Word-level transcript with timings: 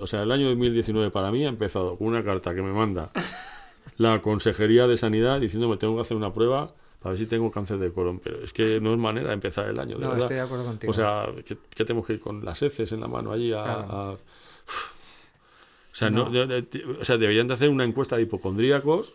o 0.00 0.06
sea, 0.06 0.22
el 0.22 0.32
año 0.32 0.48
2019 0.48 1.10
para 1.10 1.30
mí 1.30 1.44
ha 1.44 1.48
empezado 1.48 1.96
con 1.96 2.06
una 2.08 2.22
carta 2.24 2.54
que 2.54 2.62
me 2.62 2.72
manda 2.72 3.10
la 3.98 4.20
Consejería 4.22 4.86
de 4.86 4.96
Sanidad 4.96 5.40
diciéndome 5.40 5.76
tengo 5.76 5.94
que 5.96 6.02
hacer 6.02 6.16
una 6.16 6.32
prueba 6.32 6.72
para 7.00 7.12
ver 7.12 7.18
si 7.20 7.26
tengo 7.26 7.50
cáncer 7.50 7.78
de 7.78 7.92
colon. 7.92 8.18
Pero 8.18 8.38
es 8.42 8.52
que 8.52 8.80
no 8.80 8.92
es 8.92 8.98
manera 8.98 9.28
de 9.28 9.34
empezar 9.34 9.68
el 9.68 9.78
año, 9.78 9.96
de 9.96 10.02
No, 10.04 10.08
verdad. 10.10 10.18
estoy 10.24 10.36
de 10.36 10.42
acuerdo 10.42 10.64
contigo. 10.64 10.90
O 10.90 10.94
sea, 10.94 11.28
que, 11.46 11.56
que 11.74 11.84
tenemos 11.84 12.06
que 12.06 12.14
ir 12.14 12.20
con 12.20 12.44
las 12.44 12.60
heces 12.62 12.90
en 12.92 13.00
la 13.00 13.06
mano 13.08 13.30
allí 13.32 13.52
a... 13.52 13.62
Claro. 13.62 13.80
a- 13.90 14.12
O 14.12 15.96
sea, 15.98 16.10
no. 16.10 16.24
o 17.00 17.04
sea, 17.04 17.16
deberían 17.18 17.48
de 17.48 17.54
hacer 17.54 17.68
una 17.70 17.84
encuesta 17.84 18.16
de 18.16 18.22
hipocondríacos 18.22 19.12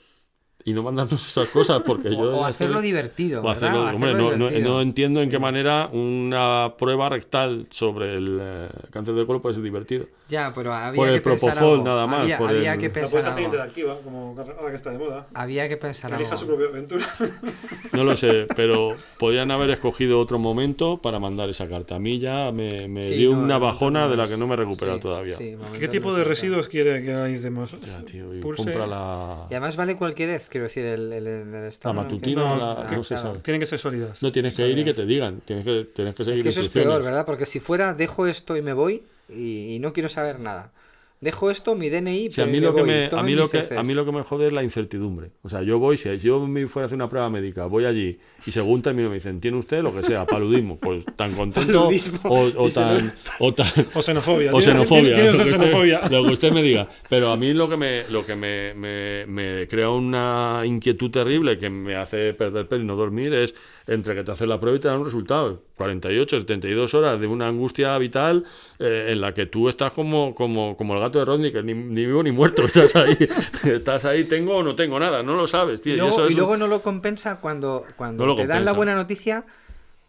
y 0.65 0.73
no 0.73 0.81
mandarnos 0.83 1.25
esas 1.27 1.47
cosas 1.49 1.81
porque 1.85 2.09
yo... 2.15 2.37
o, 2.37 2.45
hacerlo 2.45 2.75
estoy- 2.75 2.85
divertido. 2.87 3.41
o 3.41 3.43
¿verdad? 3.43 3.63
hacerlo- 3.69 3.95
hombre, 3.95 4.09
Hacerlo 4.11 4.31
no, 4.31 4.37
no- 4.37 4.45
divertido. 4.49 4.73
no 4.75 4.81
entiendo 4.81 5.21
en 5.21 5.29
qué 5.29 5.39
manera 5.39 5.89
una 5.91 6.73
prueba 6.77 7.09
rectal 7.09 7.67
sobre 7.69 8.15
el 8.15 8.39
eh, 8.41 8.67
cáncer 8.91 9.13
de 9.15 9.25
colon 9.25 9.41
puede 9.41 9.55
ser 9.55 9.63
divertido. 9.63 10.05
Ya, 10.29 10.51
pero 10.55 10.73
había 10.73 10.95
Por 10.95 11.07
que 11.09 11.15
el 11.15 11.21
pensar 11.21 11.51
propofol, 11.53 11.73
algo. 11.79 11.83
nada 11.83 12.07
más, 12.07 12.19
Había, 12.21 12.37
por 12.37 12.49
había 12.49 12.73
el- 12.73 12.79
que 12.79 12.87
La 12.87 12.87
La 12.87 12.93
pensar 12.93 13.11
puedes 13.11 13.25
hacer 13.27 13.43
algo. 13.43 13.45
interactiva, 13.55 13.97
como 14.03 14.35
ahora 14.39 14.69
que 14.69 14.75
está 14.75 14.89
de 14.91 14.97
moda. 14.97 15.27
Había 15.33 15.67
que 15.69 15.77
pensar 15.77 16.11
Elija 16.13 16.31
algo. 16.31 16.37
su 16.37 16.47
propia 16.47 16.67
aventura. 16.67 17.05
No 17.93 18.03
lo 18.03 18.17
sé, 18.17 18.47
pero 18.55 18.95
podrían 19.19 19.51
haber 19.51 19.69
escogido 19.69 20.19
otro 20.19 20.39
momento 20.39 20.97
para 20.97 21.19
mandar 21.19 21.49
esa 21.49 21.67
carta. 21.67 21.95
A 21.95 21.99
mí 21.99 22.17
ya 22.19 22.51
me, 22.51 22.87
me 22.87 23.03
Sí, 23.07 23.15
dio 23.15 23.31
no, 23.33 23.39
una 23.39 23.55
no, 23.55 23.59
bajona 23.59 24.01
no, 24.05 24.09
de 24.09 24.17
la 24.17 24.23
no, 24.23 24.29
que 24.29 24.37
no 24.37 24.47
me 24.47 24.53
he 24.53 24.57
recuperado 24.57 24.97
sí, 24.97 25.01
todavía. 25.03 25.35
sí, 25.37 25.55
¿Qué 25.79 25.87
tipo 25.87 26.13
de 26.15 26.23
residuos 26.23 26.67
quiere 26.69 27.03
que 27.03 27.13
analicemos? 27.13 27.79
Ya, 27.81 28.03
tío, 28.03 28.33
y 28.35 28.39
compra 28.41 28.87
la, 28.87 29.45
Y 29.49 29.53
además 29.53 29.75
vale 29.75 29.95
cualquier 29.95 30.31
quiero 30.53 30.63
decir, 30.63 30.85
el, 30.85 31.11
el, 31.11 31.27
el 31.27 31.55
estado 31.65 31.93
la 31.95 32.01
que 32.07 32.13
matutina, 32.15 32.41
está. 32.43 32.55
la- 32.57 32.71
Ah, 32.73 32.87
no 32.95 33.03
se 33.03 33.15
claro. 33.15 33.29
sabe. 33.29 33.39
Tienen 33.39 33.59
que 33.59 33.65
ser 33.67 33.79
sólidas. 33.79 34.23
No 34.23 34.31
tienes 34.31 34.53
que 34.55 34.65
ir 34.69 34.77
y 34.77 34.85
que 34.85 34.93
te 34.93 35.05
digan, 35.05 35.41
tienes 35.43 35.65
que, 35.65 35.83
tienes 35.93 36.15
que 36.15 36.23
seguir 36.23 36.43
Que 36.43 36.49
eso 36.49 36.61
es 36.61 36.69
peor, 36.69 37.03
¿verdad? 37.03 37.25
Porque 37.25 37.45
si 37.45 37.59
fuera, 37.59 37.93
dejo 37.93 38.25
esto 38.27 38.55
y 38.55 38.61
me 38.61 38.71
voy 38.73 39.03
y, 39.27 39.75
y 39.75 39.79
no 39.79 39.91
quiero 39.91 40.07
saber 40.07 40.39
nada. 40.39 40.71
Dejo 41.23 41.49
esto, 41.49 41.73
mi 41.75 41.89
DNI, 41.89 42.29
Sí, 42.31 42.41
a 42.41 42.43
pero 42.45 42.51
mí, 42.51 42.59
lo 42.59 42.75
que 42.75 42.83
me, 42.83 43.05
a, 43.11 43.23
mí 43.23 43.31
lo 43.33 43.47
que, 43.47 43.59
heces. 43.59 43.77
a 43.77 43.83
mí 43.83 43.93
lo 43.93 44.05
que 44.05 44.11
me 44.11 44.23
jode 44.23 44.47
es 44.47 44.53
la 44.53 44.61
incertidumbre. 44.61 45.31
O 45.41 45.47
sea, 45.49 45.61
yo 45.63 45.79
voy, 45.79 45.97
si 45.97 46.17
yo 46.19 46.45
me 46.45 46.67
fuera 46.67 46.83
a 46.83 46.87
hacer 46.87 46.97
una 46.97 47.07
prueba 47.07 47.29
médica, 47.29 47.65
voy 47.67 47.85
allí 47.85 48.19
y 48.45 48.51
según 48.51 48.81
termino 48.81 49.07
me 49.07 49.15
dicen, 49.15 49.39
¿tiene 49.39 49.57
usted 49.57 49.81
lo 49.81 49.95
que 49.95 50.03
sea? 50.03 50.25
Paludismo. 50.25 50.77
Pues 50.79 51.05
tan 51.15 51.33
contento 51.33 51.79
Paludismo. 51.79 52.19
o, 52.25 52.65
o 52.65 52.69
tan, 52.69 53.13
o 53.39 53.53
tan, 53.53 53.67
O 53.93 54.01
xenofobia. 54.01 54.51
o 54.53 54.61
xenofobia, 54.61 55.13
Tiene, 55.15 55.15
tiene 55.15 55.31
lo, 55.31 55.37
usted 55.37 55.43
que 55.43 55.49
usted, 55.55 55.59
xenofobia. 55.71 56.01
lo 56.09 56.25
que 56.25 56.31
usted 56.33 56.51
me 56.51 56.61
diga. 56.61 56.89
Pero 57.09 57.31
a 57.31 57.37
mí 57.37 57.53
lo 57.53 57.69
que 57.69 57.77
me, 57.77 58.03
lo 58.11 58.25
que 58.25 58.35
me, 58.35 58.73
me- 58.73 59.25
me 59.25 59.67
crea 59.69 59.89
una 59.89 60.61
inquietud 60.65 61.09
terrible 61.09 61.57
que 61.57 61.69
me 61.69 61.95
hace 61.95 62.33
perder 62.33 62.67
pelo 62.67 62.83
y 62.83 62.85
no 62.85 62.95
dormir 62.97 63.33
es 63.33 63.55
entre 63.87 64.15
que 64.15 64.23
te 64.23 64.31
haces 64.31 64.47
la 64.47 64.59
prueba 64.59 64.77
y 64.77 64.79
te 64.79 64.87
dan 64.87 64.99
un 64.99 65.05
resultado. 65.05 65.61
48, 65.77 66.39
72 66.39 66.93
horas 66.93 67.19
de 67.19 67.27
una 67.27 67.47
angustia 67.47 67.97
vital 67.97 68.45
eh, 68.79 69.07
en 69.09 69.21
la 69.21 69.33
que 69.33 69.45
tú 69.45 69.69
estás 69.69 69.91
como, 69.91 70.33
como, 70.35 70.77
como 70.77 70.93
el 70.93 70.99
gato 70.99 71.19
de 71.19 71.25
Rodney, 71.25 71.51
que 71.51 71.63
ni, 71.63 71.73
ni 71.73 72.05
vivo 72.05 72.23
ni 72.23 72.31
muerto. 72.31 72.61
Estás 72.65 72.95
ahí, 72.95 73.17
estás 73.65 74.05
ahí, 74.05 74.23
tengo 74.23 74.57
o 74.57 74.63
no 74.63 74.75
tengo 74.75 74.99
nada, 74.99 75.23
no 75.23 75.35
lo 75.35 75.47
sabes, 75.47 75.81
tío. 75.81 75.93
Y 75.93 75.95
y 75.95 75.99
luego, 75.99 76.13
eso 76.13 76.25
es 76.25 76.31
y 76.31 76.35
luego 76.35 76.57
no 76.57 76.67
lo 76.67 76.81
compensa 76.81 77.39
cuando, 77.39 77.85
cuando 77.95 78.25
No 78.25 78.35
te 78.35 78.47
dan 78.47 78.65
la 78.65 78.73
buena 78.73 78.95
noticia, 78.95 79.45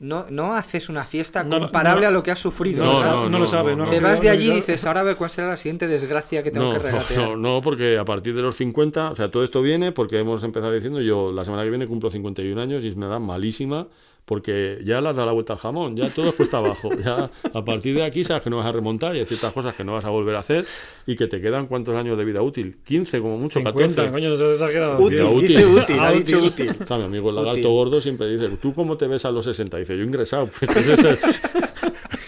no, 0.04 0.26
no 0.30 0.54
haces 0.54 0.88
una 0.88 1.02
fiesta 1.04 1.42
No, 1.44 1.58
comparable 1.60 2.02
no. 2.02 2.08
a 2.08 2.10
lo 2.10 2.22
que 2.22 2.30
has 2.30 2.38
sufrido. 2.38 2.84
No, 2.84 2.92
o 2.94 3.00
sea, 3.00 3.14
no 3.28 3.38
lo 3.38 3.46
sabe, 3.46 3.74
no 3.74 3.88
te 3.88 4.00
vas 4.00 4.20
de 4.20 4.30
allí 4.30 4.50
y 4.50 4.54
dices, 4.56 4.84
ahora 4.86 5.00
a 5.00 5.04
ver 5.04 5.16
cuál 5.16 5.30
será 5.30 5.48
la 5.48 5.56
siguiente 5.56 5.86
desgracia 5.88 6.42
que 6.42 6.50
tengo 6.50 6.66
No, 6.66 6.72
que 6.72 6.78
regatear. 6.90 7.28
no, 7.30 7.36
no, 7.36 7.62
porque 7.62 7.98
a 7.98 8.04
partir 8.04 8.34
de 8.34 8.42
los 8.42 8.56
50, 8.56 9.10
o 9.10 9.16
sea, 9.16 9.30
todo 9.30 9.42
esto 9.44 9.62
viene 9.62 9.92
porque 9.92 10.18
hemos 10.18 10.42
empezado 10.44 10.72
diciendo, 10.72 11.00
yo 11.00 11.32
la 11.32 11.44
semana 11.44 11.64
que 11.64 11.70
viene 11.70 11.86
cumplo 11.86 12.10
51 12.10 12.60
años 12.60 12.84
y 12.84 12.88
es 12.88 12.96
una 12.96 13.06
edad 13.06 13.20
malísima 13.20 13.86
porque 14.24 14.80
ya 14.84 15.00
le 15.02 15.10
has 15.10 15.16
dado 15.16 15.26
la 15.26 15.32
vuelta 15.32 15.52
al 15.52 15.58
jamón, 15.58 15.96
ya 15.96 16.08
todo 16.08 16.26
es 16.26 16.32
cuesta 16.34 16.58
abajo. 16.58 16.90
Ya 17.04 17.30
a 17.52 17.64
partir 17.64 17.94
de 17.94 18.04
aquí 18.04 18.24
sabes 18.24 18.42
que 18.42 18.48
no 18.50 18.56
vas 18.56 18.66
a 18.66 18.72
remontar 18.72 19.14
y 19.14 19.18
hay 19.18 19.26
ciertas 19.26 19.52
cosas 19.52 19.74
que 19.74 19.84
no 19.84 19.92
vas 19.92 20.04
a 20.06 20.10
volver 20.10 20.34
a 20.36 20.38
hacer 20.40 20.64
y 21.06 21.14
que 21.16 21.26
te 21.26 21.40
quedan 21.40 21.66
cuántos 21.66 21.94
años 21.94 22.16
de 22.16 22.24
vida 22.24 22.40
útil, 22.40 22.76
15 22.84 23.20
como 23.20 23.36
mucho, 23.36 23.58
50, 23.60 23.72
14. 23.94 24.10
coño, 24.12 24.30
no 24.30 24.36
seas 24.36 24.52
exagerado. 24.52 24.98
Útil, 24.98 25.18
tío. 25.18 25.30
útil. 25.30 25.48
dice 25.48 25.66
útil, 25.66 25.96
Ah, 26.00 26.06
ha 26.08 26.12
dicho 26.12 26.38
útil. 26.38 26.70
útil. 26.70 26.82
O 26.82 26.86
sea, 26.86 26.96
mi 26.98 27.04
amigo 27.04 27.28
el 27.30 27.34
lagarto 27.36 27.58
Útil. 27.60 27.70
gordo 27.70 28.00
siempre 28.00 28.28
dice, 28.30 28.48
¿tú 28.62 28.72
cómo 28.72 28.96
te 28.96 29.06
ves 29.08 29.24
a 29.26 29.30
los 29.30 29.44
60? 29.44 29.76
Dice, 29.78 29.96
yo 29.96 30.04
ingresado. 30.04 30.48
Pues 30.58 30.74
ese 30.76 30.94
es 30.94 31.04
el... 31.04 31.18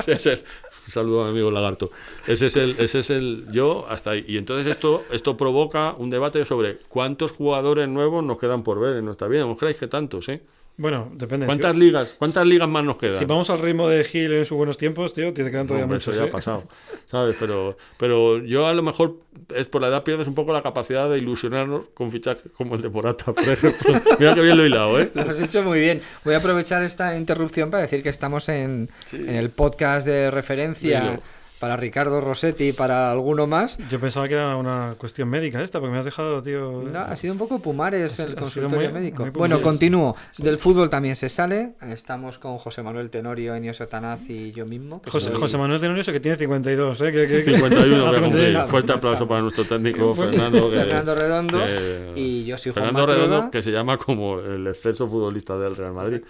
ese 0.01 0.13
es 0.13 0.27
el- 0.27 0.43
un 0.87 0.93
saludo 0.93 1.23
a 1.23 1.25
mi 1.25 1.31
amigo 1.33 1.51
lagarto. 1.51 1.91
Ese 2.29 2.47
es 2.47 2.55
el, 2.57 2.71
ese 2.79 3.01
es 3.01 3.11
el 3.11 3.47
yo 3.51 3.87
hasta 3.89 4.11
ahí. 4.11 4.25
Y 4.29 4.37
entonces 4.37 4.69
esto, 4.69 5.03
esto 5.11 5.37
provoca 5.37 5.95
un 5.99 6.11
debate 6.11 6.45
sobre 6.45 6.77
cuántos 6.89 7.33
jugadores 7.33 7.89
nuevos 7.89 8.23
nos 8.23 8.39
quedan 8.39 8.63
por 8.63 8.79
ver 8.79 8.97
en 8.97 9.05
nuestra 9.05 9.27
vida. 9.27 9.41
¿No 9.47 9.57
creéis 9.57 9.79
que 9.79 9.89
tantos, 9.89 10.29
eh? 10.29 10.43
Bueno, 10.79 11.11
depende. 11.15 11.47
¿Cuántas 11.47 11.73
Si- 11.75 11.81
ligas, 11.81 12.15
cuántas 12.19 12.45
ligas 12.45 12.69
más 12.69 12.85
nos 12.85 12.99
quedan? 12.99 13.17
Si 13.19 13.25
vamos 13.25 13.49
al 13.49 13.61
ritmo 13.61 13.89
de 13.89 14.05
Gil 14.05 14.31
en 14.33 14.45
sus 14.45 14.59
buenos 14.59 14.77
tiempos, 14.77 15.15
tío, 15.15 15.33
tiene 15.33 15.49
que 15.49 15.53
quedar 15.53 15.65
No, 15.65 15.69
todavía 15.69 15.85
hombre, 15.85 15.97
mucho. 15.97 16.11
eso 16.11 16.21
ya 16.21 16.27
ha 16.27 16.31
pasado, 16.31 16.65
¿sabes? 17.07 17.35
Pero, 17.41 17.79
pero 17.97 18.45
yo 18.45 18.67
a 18.67 18.75
lo 18.75 18.83
mejor 18.83 19.17
es 19.55 19.69
por 19.69 19.81
la 19.81 19.89
edad 19.89 20.03
pierdes 20.05 20.29
un 20.29 20.35
poco 20.35 20.53
la 20.53 20.63
capacidad 20.63 21.09
de 21.09 21.17
ilusionarnos 21.17 21.89
con 21.95 22.11
fichajes 22.13 22.53
como 22.57 22.75
el 22.75 22.83
de 22.83 22.91
Morata, 22.91 23.25
por 23.33 23.49
ejemplo. 23.49 23.95
Mira 24.19 24.35
que 24.35 24.41
bien 24.43 24.57
lo 24.59 24.65
he 24.65 24.67
hilado, 24.67 25.01
¿eh? 25.01 25.11
Lo 25.15 25.23
has 25.23 25.41
hecho 25.41 25.63
muy 25.63 25.81
bien. 25.81 26.03
Voy 26.25 26.35
a 26.35 26.39
aprovechar 26.39 26.83
esta 26.83 27.17
interrupción 27.17 27.71
para 27.71 27.83
decir 27.85 28.03
que 28.03 28.11
estamos 28.11 28.49
en, 28.51 28.91
en 29.13 29.35
el 29.35 29.49
podcast 29.49 30.07
de 30.07 30.31
referencia 30.31 31.01
Dilo. 31.01 31.23
Para 31.59 31.77
Ricardo 31.77 32.21
Rossetti 32.21 32.69
y 32.69 32.73
para 32.73 33.11
alguno 33.11 33.47
más. 33.47 33.79
Yo 33.89 33.99
pensaba 33.99 34.29
que 34.29 34.35
era 34.35 34.57
una 34.57 34.95
cuestión 34.99 35.29
médica 35.31 35.63
esta, 35.63 35.81
porque 35.81 35.93
me 35.93 35.99
has 35.99 36.05
dejado, 36.05 36.43
tío. 36.43 36.83
No, 36.83 36.99
ha 37.01 37.17
sido 37.17 37.33
un 37.33 37.39
poco 37.39 37.59
Pumares 37.61 38.21
Ha 38.21 38.25
el 38.25 38.35
consultorio 38.35 38.91
muy- 38.91 39.01
médico. 39.01 39.23
muy 39.23 39.31
bueno, 39.31 39.63
continúo. 39.63 40.15
Del 40.39 40.59
fútbol 40.59 40.91
también 40.91 41.17
se 41.17 41.29
sale. 41.29 41.75
Estamos 41.81 42.39
con 42.39 42.59
José 42.59 42.83
Manuel 42.83 43.09
Tenorio, 43.09 43.55
Enio 43.55 43.73
Sotanaz 43.73 44.21
y 44.29 44.53
yo 44.53 44.67
mismo. 44.67 45.01
que 45.01 45.11
José, 45.11 45.31
soy- 45.31 45.41
José 45.41 45.57
Manuel 45.59 45.81
Tenorio, 45.81 46.05
que 46.05 46.21
tiene 46.21 46.37
52, 46.37 47.01
¿eh? 47.01 47.13
Que, 47.13 47.27
que- 47.27 47.45
que- 47.45 47.57
51 47.57 48.07
Ah, 48.07 48.11
que 48.11 48.17
ha 48.17 48.21
cumplido. 48.21 48.47
51. 48.47 48.69
Fuerte 48.69 48.93
aplauso 48.93 49.27
para 49.27 49.41
nuestro 49.41 49.65
técnico 49.65 50.15
Fernando. 50.15 50.71
que- 50.71 50.77
Fernando 50.77 51.15
Redondo. 51.15 51.59
que- 51.65 52.13
y 52.17 52.45
yo 52.45 52.59
soy 52.59 52.73
Juan 52.73 52.85
Fernando. 52.87 53.07
Redondo, 53.07 53.51
que 53.51 53.63
se 53.63 53.71
llama 53.73 53.97
como 53.97 54.41
el 54.41 54.67
exceso 54.67 55.09
futbolista 55.09 55.57
del 55.59 55.75
Real 55.75 55.93
Madrid. 55.95 56.21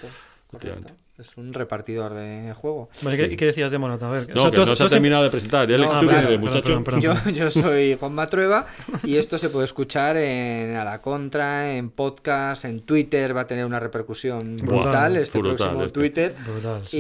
Correcto. 0.51 0.93
Es 1.19 1.35
un 1.39 1.55
repartidor 1.55 2.13
de 2.13 2.53
juego. 2.55 2.91
Vale, 3.01 3.17
¿qué, 3.17 3.37
qué 3.37 3.47
decías 3.47 3.71
de 3.71 3.79
Morata? 3.79 4.07
A 4.09 4.11
ver. 4.11 4.29
No, 4.29 4.35
o 4.35 4.39
sea, 4.43 4.51
que 4.51 4.57
tú 4.57 4.61
no 4.61 4.67
tú 4.67 4.77
se 4.77 4.83
ha 4.83 4.87
has- 4.87 4.93
terminado 4.93 5.25
de 5.25 5.31
presentar. 5.31 5.67
Ya 5.67 5.79
No, 5.79 5.85
¿tú 5.85 6.07
claro, 6.09 6.29
qué 6.29 6.35
eres, 6.35 6.39
perdón, 6.39 6.41
muchacho. 6.41 6.85
perdón, 6.85 7.01
Yo, 7.01 7.31
yo 7.31 7.51
soy 7.51 7.97
Juan 7.99 8.13
Matrueva 8.13 8.67
y 9.03 9.17
esto 9.17 9.39
se 9.39 9.49
puede 9.49 9.65
escuchar 9.65 10.19
en 10.19 10.77
A 10.77 10.85
la 10.85 11.01
Contra, 11.01 11.73
en 11.75 11.89
podcast, 11.89 12.67
en 12.67 12.81
Twitter. 12.83 13.35
Va 13.35 13.41
a 13.43 13.47
tener 13.47 13.65
una 13.65 13.81
repercusión 13.81 14.57
Brutal, 14.59 14.83
brutal 14.83 15.17
este 15.17 15.39
brutal 15.39 15.57
próximo 15.57 15.85
este. 15.85 15.99
Twitter. 16.01 16.35
Brutal, 16.47 16.83
sí. 16.87 16.99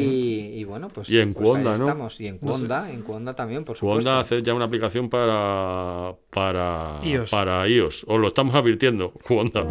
Y, 0.54 0.60
y 0.60 0.64
bueno, 0.64 0.88
pues. 0.88 1.10
Y 1.10 1.20
en 1.20 1.34
pues 1.34 1.44
ahí 1.44 1.50
Cuonda, 1.52 1.70
¿no? 1.76 1.84
Estamos. 1.84 2.18
Y 2.20 2.26
en 2.28 2.38
Cuonda, 2.38 2.90
en 2.90 3.02
Cuonda 3.02 3.34
también, 3.34 3.64
por 3.64 3.76
Su 3.76 3.80
supuesto. 3.80 4.08
Honda 4.08 4.20
hace 4.20 4.42
ya 4.42 4.54
una 4.54 4.64
aplicación 4.64 5.10
para, 5.10 6.14
para, 6.30 7.00
iOS. 7.04 7.28
para 7.30 7.68
iOS. 7.68 8.04
Os 8.08 8.18
lo 8.18 8.28
estamos 8.28 8.54
advirtiendo. 8.54 9.12
Honda. 9.28 9.66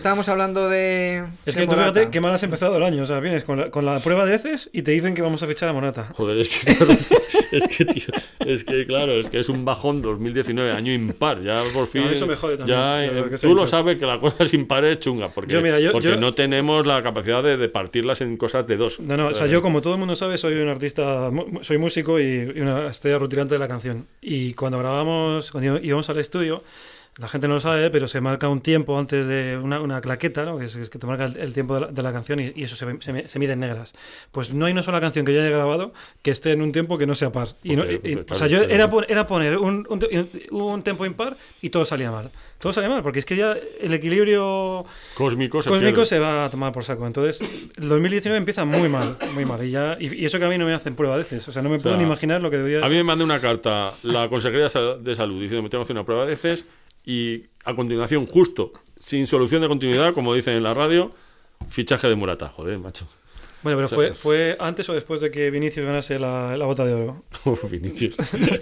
Estábamos 0.00 0.28
hablando 0.28 0.68
de. 0.68 1.24
Es 1.46 1.54
de 1.54 1.60
que 1.60 1.66
tú 1.66 1.74
Morata. 1.74 1.92
fíjate 1.92 2.10
qué 2.10 2.20
mal 2.20 2.32
has 2.32 2.42
empezado 2.42 2.76
el 2.76 2.82
año. 2.82 3.02
O 3.02 3.06
sea, 3.06 3.20
vienes 3.20 3.44
con 3.44 3.58
la, 3.60 3.70
con 3.70 3.84
la 3.84 4.00
prueba 4.00 4.24
de 4.24 4.34
heces 4.34 4.70
y 4.72 4.82
te 4.82 4.90
dicen 4.92 5.14
que 5.14 5.22
vamos 5.22 5.42
a 5.42 5.46
fichar 5.46 5.68
a 5.68 5.72
Morata. 5.72 6.06
Joder, 6.14 6.38
es 6.38 6.48
que, 6.48 6.74
claro, 6.74 6.92
es, 6.92 7.06
que, 7.06 7.16
es 7.56 7.68
que, 7.68 7.84
tío, 7.84 8.06
es 8.40 8.64
que, 8.64 8.86
claro, 8.86 9.12
es 9.20 9.28
que 9.28 9.38
es 9.38 9.48
un 9.48 9.64
bajón 9.64 10.02
2019, 10.02 10.72
año 10.72 10.92
impar. 10.92 11.42
Ya 11.42 11.62
por 11.74 11.86
fin. 11.86 12.04
eso 12.12 12.26
me 12.26 12.36
jode 12.36 12.56
también, 12.56 12.78
ya, 12.78 13.10
tío, 13.10 13.26
eh, 13.26 13.30
que 13.30 13.38
tú 13.38 13.54
lo 13.54 13.66
sabes 13.66 13.96
que 13.98 14.06
la 14.06 14.18
cosa 14.18 14.44
es 14.44 14.54
impar 14.54 14.84
es 14.84 14.98
chunga. 15.00 15.28
Porque, 15.28 15.52
Yo, 15.52 15.62
mira, 15.62 15.78
yo- 15.78 15.92
porque 15.92 16.08
yo- 16.08 16.16
no 16.16 16.34
tenemos 16.34 16.86
la 16.86 17.02
capacidad 17.02 17.42
de, 17.42 17.56
de 17.56 17.68
partirlas 17.68 18.20
en 18.20 18.36
cosas 18.36 18.66
de 18.66 18.76
dos. 18.76 18.98
No, 19.00 19.16
no, 19.16 19.28
o 19.28 19.34
sea, 19.34 19.46
yo 19.46 19.62
como 19.62 19.80
todo 19.82 19.92
el 19.94 19.98
mundo 19.98 20.16
sabe, 20.16 20.38
soy 20.38 20.54
un 20.54 20.68
artista, 20.68 21.30
soy 21.62 21.78
músico 21.78 22.18
y, 22.18 22.52
y 22.54 22.60
una 22.60 22.88
estrella 22.88 23.18
rutilante 23.18 23.54
de 23.54 23.58
la 23.58 23.68
canción. 23.68 24.06
Y 24.20 24.54
cuando 24.54 24.78
grabamos, 24.78 25.50
cuando 25.50 25.78
íbamos 25.78 26.08
al 26.10 26.18
estudio, 26.18 26.62
la 27.18 27.28
gente 27.28 27.48
no 27.48 27.54
lo 27.54 27.60
sabe, 27.60 27.90
pero 27.90 28.08
se 28.08 28.20
marca 28.20 28.48
un 28.48 28.60
tiempo 28.60 28.98
antes 28.98 29.26
de 29.26 29.58
una, 29.58 29.80
una 29.80 30.00
claqueta, 30.00 30.44
¿no? 30.44 30.58
que, 30.58 30.66
es, 30.66 30.74
que 30.88 30.98
te 30.98 31.06
marca 31.06 31.24
el, 31.24 31.36
el 31.36 31.52
tiempo 31.52 31.74
de 31.74 31.80
la, 31.80 31.86
de 31.88 32.02
la 32.02 32.12
canción 32.12 32.40
y, 32.40 32.52
y 32.54 32.62
eso 32.62 32.76
se, 32.76 32.86
se, 33.00 33.28
se, 33.28 33.38
mide 33.38 33.52
en 33.52 33.60
negras. 33.60 33.92
Pues 34.30 34.54
no 34.54 34.66
hay 34.66 34.72
una 34.72 34.82
sola 34.82 35.00
canción 35.00 35.26
que 35.26 35.34
yo 35.34 35.40
haya 35.40 35.50
grabado 35.50 35.92
que 36.22 36.30
esté 36.30 36.52
en 36.52 36.62
un 36.62 36.72
tiempo 36.72 36.98
que 36.98 37.06
no 37.06 37.14
sea 37.14 37.32
par. 37.32 37.48
Y 37.62 37.76
no, 37.76 37.84
y, 37.84 38.24
o 38.28 38.34
sea, 38.34 38.46
yo 38.46 38.62
era, 38.62 38.88
era 39.08 39.26
poner 39.26 39.58
un, 39.58 39.86
un, 39.90 40.28
un, 40.50 40.82
tempo 40.82 41.04
impar 41.04 41.36
y 41.60 41.70
todo 41.70 41.84
salía 41.84 42.10
mal. 42.10 42.30
Todo 42.58 42.72
salía 42.72 42.90
mal, 42.90 43.02
porque 43.02 43.18
es 43.18 43.24
que 43.24 43.36
ya 43.36 43.56
el 43.80 43.92
equilibrio 43.92 44.84
cósmico 45.14 45.62
se, 45.62 45.70
cósmico 45.70 46.04
se 46.04 46.18
va 46.18 46.44
a 46.44 46.50
tomar 46.50 46.72
por 46.72 46.84
saco. 46.84 47.06
Entonces, 47.06 47.40
el 47.76 47.88
2019 47.88 48.38
empieza 48.38 48.64
muy 48.64 48.88
mal, 48.88 49.16
muy 49.34 49.44
mal. 49.44 49.64
Y, 49.64 49.70
ya, 49.70 49.96
y, 49.98 50.22
y, 50.22 50.26
eso 50.26 50.38
que 50.38 50.44
a 50.44 50.48
mí 50.48 50.58
no 50.58 50.66
me 50.66 50.74
hacen 50.74 50.94
prueba 50.94 51.16
de 51.16 51.22
veces. 51.22 51.46
O 51.48 51.52
sea, 51.52 51.62
no 51.62 51.68
me 51.68 51.78
puedo 51.78 51.90
o 51.90 51.98
sea, 51.98 51.98
ni 51.98 52.06
imaginar 52.06 52.40
lo 52.40 52.50
que 52.50 52.58
debería 52.58 52.84
A 52.84 52.88
mí 52.88 52.96
me 52.96 53.04
mandó 53.04 53.24
una 53.24 53.40
carta 53.40 53.94
la 54.02 54.28
Consejería 54.28 54.68
de 54.68 55.16
Salud 55.16 55.40
diciendo 55.40 55.62
que 55.62 55.70
tengo 55.70 55.82
que 55.82 55.86
hacer 55.86 55.96
una 55.96 56.04
prueba 56.04 56.26
de 56.26 56.34
heces 56.34 56.64
y 57.04 57.44
a 57.64 57.74
continuación, 57.74 58.26
justo, 58.26 58.72
sin 58.98 59.26
solución 59.26 59.62
de 59.62 59.68
continuidad, 59.68 60.14
como 60.14 60.34
dicen 60.34 60.54
en 60.54 60.62
la 60.62 60.74
radio, 60.74 61.12
fichaje 61.68 62.08
de 62.08 62.16
Morata. 62.16 62.48
Joder, 62.48 62.78
macho. 62.78 63.06
Bueno, 63.62 63.76
pero 63.78 63.88
fue, 63.88 64.14
¿fue 64.14 64.56
antes 64.58 64.88
o 64.88 64.94
después 64.94 65.20
de 65.20 65.30
que 65.30 65.50
Vinicius 65.50 65.84
ganase 65.84 66.18
la, 66.18 66.56
la 66.56 66.64
bota 66.64 66.84
de 66.84 66.94
oro? 66.94 67.24
Vinicius. 67.70 68.16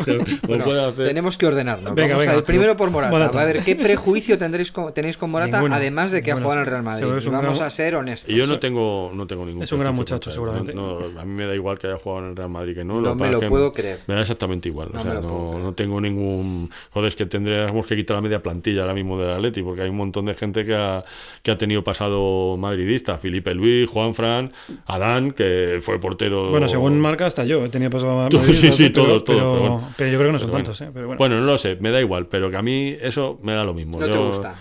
bueno, 0.46 0.92
tenemos 0.92 1.38
que 1.38 1.46
ordenarnos. 1.46 1.94
Venga, 1.94 2.14
Vamos 2.14 2.22
venga. 2.22 2.34
a 2.34 2.38
ir 2.38 2.44
primero 2.44 2.76
por 2.76 2.90
Morata. 2.90 3.12
Morata. 3.12 3.40
A 3.40 3.44
ver, 3.44 3.62
¿qué 3.62 3.76
prejuicio 3.76 4.36
tendréis 4.38 4.72
con, 4.72 4.92
tenéis 4.92 5.16
con 5.16 5.30
Morata, 5.30 5.58
Ninguno. 5.58 5.76
además 5.76 6.10
de 6.10 6.20
que 6.20 6.30
Ninguno. 6.32 6.38
ha 6.38 6.44
jugado 6.44 6.60
en 6.60 6.66
el 6.66 6.70
Real 6.70 6.82
Madrid? 6.82 7.30
Vamos 7.30 7.58
gran... 7.58 7.66
a 7.66 7.70
ser 7.70 7.94
honestos. 7.94 8.30
Y 8.30 8.36
yo 8.36 8.46
no 8.46 8.58
tengo, 8.58 9.12
no 9.14 9.26
tengo 9.26 9.44
ningún 9.44 9.62
Es 9.62 9.72
un 9.72 9.80
gran 9.80 9.94
muchacho, 9.94 10.30
seguramente. 10.30 10.74
No, 10.74 11.00
no, 11.00 11.20
a 11.20 11.24
mí 11.24 11.32
me 11.32 11.46
da 11.46 11.54
igual 11.54 11.78
que 11.78 11.86
haya 11.86 11.98
jugado 11.98 12.24
en 12.24 12.30
el 12.30 12.36
Real 12.36 12.50
Madrid 12.50 12.74
que 12.74 12.84
no. 12.84 13.00
No 13.00 13.14
me 13.14 13.30
lo 13.30 13.40
puedo 13.40 13.72
creer. 13.72 14.00
Me 14.06 14.14
da 14.14 14.22
exactamente 14.22 14.68
igual. 14.68 14.90
No, 14.92 15.00
o 15.00 15.02
sea, 15.02 15.14
no, 15.14 15.58
no, 15.58 15.74
tengo 15.74 16.00
ningún... 16.00 16.70
Joder, 16.90 17.08
es 17.08 17.16
que 17.16 17.26
tendríamos 17.26 17.86
que 17.86 17.94
quitar 17.96 18.16
la 18.16 18.20
media 18.20 18.42
plantilla 18.42 18.82
ahora 18.82 18.94
mismo 18.94 19.18
del 19.18 19.32
Atleti, 19.32 19.62
porque 19.62 19.82
hay 19.82 19.90
un 19.90 19.96
montón 19.96 20.26
de 20.26 20.34
gente 20.34 20.64
que 20.64 20.74
ha, 20.74 21.04
que 21.42 21.50
ha 21.50 21.58
tenido 21.58 21.84
pasado 21.84 22.56
madridista. 22.56 23.18
Felipe 23.18 23.54
Luis, 23.54 23.88
Juan 23.88 24.14
Fran, 24.14 24.52
Adán, 24.88 25.32
que 25.32 25.80
fue 25.82 26.00
portero. 26.00 26.48
Bueno, 26.48 26.66
según 26.66 26.98
marca, 26.98 27.26
hasta 27.26 27.44
yo 27.44 27.64
he 27.64 27.68
tenido 27.68 27.90
pasado 27.90 28.12
a 28.12 28.14
Madrid, 28.30 28.40
Sí, 28.52 28.72
sí, 28.72 28.90
todos, 28.90 29.22
pero, 29.22 29.22
todos. 29.22 29.24
Pero, 29.24 29.52
pero, 29.52 29.60
bueno. 29.60 29.88
pero, 29.96 30.10
yo 30.10 30.18
creo 30.18 30.28
que 30.28 30.32
no 30.32 30.38
son 30.38 30.50
tantos, 30.50 30.80
¿eh? 30.80 30.90
Pero 30.92 31.06
bueno. 31.08 31.18
bueno, 31.18 31.40
no 31.40 31.46
lo 31.46 31.58
sé, 31.58 31.76
me 31.76 31.90
da 31.90 32.00
igual, 32.00 32.26
pero 32.26 32.50
que 32.50 32.56
a 32.56 32.62
mí 32.62 32.96
eso 33.00 33.38
me 33.42 33.52
da 33.52 33.64
lo 33.64 33.74
mismo. 33.74 34.00
No 34.00 34.06
yo, 34.06 34.12
te 34.12 34.18
gusta. 34.18 34.56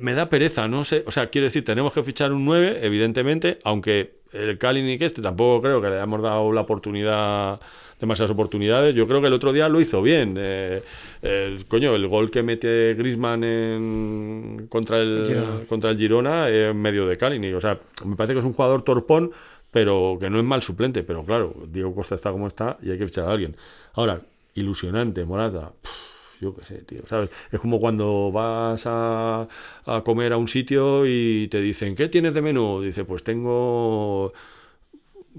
Me 0.00 0.14
da 0.14 0.28
pereza, 0.28 0.68
no 0.68 0.84
sé. 0.84 1.02
O 1.08 1.10
sea, 1.10 1.26
quiero 1.26 1.46
decir, 1.46 1.64
tenemos 1.64 1.92
que 1.92 2.04
fichar 2.04 2.32
un 2.32 2.44
9, 2.44 2.78
evidentemente, 2.82 3.58
aunque 3.64 4.20
el 4.32 4.58
Kalinic 4.58 5.02
este 5.02 5.22
tampoco 5.22 5.62
creo 5.62 5.80
que 5.80 5.88
le 5.88 5.96
hayamos 5.96 6.22
dado 6.22 6.52
la 6.52 6.60
oportunidad 6.60 7.60
demasiadas 8.00 8.30
oportunidades. 8.30 8.94
Yo 8.94 9.06
creo 9.06 9.20
que 9.20 9.28
el 9.28 9.32
otro 9.32 9.52
día 9.52 9.68
lo 9.68 9.80
hizo 9.80 10.02
bien. 10.02 10.36
Eh, 10.38 10.82
eh, 11.22 11.58
coño, 11.68 11.94
el 11.94 12.06
gol 12.08 12.30
que 12.30 12.42
mete 12.42 12.94
Grisman 12.94 13.44
en, 13.44 14.66
contra, 14.68 15.00
el, 15.00 15.24
Girona. 15.26 15.64
contra 15.68 15.90
el 15.90 15.98
Girona 15.98 16.48
en 16.48 16.76
medio 16.80 17.06
de 17.06 17.16
Kalinic. 17.16 17.54
O 17.56 17.60
sea, 17.60 17.78
me 18.04 18.16
parece 18.16 18.34
que 18.34 18.40
es 18.40 18.44
un 18.44 18.52
jugador 18.52 18.82
torpón, 18.82 19.32
pero 19.70 20.18
que 20.20 20.30
no 20.30 20.38
es 20.38 20.44
mal 20.44 20.62
suplente. 20.62 21.02
Pero 21.02 21.24
claro, 21.24 21.54
Diego 21.68 21.94
Costa 21.94 22.14
está 22.14 22.32
como 22.32 22.46
está 22.46 22.78
y 22.82 22.90
hay 22.90 22.98
que 22.98 23.06
fichar 23.06 23.28
a 23.28 23.32
alguien. 23.32 23.56
Ahora, 23.94 24.20
ilusionante, 24.54 25.24
Morata. 25.24 25.72
Pff, 25.80 26.40
yo 26.40 26.54
qué 26.54 26.64
sé, 26.64 26.82
tío, 26.82 27.00
¿sabes? 27.06 27.30
Es 27.50 27.60
como 27.60 27.80
cuando 27.80 28.30
vas 28.30 28.84
a, 28.86 29.48
a, 29.86 30.02
comer 30.04 30.34
a 30.34 30.36
un 30.36 30.48
sitio 30.48 31.06
y 31.06 31.48
te 31.48 31.60
dicen, 31.60 31.96
¿qué 31.96 32.08
tienes 32.08 32.34
de 32.34 32.42
menú? 32.42 32.82
Dice, 32.82 33.04
pues 33.04 33.22
tengo 33.24 34.34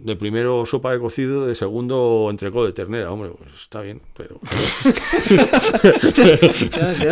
de 0.03 0.15
primero 0.15 0.65
sopa 0.65 0.91
de 0.91 0.99
cocido, 0.99 1.47
de 1.47 1.55
segundo 1.55 2.27
entrecó 2.29 2.65
de 2.65 2.71
ternera. 2.71 3.11
Hombre, 3.11 3.31
pues 3.37 3.49
está 3.55 3.81
bien, 3.81 4.01
pero... 4.15 4.39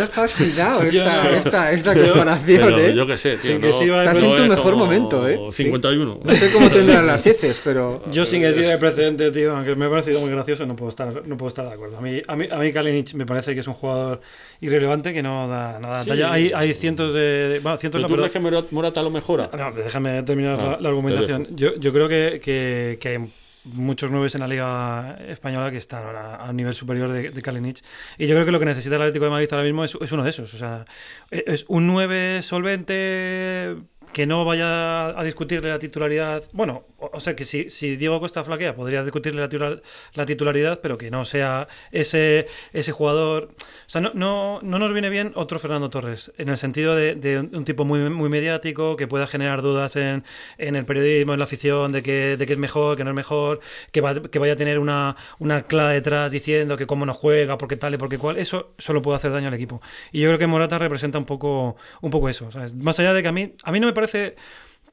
Has 0.00 0.10
fascinado 0.10 0.82
esta, 0.82 1.36
esta, 1.36 1.72
esta 1.72 1.94
comparación, 1.94 2.62
pero, 2.64 2.78
¿eh? 2.78 2.94
Yo 2.94 3.06
qué 3.06 3.18
sé, 3.18 3.30
tío, 3.30 3.38
Sí, 3.38 3.58
no, 3.58 3.72
sí 3.72 3.84
Estás 3.90 4.22
en 4.22 4.36
tu 4.36 4.42
es 4.42 4.48
mejor 4.48 4.76
momento, 4.76 5.28
¿eh? 5.28 5.38
51. 5.50 6.20
No 6.24 6.32
sé 6.32 6.52
cómo 6.52 6.68
tendrán 6.70 7.06
las 7.06 7.26
heces, 7.26 7.60
pero... 7.62 8.02
Yo 8.10 8.24
sin 8.24 8.40
que 8.42 8.52
siga 8.54 8.72
el 8.74 8.78
precedente, 8.78 9.30
tío, 9.30 9.56
aunque 9.56 9.74
me 9.74 9.86
ha 9.86 9.90
parecido 9.90 10.20
muy 10.20 10.30
gracioso, 10.30 10.66
no 10.66 10.76
puedo 10.76 10.90
estar, 10.90 11.26
no 11.26 11.36
puedo 11.36 11.48
estar 11.48 11.66
de 11.66 11.72
acuerdo. 11.74 11.98
A 11.98 12.00
mí, 12.00 12.20
a 12.26 12.36
mí, 12.36 12.46
a 12.50 12.56
mí 12.56 12.72
Kalinic 12.72 13.14
me 13.14 13.26
parece 13.26 13.54
que 13.54 13.60
es 13.60 13.66
un 13.66 13.74
jugador 13.74 14.20
irrelevante 14.60 15.12
que 15.12 15.22
no 15.22 15.48
da 15.48 15.78
nada. 15.80 15.96
Sí. 15.96 16.08
talla. 16.10 16.32
Hay, 16.32 16.52
hay 16.54 16.72
cientos 16.74 17.12
de... 17.14 17.60
Bueno, 17.62 17.76
cientos 17.78 18.00
¿Pero 18.00 18.02
no, 18.02 18.08
tú 18.08 18.14
pero- 18.14 18.22
crees 18.22 18.32
que 18.32 18.40
Mora- 18.40 18.66
Morata 18.70 19.02
lo 19.02 19.10
mejora? 19.10 19.50
No, 19.56 19.72
déjame 19.72 20.22
terminar 20.22 20.56
Ah, 20.60 20.64
la, 20.72 20.80
la 20.80 20.88
argumentación. 20.90 21.46
te 21.46 21.54
Yo, 21.56 21.74
yo 21.76 21.92
creo 21.92 22.08
que, 22.08 22.40
que, 22.42 22.75
que 23.00 23.08
hay 23.08 23.32
muchos 23.64 24.10
nueves 24.10 24.34
en 24.34 24.40
la 24.40 24.48
Liga 24.48 25.18
Española 25.26 25.70
que 25.70 25.76
están 25.78 26.04
ahora 26.04 26.36
a 26.36 26.50
un 26.50 26.56
nivel 26.56 26.74
superior 26.74 27.10
de, 27.10 27.30
de 27.30 27.42
Kalinic. 27.42 27.82
Y 28.18 28.26
yo 28.26 28.34
creo 28.34 28.46
que 28.46 28.52
lo 28.52 28.58
que 28.58 28.64
necesita 28.64 28.96
el 28.96 29.02
Atlético 29.02 29.24
de 29.24 29.30
Madrid 29.30 29.48
ahora 29.50 29.64
mismo 29.64 29.84
es, 29.84 29.94
uno 29.94 30.22
de 30.22 30.30
esos. 30.30 30.54
O 30.54 30.58
sea, 30.58 30.84
es 31.30 31.64
un 31.68 31.86
9 31.86 32.42
solvente 32.42 33.76
que 34.12 34.26
no 34.26 34.44
vaya 34.44 35.08
a 35.18 35.24
discutirle 35.24 35.68
la 35.68 35.78
titularidad. 35.78 36.42
Bueno, 36.52 36.84
o, 36.98 37.20
sea, 37.20 37.36
que 37.36 37.44
si, 37.44 37.70
si, 37.70 37.96
Diego 37.96 38.20
Costa 38.20 38.42
flaquea, 38.44 38.74
podría 38.74 39.02
discutirle 39.02 39.40
la, 39.40 39.48
titular, 39.48 39.82
la, 40.14 40.26
titularidad, 40.26 40.80
pero 40.80 40.96
que 40.96 41.10
no 41.10 41.24
sea 41.24 41.68
ese, 41.92 42.46
ese 42.72 42.92
jugador. 42.92 43.50
O 43.60 43.88
sea, 43.88 44.00
no, 44.00 44.12
no, 44.14 44.60
no, 44.62 44.78
nos 44.78 44.92
viene 44.92 45.10
bien 45.10 45.32
otro 45.34 45.58
Fernando 45.58 45.90
Torres, 45.90 46.32
en 46.38 46.48
el 46.48 46.56
sentido 46.56 46.94
de, 46.94 47.14
de 47.14 47.40
un 47.40 47.64
tipo 47.64 47.84
muy, 47.84 48.08
muy 48.10 48.28
mediático, 48.28 48.96
que 48.96 49.06
pueda 49.06 49.26
generar 49.26 49.60
dudas 49.60 49.96
en, 49.96 50.24
en, 50.58 50.76
el 50.76 50.86
periodismo, 50.86 51.34
en 51.34 51.38
la 51.38 51.44
afición, 51.44 51.92
de 51.92 52.02
que, 52.02 52.36
de 52.36 52.46
que 52.46 52.54
es 52.54 52.58
mejor, 52.58 52.96
que 52.96 53.04
no 53.04 53.10
es 53.10 53.16
mejor, 53.16 53.60
que, 53.92 54.00
va, 54.00 54.14
que 54.14 54.38
vaya 54.38 54.54
a 54.54 54.56
tener 54.56 54.78
una, 54.78 55.16
una 55.38 55.62
clave 55.64 55.94
detrás 55.94 56.32
diciendo 56.32 56.76
que 56.76 56.86
cómo 56.86 57.04
no 57.04 57.12
juega, 57.12 57.58
porque 57.58 57.76
tal 57.76 57.94
y 57.94 57.98
porque 57.98 58.18
cual. 58.18 58.38
Eso 58.38 58.72
solo 58.78 59.02
puede 59.02 59.16
hacer 59.16 59.32
daño 59.32 59.48
al 59.48 59.54
equipo. 59.54 59.82
Y 60.12 60.20
yo 60.20 60.28
creo 60.28 60.38
que 60.38 60.46
Morata 60.46 60.78
representa 60.78 61.18
un 61.18 61.26
poco, 61.26 61.76
un 62.00 62.10
poco 62.10 62.28
eso. 62.28 62.50
¿sabes? 62.50 62.74
Más 62.74 62.98
allá 62.98 63.12
de 63.12 63.22
que 63.22 63.28
a 63.28 63.32
mí, 63.32 63.54
a 63.62 63.72
mí 63.72 63.80
no 63.80 63.86
me 63.86 63.92
parece 63.96 64.36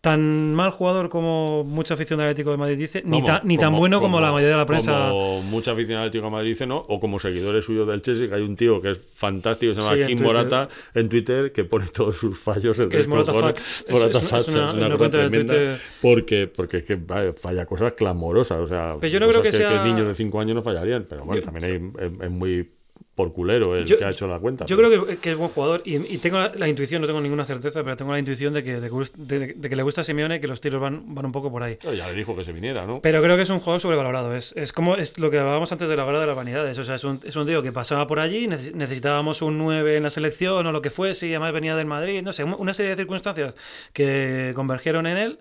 tan 0.04 0.54
mal 0.54 0.70
jugador 0.72 1.08
como 1.08 1.64
mucha 1.64 1.94
afición 1.94 2.20
del 2.20 2.28
Atlético 2.28 2.52
de 2.52 2.58
Madrid 2.58 2.78
dice, 2.78 3.04
ni, 3.06 3.24
ta, 3.24 3.40
ni 3.46 3.56
como, 3.56 3.66
tan 3.66 3.76
bueno 3.78 4.02
como, 4.02 4.18
como, 4.18 4.22
la 4.22 4.34
mayoría 4.34 4.50
de 4.50 4.58
la 4.58 4.66
prensa. 4.66 4.92
Como 4.92 5.42
mucha 5.44 5.72
afición 5.72 5.92
del 5.92 6.10
Atlético 6.10 6.26
de 6.26 6.32
Madrid 6.32 6.50
dice, 6.50 6.68
¿no? 6.68 6.76
O 6.90 7.00
como 7.00 7.20
seguidores 7.20 7.64
suyos 7.64 7.88
del 7.88 8.02
Chelsea, 8.02 8.28
que 8.28 8.36
hay 8.36 8.42
un 8.42 8.58
tío 8.58 8.82
que 8.82 8.92
es 8.92 9.00
fantástico, 9.16 9.74
se 9.74 9.80
llama 9.80 9.96
sí, 9.96 10.06
Kim 10.08 10.18
en 10.18 10.24
Morata 10.26 10.68
en 10.94 11.08
Twitter, 11.08 11.54
que 11.54 11.64
pone 11.64 11.88
todos 11.88 12.18
sus 12.18 12.38
fallos 12.38 12.78
en 12.82 12.90
que 12.90 13.00
es 13.00 13.08
Morata 13.08 13.34
Facts. 13.34 13.86
Morata 13.90 14.18
es, 14.18 14.28
Facts, 14.28 14.48
es, 14.50 14.54
una, 14.56 14.68
es 14.68 14.74
una, 14.74 14.88
una 14.88 14.98
cosa 14.98 15.10
tremenda, 15.10 15.80
porque, 16.02 16.48
porque 16.48 16.78
es 16.80 16.84
que 16.84 17.00
falla 17.40 17.66
cosas 17.66 17.94
clamorosas, 17.94 18.60
o 18.60 18.68
sea, 18.68 18.98
pero 19.00 19.14
yo 19.14 19.22
no 19.22 19.30
creo 19.30 19.42
que, 19.42 19.52
que, 19.52 19.58
sea... 19.58 19.84
que 19.84 19.90
niños 19.90 20.06
de 20.06 20.16
5 20.16 20.38
años 20.42 20.56
no 20.56 20.64
fallarían, 20.64 21.06
pero 21.08 21.24
bueno, 21.24 21.40
yo... 21.40 21.46
también 21.46 21.94
hay, 21.98 22.06
es, 22.06 22.12
es 22.24 22.30
muy 22.30 22.70
por 23.16 23.32
culero 23.32 23.76
el 23.76 23.86
yo, 23.86 24.00
que 24.00 24.06
ha 24.06 24.10
hecho 24.10 24.28
la 24.28 24.40
cuenta. 24.40 24.66
Yo 24.66 24.76
pero... 24.76 24.90
creo 24.90 25.06
que, 25.06 25.18
que, 25.18 25.32
es 25.32 25.38
buen 25.38 25.50
jugador 25.50 25.84
y, 25.86 25.96
y 25.96 26.18
tengo 26.18 26.40
la, 26.40 26.52
la, 26.56 26.68
intuición, 26.68 27.02
no 27.02 27.08
tengo 27.08 27.22
ninguna 27.22 27.46
certeza, 27.46 27.84
pero 27.84 27.96
tengo 27.96 28.12
la 28.12 28.20
intuición 28.20 28.54
de 28.54 28.64
que 28.64 28.80
le, 28.80 28.90
gusta, 28.90 29.16
de, 29.20 29.54
de 29.54 29.70
que 29.70 29.76
le 29.76 29.84
gusta 29.84 30.02
a 30.02 30.04
Simeone 30.04 30.38
y 30.38 30.40
que 30.40 30.48
los 30.48 30.60
tiros 30.60 30.82
van, 30.82 31.14
van 31.14 31.26
un 31.26 31.32
poco 31.32 31.52
por 31.52 31.62
ahí. 31.62 31.78
Pero 31.80 31.94
ya 31.94 32.08
le 32.08 32.16
dijo 32.16 32.36
que 32.36 32.44
se 32.44 32.52
viniera, 32.52 32.86
¿no? 32.88 33.02
Pero 33.02 33.22
creo 33.22 33.36
que 33.36 33.44
es 33.44 33.50
un 33.50 33.60
jugador 33.60 33.80
sobrevalorado. 33.80 34.36
Es, 34.36 34.54
es 34.58 34.74
como 34.74 34.96
es 34.96 35.20
lo 35.20 35.30
que 35.30 35.38
hablábamos 35.38 35.72
antes 35.72 35.88
de 35.88 35.96
la 35.96 36.06
guerra 36.06 36.22
de 36.22 36.28
las 36.28 36.36
vanidades. 36.36 36.78
O 36.80 36.84
sea, 36.84 36.96
es 36.96 37.04
un, 37.04 37.20
es 37.24 37.36
un 37.36 37.46
tío 37.46 37.62
que 37.62 37.72
pasaba 37.72 38.08
por 38.08 38.20
allí, 38.20 38.48
necesitábamos 38.48 39.44
un 39.44 39.60
9 39.60 39.98
en 39.98 40.04
la 40.04 40.10
selección 40.10 40.66
o 40.66 40.72
lo 40.72 40.82
que 40.82 40.90
fuese, 40.90 41.28
y 41.28 41.32
además 41.32 41.54
venía 41.54 41.76
del 41.76 41.86
Madrid, 41.86 42.24
no 42.24 42.34
sé, 42.34 42.44
una 42.44 42.74
serie 42.74 42.92
de 42.92 42.98
circunstancias 42.98 43.54
que 43.94 44.54
convergieron 44.56 45.06
en 45.06 45.18
él 45.18 45.40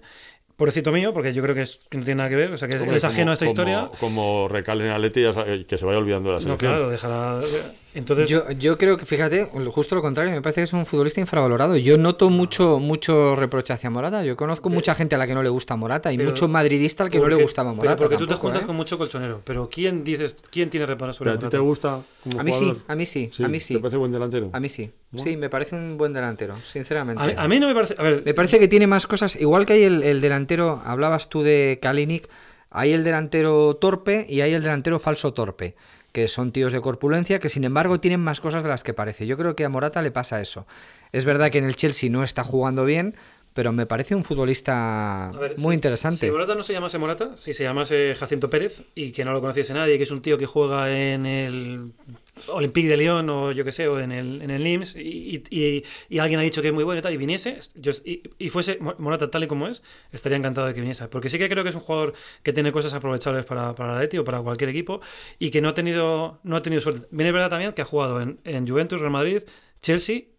pobrecito 0.56 0.92
mío, 0.92 1.12
porque 1.12 1.32
yo 1.32 1.42
creo 1.42 1.54
que, 1.54 1.62
es, 1.62 1.80
que, 1.88 1.98
no 1.98 2.04
tiene 2.04 2.18
nada 2.18 2.30
que 2.30 2.36
ver, 2.36 2.52
o 2.52 2.56
sea, 2.56 2.68
que 2.68 2.78
Hombre, 2.78 2.96
es 2.96 3.04
ajeno 3.04 3.22
como, 3.22 3.30
a 3.30 3.32
esta 3.34 3.46
como, 3.46 3.50
historia. 3.50 3.90
Como 3.98 4.48
recale 4.48 4.86
en 4.86 4.92
Atleti, 4.92 5.22
que 5.66 5.78
se 5.78 5.84
vaya 5.84 5.98
olvidando 5.98 6.30
de 6.30 6.34
la 6.36 6.40
selección. 6.40 6.70
No, 6.70 6.76
claro, 6.78 6.90
dejará... 6.90 7.40
Entonces... 7.94 8.28
Yo, 8.28 8.50
yo, 8.52 8.78
creo 8.78 8.96
que, 8.96 9.04
fíjate, 9.04 9.50
justo 9.70 9.94
lo 9.94 10.02
contrario, 10.02 10.32
me 10.32 10.40
parece 10.40 10.62
que 10.62 10.64
es 10.64 10.72
un 10.72 10.86
futbolista 10.86 11.20
infravalorado. 11.20 11.76
Yo 11.76 11.98
noto 11.98 12.30
mucho, 12.30 12.78
mucho 12.78 13.36
reproche 13.36 13.72
hacia 13.72 13.90
Morata. 13.90 14.24
Yo 14.24 14.36
conozco 14.36 14.68
pero, 14.68 14.74
mucha 14.74 14.94
gente 14.94 15.14
a 15.14 15.18
la 15.18 15.26
que 15.26 15.34
no 15.34 15.42
le 15.42 15.50
gusta 15.50 15.76
Morata 15.76 16.12
y 16.12 16.16
pero, 16.16 16.30
mucho 16.30 16.48
madridista 16.48 17.04
al 17.04 17.10
que 17.10 17.18
porque, 17.18 17.30
no 17.32 17.36
le 17.36 17.42
gustaba 17.42 17.72
Morata. 17.72 17.96
Pero 17.96 18.08
porque 18.08 18.16
tampoco, 18.16 18.34
tú 18.34 18.34
te 18.34 18.40
juntas 18.40 18.62
¿eh? 18.62 18.66
con 18.66 18.76
mucho 18.76 18.96
colchonero. 18.96 19.42
Pero 19.44 19.68
¿quién 19.70 20.04
dices, 20.04 20.36
quién 20.50 20.70
tiene 20.70 20.86
reparo 20.86 21.12
sobre 21.12 21.32
¿A 21.32 21.38
ti 21.38 21.48
te 21.48 21.58
gusta 21.58 22.02
como 22.22 22.40
A 22.40 22.42
mí 22.42 22.52
jugador? 22.52 22.76
sí, 22.76 22.82
a 22.88 22.94
mí 22.94 23.06
sí, 23.06 23.30
sí, 23.32 23.44
a 23.44 23.48
mí 23.48 23.60
sí. 23.60 23.74
¿Te 23.74 23.80
parece 23.80 23.96
buen 23.98 24.12
delantero? 24.12 24.50
A 24.52 24.60
mí 24.60 24.68
sí. 24.68 24.90
¿No? 25.10 25.22
Sí, 25.22 25.36
me 25.36 25.50
parece 25.50 25.76
un 25.76 25.98
buen 25.98 26.14
delantero, 26.14 26.56
sinceramente. 26.64 27.22
A 27.22 27.26
mí, 27.26 27.34
a 27.36 27.48
mí 27.48 27.60
no 27.60 27.68
me 27.68 27.74
parece. 27.74 27.94
A 27.98 28.02
ver, 28.02 28.22
me 28.24 28.32
parece 28.32 28.58
que 28.58 28.68
tiene 28.68 28.86
más 28.86 29.06
cosas. 29.06 29.36
Igual 29.36 29.66
que 29.66 29.74
hay 29.74 29.82
el, 29.82 30.02
el 30.02 30.22
delantero, 30.22 30.80
hablabas 30.86 31.28
tú 31.28 31.42
de 31.42 31.78
Kalinic, 31.82 32.30
hay 32.70 32.92
el 32.92 33.04
delantero 33.04 33.76
torpe 33.76 34.26
y 34.28 34.40
hay 34.40 34.54
el 34.54 34.62
delantero 34.62 34.98
falso 34.98 35.34
torpe 35.34 35.74
que 36.12 36.28
son 36.28 36.52
tíos 36.52 36.72
de 36.72 36.80
corpulencia, 36.80 37.40
que 37.40 37.48
sin 37.48 37.64
embargo 37.64 37.98
tienen 37.98 38.20
más 38.20 38.40
cosas 38.40 38.62
de 38.62 38.68
las 38.68 38.84
que 38.84 38.94
parece. 38.94 39.26
Yo 39.26 39.36
creo 39.36 39.56
que 39.56 39.64
a 39.64 39.68
Morata 39.68 40.02
le 40.02 40.10
pasa 40.10 40.40
eso. 40.40 40.66
Es 41.10 41.24
verdad 41.24 41.50
que 41.50 41.58
en 41.58 41.64
el 41.64 41.76
Chelsea 41.76 42.10
no 42.10 42.22
está 42.22 42.44
jugando 42.44 42.84
bien, 42.84 43.16
pero 43.54 43.72
me 43.72 43.86
parece 43.86 44.14
un 44.14 44.24
futbolista 44.24 45.30
ver, 45.38 45.58
muy 45.58 45.72
si, 45.72 45.74
interesante. 45.74 46.26
Si 46.26 46.30
Morata 46.30 46.54
no 46.54 46.62
se 46.62 46.72
llamase 46.72 46.98
Morata, 46.98 47.36
si 47.36 47.52
se 47.52 47.64
llamase 47.64 48.14
Jacinto 48.14 48.48
Pérez 48.48 48.82
y 48.94 49.12
que 49.12 49.24
no 49.24 49.32
lo 49.32 49.40
conociese 49.40 49.74
nadie, 49.74 49.96
que 49.98 50.04
es 50.04 50.10
un 50.10 50.22
tío 50.22 50.38
que 50.38 50.46
juega 50.46 50.90
en 50.90 51.26
el 51.26 51.92
Olympique 52.48 52.88
de 52.88 52.96
Lyon 52.96 53.28
o 53.28 53.52
yo 53.52 53.64
que 53.64 53.72
sé, 53.72 53.88
o 53.88 54.00
en 54.00 54.10
el, 54.10 54.40
en 54.40 54.50
el 54.50 54.64
Nims 54.64 54.96
y, 54.96 55.42
y, 55.50 55.84
y, 56.08 56.18
alguien 56.18 56.40
ha 56.40 56.42
dicho 56.42 56.62
que 56.62 56.68
es 56.68 56.74
muy 56.74 56.84
bueno 56.84 57.00
y 57.00 57.02
tal, 57.02 57.12
y 57.12 57.18
viniese 57.18 57.58
yo, 57.74 57.92
y, 58.04 58.22
y, 58.38 58.48
fuese 58.48 58.78
Morata 58.98 59.30
tal 59.30 59.44
y 59.44 59.46
como 59.46 59.68
es, 59.68 59.82
estaría 60.12 60.38
encantado 60.38 60.66
de 60.66 60.74
que 60.74 60.80
viniese. 60.80 61.08
Porque 61.08 61.28
sí 61.28 61.38
que 61.38 61.48
creo 61.48 61.62
que 61.62 61.70
es 61.70 61.74
un 61.74 61.82
jugador 61.82 62.14
que 62.42 62.52
tiene 62.52 62.72
cosas 62.72 62.94
aprovechables 62.94 63.44
para, 63.44 63.74
para 63.74 63.94
la 63.94 64.00
Leti 64.00 64.18
o 64.18 64.24
para 64.24 64.40
cualquier 64.40 64.70
equipo 64.70 65.00
y 65.38 65.50
que 65.50 65.60
no 65.60 65.68
ha 65.68 65.74
tenido, 65.74 66.40
no 66.42 66.56
ha 66.56 66.62
tenido 66.62 66.80
suerte. 66.80 67.06
Viene 67.10 67.32
verdad 67.32 67.50
también 67.50 67.72
que 67.72 67.82
ha 67.82 67.86
jugado 67.86 68.20
en, 68.20 68.38
en 68.44 68.66
Juventus, 68.66 68.98
Real 68.98 69.12
Madrid, 69.12 69.42
Chelsea 69.82 70.31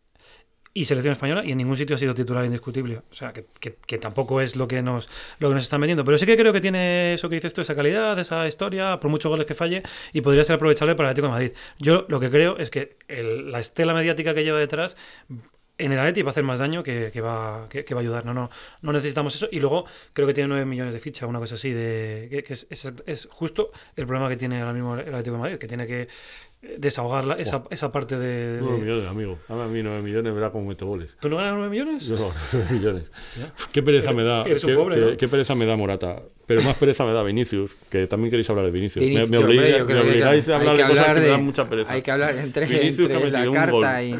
y 0.75 0.85
selección 0.85 1.11
española 1.11 1.43
y 1.45 1.51
en 1.51 1.57
ningún 1.59 1.77
sitio 1.77 1.95
ha 1.95 1.99
sido 1.99 2.15
titular 2.15 2.43
indiscutible. 2.45 3.01
O 3.11 3.13
sea, 3.15 3.31
que, 3.33 3.45
que- 3.59 3.97
tampoco 3.99 4.41
es 4.41 4.55
lo 4.55 4.67
que, 4.67 4.81
nos, 4.81 5.07
lo 5.39 5.49
que 5.49 5.55
nos 5.55 5.63
están 5.63 5.79
vendiendo. 5.81 6.03
Pero 6.03 6.17
sí 6.17 6.25
que 6.25 6.35
creo 6.35 6.51
que 6.51 6.61
tiene 6.61 7.13
eso 7.13 7.29
que 7.29 7.35
dices 7.35 7.53
tú, 7.53 7.61
esa 7.61 7.75
calidad, 7.75 8.17
esa 8.19 8.47
historia, 8.47 8.99
por 8.99 9.11
muchos 9.11 9.29
goles 9.29 9.45
que 9.45 9.53
falle, 9.55 9.83
y 10.13 10.21
podría 10.21 10.43
ser 10.43 10.55
aprovechable 10.55 10.95
para 10.95 11.09
el 11.09 11.11
Atlético 11.11 11.27
de 11.27 11.31
Madrid. 11.33 11.51
Yo 11.77 12.05
lo 12.09 12.19
que 12.19 12.29
creo 12.31 12.57
es 12.57 12.69
que 12.69 12.97
el- 13.07 13.51
la 13.51 13.59
estela 13.59 13.93
mediática 13.93 14.33
que 14.33 14.43
lleva 14.43 14.59
detrás 14.59 14.97
en 15.79 15.91
el 15.91 15.97
Atleti 15.99 16.21
va 16.21 16.29
a 16.29 16.31
hacer 16.31 16.43
más 16.43 16.59
daño 16.59 16.83
que, 16.83 17.09
que 17.11 17.19
va, 17.21 17.67
que, 17.69 17.83
va 17.93 17.99
a 17.99 18.03
ayudar. 18.03 18.25
No, 18.25 18.33
no, 18.33 18.49
no 18.81 18.93
necesitamos 18.93 19.35
eso. 19.35 19.47
Y 19.51 19.59
luego 19.59 19.85
creo 20.13 20.27
que 20.27 20.33
tiene 20.33 20.47
9 20.49 20.65
millones 20.65 20.93
de 20.93 20.99
ficha, 20.99 21.25
una 21.25 21.39
cosa 21.39 21.55
así, 21.55 21.71
de, 21.71 22.43
que, 22.45 22.53
es, 22.53 22.67
es- 22.69 22.93
es 23.05 23.27
justo 23.31 23.71
el 23.95 24.05
problema 24.05 24.29
que 24.29 24.37
tiene 24.37 24.59
ahora 24.59 24.73
mismo 24.73 24.95
el 24.95 25.07
Atlético 25.09 25.35
de 25.35 25.41
Madrid, 25.41 25.57
que 25.57 25.67
tiene 25.67 25.87
que 25.87 26.07
desahogar 26.77 27.25
la- 27.25 27.35
esa, 27.35 27.63
esa 27.69 27.89
parte 27.91 28.17
de... 28.17 28.53
de- 28.55 28.61
9 28.61 28.77
millones, 28.79 29.07
amigo. 29.09 29.37
A 29.49 29.53
mí 29.67 29.83
9 29.83 30.01
millones, 30.01 30.33
verá 30.33 30.51
cómo 30.51 30.67
meto 30.67 30.85
goles. 30.87 31.15
¿Tú 31.19 31.29
no 31.29 31.37
ganas 31.37 31.53
9 31.55 31.69
millones? 31.69 32.05
Yo, 32.05 32.31
9 32.53 32.67
millones. 32.71 33.03
Qué 33.71 33.83
pereza 33.83 34.13
me 34.13 34.23
da. 34.23 34.43
Qué, 34.43 34.55
pobre, 34.75 34.95
qué- 34.95 35.11
¿no? 35.11 35.17
qué 35.17 35.27
pereza 35.27 35.55
me 35.55 35.65
da 35.65 35.75
Morata. 35.75 36.21
Pero 36.55 36.67
más 36.67 36.77
pereza 36.77 37.05
me 37.05 37.13
da 37.13 37.23
Vinicius, 37.23 37.75
que 37.89 38.07
también 38.07 38.29
queréis 38.29 38.49
hablar 38.49 38.65
de 38.65 38.71
Vinicius. 38.71 39.03
Vinicius, 39.03 39.29
me, 39.29 39.39
yo 39.39 39.47
me 39.47 39.47
que 39.85 39.93
obligáis 39.99 40.47
a 40.49 40.51
hay 40.53 40.59
hablar 40.59 40.75
que 40.75 40.83
de 40.83 40.89
cosas 40.89 41.03
hablar 41.07 41.15
que 41.15 41.21
me 41.21 41.27
dan 41.27 41.45
mucha 41.45 41.69
pereza. 41.69 41.93
Hay 41.93 42.01
que 42.01 42.11
hablar 42.11 42.37
entre, 42.37 42.65
Vinicius 42.65 43.07
que 43.07 43.13
ha 43.13 43.17
entre 43.17 43.31
la 43.31 43.51
carta 43.51 44.03
y... 44.03 44.13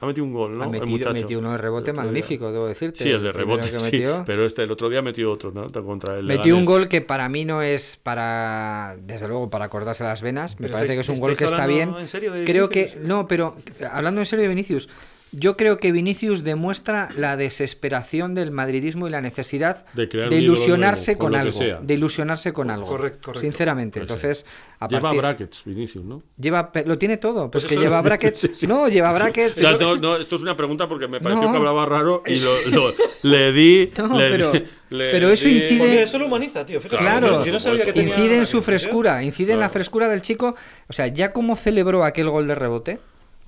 Ha 0.00 0.06
metido 0.06 0.24
un 0.26 0.32
gol, 0.32 0.56
¿no? 0.58 0.62
Ha 0.62 0.66
el 0.66 0.72
metido, 0.72 0.86
muchacho. 0.90 1.12
metió 1.12 1.38
uno 1.38 1.52
de 1.52 1.58
rebote 1.58 1.90
El 1.90 1.96
día. 1.96 2.04
magnífico, 2.04 2.52
debo 2.52 2.66
decirte. 2.68 3.02
Sí, 3.04 3.10
el 3.10 3.22
de 3.22 3.32
rebote, 3.32 3.70
que 3.70 3.78
sí. 3.80 4.04
Pero 4.26 4.44
este, 4.46 4.62
el 4.62 4.70
otro 4.70 4.88
día 4.88 5.02
metió 5.02 5.30
otro, 5.32 5.50
¿no? 5.52 5.66
Contra 5.82 6.18
el 6.18 6.24
Metió 6.24 6.56
un 6.56 6.64
gol 6.64 6.88
que 6.88 7.00
para 7.00 7.28
mí 7.28 7.44
no 7.44 7.62
es 7.62 7.96
para, 7.96 8.96
desde 9.02 9.26
luego, 9.28 9.48
para 9.50 9.68
cortarse 9.68 10.04
las 10.04 10.22
venas. 10.22 10.58
Me 10.60 10.66
Pero 10.66 10.74
parece 10.74 10.94
estáis- 10.94 11.06
que 11.06 11.12
es 11.12 11.18
un 11.18 11.20
gol 11.20 11.30
que 11.30 11.44
¿estáis 11.44 11.52
está 11.52 11.66
bien. 11.66 11.94
en 11.98 12.08
serio 12.08 12.32
de 12.32 12.44
Creo 12.44 12.68
que, 12.68 12.98
no, 13.02 13.26
pero 13.26 13.56
hablando 13.90 14.20
en 14.20 14.26
serio 14.26 14.42
de 14.42 14.48
Vinicius, 14.48 14.88
yo 15.32 15.56
creo 15.56 15.78
que 15.78 15.92
Vinicius 15.92 16.42
demuestra 16.44 17.08
la 17.16 17.36
desesperación 17.36 18.34
del 18.34 18.50
madridismo 18.50 19.06
y 19.06 19.10
la 19.10 19.20
necesidad 19.20 19.84
De 19.94 20.08
ilusionarse 20.36 21.12
nuevo, 21.12 21.20
con 21.20 21.34
algo. 21.36 21.52
sea. 21.52 21.78
De 21.80 21.94
ilusionarse 21.94 22.52
con 22.52 22.70
algo. 22.70 22.86
Correcto, 22.86 23.18
correcto. 23.26 23.40
Sinceramente. 23.40 24.00
Puede 24.00 24.08
ser. 24.20 24.30
Entonces, 24.30 24.46
a 24.80 24.88
Lleva 24.88 25.00
partir- 25.02 25.20
brackets, 25.20 25.62
Vinicius, 25.64 26.04
¿no? 26.04 26.22
lleva 26.38 26.72
lo 26.86 26.98
tiene 26.98 27.16
todo. 27.18 27.50
Pues 27.50 27.64
Pues 27.64 27.74
que 27.74 27.80
lleva 27.80 28.00
brackets. 28.02 28.40
Sí, 28.40 28.48
sí. 28.54 28.66
No, 28.66 28.88
lleva 28.88 29.12
brackets. 29.12 29.60
No, 29.60 29.96
no, 29.96 30.16
esto 30.16 30.36
es 30.36 30.42
una 30.42 30.56
pregunta 30.56 30.88
porque 30.88 31.06
me 31.06 31.20
pareció 31.20 31.44
No. 31.44 31.50
que 31.52 31.56
hablaba 31.58 31.86
raro 31.86 32.22
y 32.26 32.40
lo, 32.40 32.50
lo- 32.70 32.94
le 33.22 33.52
di. 33.52 33.90
No, 33.98 34.18
le 34.18 34.30
pero- 34.30 34.52
di- 34.52 34.64
le 34.90 35.10
pero 35.12 35.30
eso 35.30 35.46
di- 35.46 35.54
incide- 35.58 35.78
Pues 35.78 35.90
eso 36.00 36.18
lo 36.18 36.26
humaniza, 36.26 36.64
tío. 36.66 36.80
Fíjate, 36.80 37.02
Claro, 37.02 37.28
yo- 37.40 37.44
yo 37.44 37.52
no 37.52 37.60
sabía 37.60 37.84
que 37.84 37.92
tenía 37.92 38.08
incide 38.16 38.36
en 38.38 38.46
su 38.46 38.56
función. 38.58 38.64
frescura, 38.64 39.22
incide 39.22 39.52
en 39.52 39.60
la 39.60 39.68
frescura 39.70 40.08
del 40.08 40.22
chico. 40.22 40.56
O 40.88 40.92
sea, 40.92 41.06
ya 41.06 41.32
como 41.32 41.54
celebró 41.56 42.02
aquel 42.04 42.28
gol 42.30 42.48
de 42.48 42.54
rebote, 42.54 42.98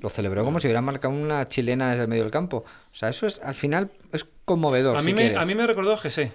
lo 0.03 0.11
celebró 0.11 0.45
como 0.45 0.61
si 0.61 0.67
hubiera 0.67 0.83
marcado 0.83 1.15
una 1.15 1.49
chilena 1.49 1.91
desde 1.91 2.03
el 2.03 2.09
medio 2.09 2.25
del 2.25 2.33
campo. 2.33 2.59
O 2.59 2.95
sea, 2.95 3.09
eso 3.09 3.27
es 3.27 3.41
al 3.41 3.55
final 3.55 3.91
es 4.13 4.27
conmovedor. 4.45 4.97
A 4.97 5.01
si 5.01 5.07
mí, 5.07 5.15
me, 5.15 5.23
quieres. 5.23 5.39
a 5.39 5.47
mí 5.47 5.55
me 5.55 5.67
recordó 5.67 5.93
a 5.93 5.97
José 5.97 6.33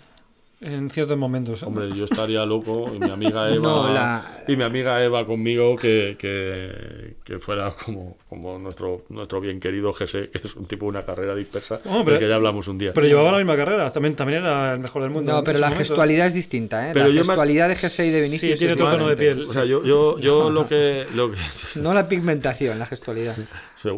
en 0.60 0.90
ciertos 0.90 1.18
momentos. 1.18 1.62
¿eh? 1.62 1.66
Hombre, 1.68 1.92
yo 1.94 2.06
estaría 2.06 2.44
loco 2.46 2.86
y 2.94 3.00
mi 3.00 3.10
amiga 3.12 3.48
Eva 3.54 3.62
No, 3.62 3.94
la- 3.94 4.44
y 4.48 4.56
mi 4.58 4.64
amiga 4.64 5.04
Eva 5.04 5.26
conmigo 5.26 5.76
que, 5.76 6.16
que, 6.18 7.16
que 7.24 7.40
fuera 7.40 7.72
como, 7.86 8.18
como 8.30 8.58
nuestro, 8.58 9.06
nuestro 9.10 9.40
bien 9.42 9.60
querido 9.60 9.94
José, 9.94 10.30
que 10.32 10.40
es 10.48 10.56
un 10.56 10.66
tipo 10.66 10.86
de 10.86 10.90
una 10.90 11.04
carrera 11.04 11.36
dispersa, 11.36 11.80
Hombre, 11.86 12.18
que 12.18 12.28
ya 12.28 12.36
hablamos 12.36 12.68
un 12.68 12.78
día. 12.78 12.94
Pero 12.94 13.06
llevaba 13.08 13.32
la 13.34 13.38
misma 13.38 13.56
carrera, 13.56 13.92
también, 13.92 14.16
también 14.16 14.40
era 14.44 14.74
el 14.74 14.80
mejor 14.80 15.02
del 15.04 15.12
mundo. 15.12 15.32
No, 15.32 15.44
pero 15.44 15.60
la 15.60 15.68
momento. 15.68 15.80
gestualidad 15.90 16.28
es 16.28 16.34
distinta, 16.34 16.88
¿eh? 16.88 16.92
Pero 16.94 17.08
la 17.08 17.12
yo 17.14 17.20
más- 17.22 17.28
gestualidad 17.28 17.68
de 17.68 17.76
G6 17.76 18.06
y 18.06 18.10
de 18.10 18.22
Vinicius 18.22 18.52
Sí, 18.54 18.58
tiene 18.58 18.74
es 18.74 18.80
otro 18.82 18.92
tono 18.92 19.08
de 19.10 19.16
piel. 19.18 19.42
O 19.42 19.46
sea, 19.46 19.66
yo, 19.66 19.84
yo, 19.84 20.18
yo 20.20 20.50
lo 20.50 20.68
que, 20.68 21.06
lo 21.14 21.32
que 21.32 21.38
No 21.76 21.94
la 21.94 22.08
pigmentación, 22.10 22.80
la 22.80 22.86
gestualidad. 22.86 23.36
o 23.78 23.80
sea, 23.80 23.94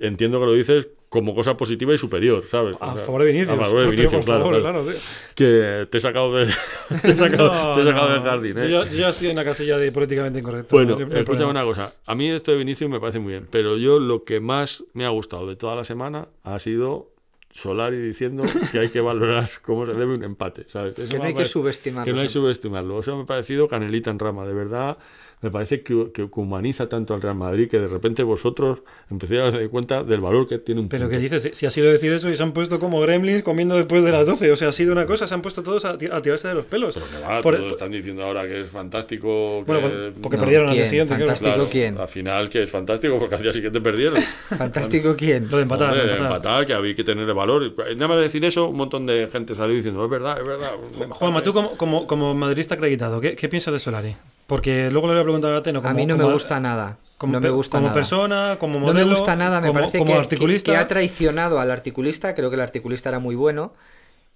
entiendo 0.00 0.40
que 0.40 0.46
lo 0.46 0.52
dices 0.54 0.88
como 1.08 1.34
cosa 1.34 1.56
positiva 1.56 1.92
y 1.92 1.98
superior, 1.98 2.44
¿sabes? 2.48 2.76
O 2.80 2.84
A 2.84 2.94
sea, 2.94 3.04
favor 3.04 3.22
de 3.22 3.32
Vinicius. 3.32 3.58
A 3.58 3.62
favor 3.64 3.82
de 3.82 3.90
Vinicius, 3.90 4.24
claro, 4.24 4.44
favor, 4.44 4.60
claro. 4.60 4.84
claro. 4.84 4.98
Que 5.34 5.88
te 5.90 5.98
he 5.98 6.00
sacado, 6.00 6.34
de, 6.36 6.46
te 7.02 7.10
he 7.10 7.16
sacado, 7.16 7.52
No, 7.52 7.72
te 7.74 7.80
he 7.82 7.84
sacado 7.84 8.08
no. 8.08 8.14
del 8.14 8.22
jardín, 8.22 8.58
¿eh? 8.58 8.70
Yo, 8.70 8.84
yo 8.86 8.96
ya 8.98 9.08
estoy 9.08 9.28
en 9.28 9.36
la 9.36 9.44
casilla 9.44 9.76
de 9.76 9.90
políticamente 9.90 10.38
incorrecto. 10.38 10.74
Bueno, 10.76 10.92
no 10.92 11.00
escúchame 11.02 11.24
problema. 11.24 11.50
una 11.50 11.64
cosa. 11.64 11.92
A 12.06 12.14
mí 12.14 12.30
esto 12.30 12.52
de 12.52 12.58
Vinicius 12.58 12.88
me 12.88 13.00
parece 13.00 13.18
muy 13.18 13.32
bien, 13.32 13.48
pero 13.50 13.76
yo 13.76 13.98
lo 13.98 14.22
que 14.24 14.38
más 14.40 14.84
me 14.94 15.04
ha 15.04 15.08
gustado 15.08 15.48
de 15.48 15.56
toda 15.56 15.74
la 15.74 15.82
semana 15.84 16.28
ha 16.44 16.58
sido 16.60 17.10
Solari 17.52 17.96
diciendo 17.96 18.44
que 18.70 18.78
hay 18.78 18.88
que 18.90 19.00
valorar 19.00 19.50
cómo 19.62 19.84
se 19.86 19.94
debe 19.94 20.14
un 20.14 20.22
empate, 20.22 20.66
¿sabes? 20.68 20.96
Eso 20.96 21.08
Que 21.10 21.18
no 21.18 21.24
hay 21.24 21.34
que 21.34 21.44
subestimarlo. 21.44 22.04
Que 22.04 22.12
no 22.12 22.20
hay 22.20 22.26
que 22.28 22.32
subestimarlo. 22.32 23.00
Eso 23.00 23.16
me 23.16 23.24
ha 23.24 23.26
parecido 23.26 23.66
canelita 23.66 24.10
en 24.12 24.20
rama, 24.20 24.46
de 24.46 24.54
verdad. 24.54 24.96
Me 25.42 25.50
parece 25.50 25.82
que, 25.82 26.10
que 26.12 26.28
humaniza 26.34 26.86
tanto 26.88 27.14
al 27.14 27.22
Real 27.22 27.34
Madrid 27.34 27.68
que 27.68 27.78
de 27.78 27.86
repente 27.88 28.22
vosotros 28.22 28.80
empecéis 29.10 29.40
a 29.40 29.44
darse 29.44 29.68
cuenta 29.68 30.04
del 30.04 30.20
valor 30.20 30.46
que 30.46 30.58
tiene 30.58 30.82
un 30.82 30.88
Pero 30.90 31.04
punto. 31.06 31.16
que 31.16 31.22
dices, 31.22 31.50
si 31.56 31.64
ha 31.64 31.70
sido 31.70 31.90
decir 31.90 32.12
eso 32.12 32.28
y 32.28 32.36
se 32.36 32.42
han 32.42 32.52
puesto 32.52 32.78
como 32.78 33.00
gremlins 33.00 33.42
comiendo 33.42 33.74
después 33.74 34.04
de 34.04 34.12
las 34.12 34.26
12. 34.26 34.52
O 34.52 34.56
sea, 34.56 34.68
ha 34.68 34.72
sido 34.72 34.92
una 34.92 35.06
cosa, 35.06 35.26
se 35.26 35.32
han 35.32 35.40
puesto 35.40 35.62
todos 35.62 35.84
a, 35.86 35.92
a 35.92 35.98
tirarse 36.22 36.48
de 36.48 36.54
los 36.54 36.66
pelos. 36.66 36.94
Pero 36.94 37.06
que 37.06 37.18
va, 37.26 37.40
Por- 37.40 37.56
todos 37.56 37.72
están 37.72 37.90
diciendo 37.90 38.22
ahora 38.24 38.42
que 38.46 38.60
es 38.62 38.68
fantástico. 38.68 39.64
Bueno, 39.66 39.88
que- 39.88 40.12
porque 40.20 40.36
No, 40.36 40.42
perdieron 40.42 40.68
al 40.68 40.74
día 40.74 40.84
siguiente. 40.86 41.14
Fantástico. 41.16 41.54
Claro, 41.54 41.68
quién? 41.72 41.96
Al 41.98 42.08
final 42.08 42.48
que 42.50 42.62
es 42.62 42.70
fantástico 42.70 43.18
porque 43.18 43.34
al 43.36 43.42
día 43.42 43.52
siguiente 43.54 43.80
perdieron. 43.80 44.20
Fantástico 44.58 45.14
quién. 45.16 45.48
Lo 45.50 45.56
de 45.56 45.62
empatar. 45.62 45.88
Hombre, 45.88 46.02
lo 46.02 46.06
de 46.06 46.12
empatar. 46.18 46.36
empatar, 46.36 46.66
que 46.66 46.72
había 46.74 46.94
que 46.94 47.04
tenerle 47.04 47.32
valor. 47.32 47.74
Nada 47.94 48.08
más 48.08 48.18
de 48.18 48.24
decir 48.24 48.44
eso, 48.44 48.68
un 48.68 48.76
montón 48.76 49.06
de 49.06 49.28
gente 49.32 49.54
salió 49.54 49.74
diciendo, 49.74 50.04
es 50.04 50.10
verdad, 50.10 50.38
es 50.38 50.46
verdad. 50.46 50.72
Juanma, 51.08 51.42
tú 51.42 51.54
como, 51.54 51.76
como, 51.78 52.06
como 52.06 52.34
madridista 52.34 52.74
acreditado, 52.74 53.20
¿qué, 53.22 53.34
qué 53.36 53.48
piensas 53.48 53.72
de 53.72 53.78
Solari? 53.78 54.14
Porque 54.50 54.90
luego 54.90 55.06
le 55.06 55.12
voy 55.14 55.20
a 55.20 55.22
preguntar 55.22 55.52
a 55.54 55.62
Teno. 55.62 55.80
a 55.84 55.94
mí 55.94 56.06
no 56.06 56.16
me 56.16 56.22
como- 56.24 56.32
gusta 56.34 56.58
nada. 56.58 56.98
Como, 57.16 57.34
no 57.34 57.40
me 57.40 57.50
gusta 57.50 57.78
como 57.78 57.88
nada. 57.88 57.94
persona, 57.94 58.56
como 58.58 58.80
No 58.80 58.86
modelo. 58.86 59.06
me 59.06 59.14
gusta 59.14 59.36
nada, 59.36 59.60
me 59.60 59.68
como, 59.68 59.78
parece 59.80 60.02
que, 60.04 60.12
articulista. 60.12 60.72
que- 60.72 60.76
que 60.76 60.82
ha 60.82 60.88
traicionado 60.88 61.60
al 61.60 61.70
articulista, 61.70 62.34
creo 62.34 62.50
que 62.50 62.56
el 62.56 62.62
articulista 62.62 63.10
era 63.10 63.20
muy 63.20 63.36
bueno 63.36 63.74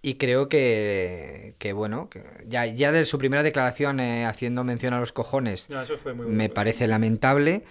y 0.03 0.15
creo 0.15 0.49
que, 0.49 1.55
que 1.59 1.73
bueno, 1.73 2.09
que 2.11 2.23
ya, 2.47 2.65
ya 2.67 2.93
de 2.93 3.05
su 3.05 3.19
primera 3.19 3.43
declaración 3.43 3.99
eh, 3.99 4.25
haciendo 4.25 4.63
mención 4.63 4.93
a 4.95 5.01
los 5.01 5.11
cojones 5.13 5.67
Ya, 5.69 5.83
eso 5.83 5.97
fue 5.97 6.15
muy 6.15 6.27
me 6.27 6.35
bueno. 6.45 6.55
parece 6.55 6.87
lamentable 6.87 7.65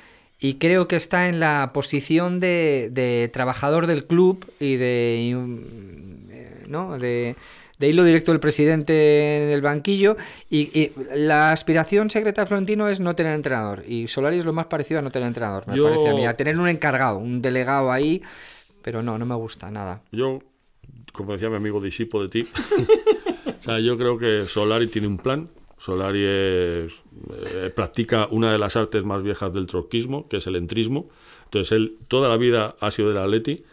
y 0.44 0.56
creo 0.56 0.88
que 0.88 0.96
está 0.98 1.30
en 1.30 1.40
la 1.40 1.72
posición 1.74 2.40
de, 2.40 2.90
de 2.92 3.30
trabajador 3.34 3.88
del 3.88 4.06
club 4.06 4.46
y 4.60 4.76
de, 4.76 5.30
eh, 5.32 6.64
¿no? 6.68 7.00
de, 7.00 7.36
de 7.80 7.88
hilo 7.88 8.04
directo 8.04 8.32
del 8.32 8.40
presidente 8.40 9.44
en 9.46 9.50
el 9.50 9.62
banquillo 9.62 10.18
y, 10.50 10.70
y 10.78 10.92
la 11.16 11.52
aspiración 11.52 12.10
secreta 12.10 12.42
de 12.42 12.48
Florentino 12.48 12.88
es 12.90 13.00
no 13.00 13.16
tener 13.16 13.34
entrenador 13.36 13.84
y 13.88 14.08
Solari 14.08 14.38
es 14.40 14.46
lo 14.46 14.54
más 14.54 14.66
parecido 14.68 15.00
a 15.00 15.02
no 15.02 15.12
tener 15.12 15.28
entrenador, 15.28 15.64
me 15.68 15.76
Yo- 15.78 15.86
parece 15.86 16.10
a 16.10 16.14
mí, 16.14 16.26
a 16.26 16.36
tener 16.36 16.60
un 16.60 16.68
encargado, 16.68 17.18
un 17.20 17.42
delegado 17.42 17.92
ahí, 17.92 18.22
pero 18.82 19.02
no, 19.02 19.18
no 19.18 19.26
me 19.26 19.36
gusta 19.36 19.72
nada. 19.72 20.02
Yo, 20.12 20.40
como 21.14 21.34
decía 21.34 21.50
mi 21.50 21.56
amigo 21.56 21.80
Disipo 21.82 22.22
de 22.22 22.28
ti, 22.30 22.48
o 23.60 23.62
sea, 23.62 23.80
yo 23.80 23.98
creo 23.98 24.18
que 24.18 24.44
Solari 24.44 24.88
tiene 24.88 25.08
un 25.08 25.18
plan. 25.18 25.48
Solari 25.84 26.24
es, 26.24 26.94
eh, 27.46 27.72
practica 27.75 28.28
una 28.32 28.52
de 28.54 28.58
las 28.60 28.75
artes 28.78 29.04
más 29.04 29.22
viejas 29.22 29.54
del 29.54 29.66
trotskismo, 29.66 30.30
que 30.30 30.38
es 30.38 30.48
el 30.48 30.56
entrismo. 30.56 31.10
Entonces, 31.46 31.72
él 31.74 31.98
toda 32.08 32.30
la 32.30 32.38
vida 32.38 32.75
ha 32.80 32.90
sido 32.92 33.10
del 33.10 33.18
Atleti 33.18 33.63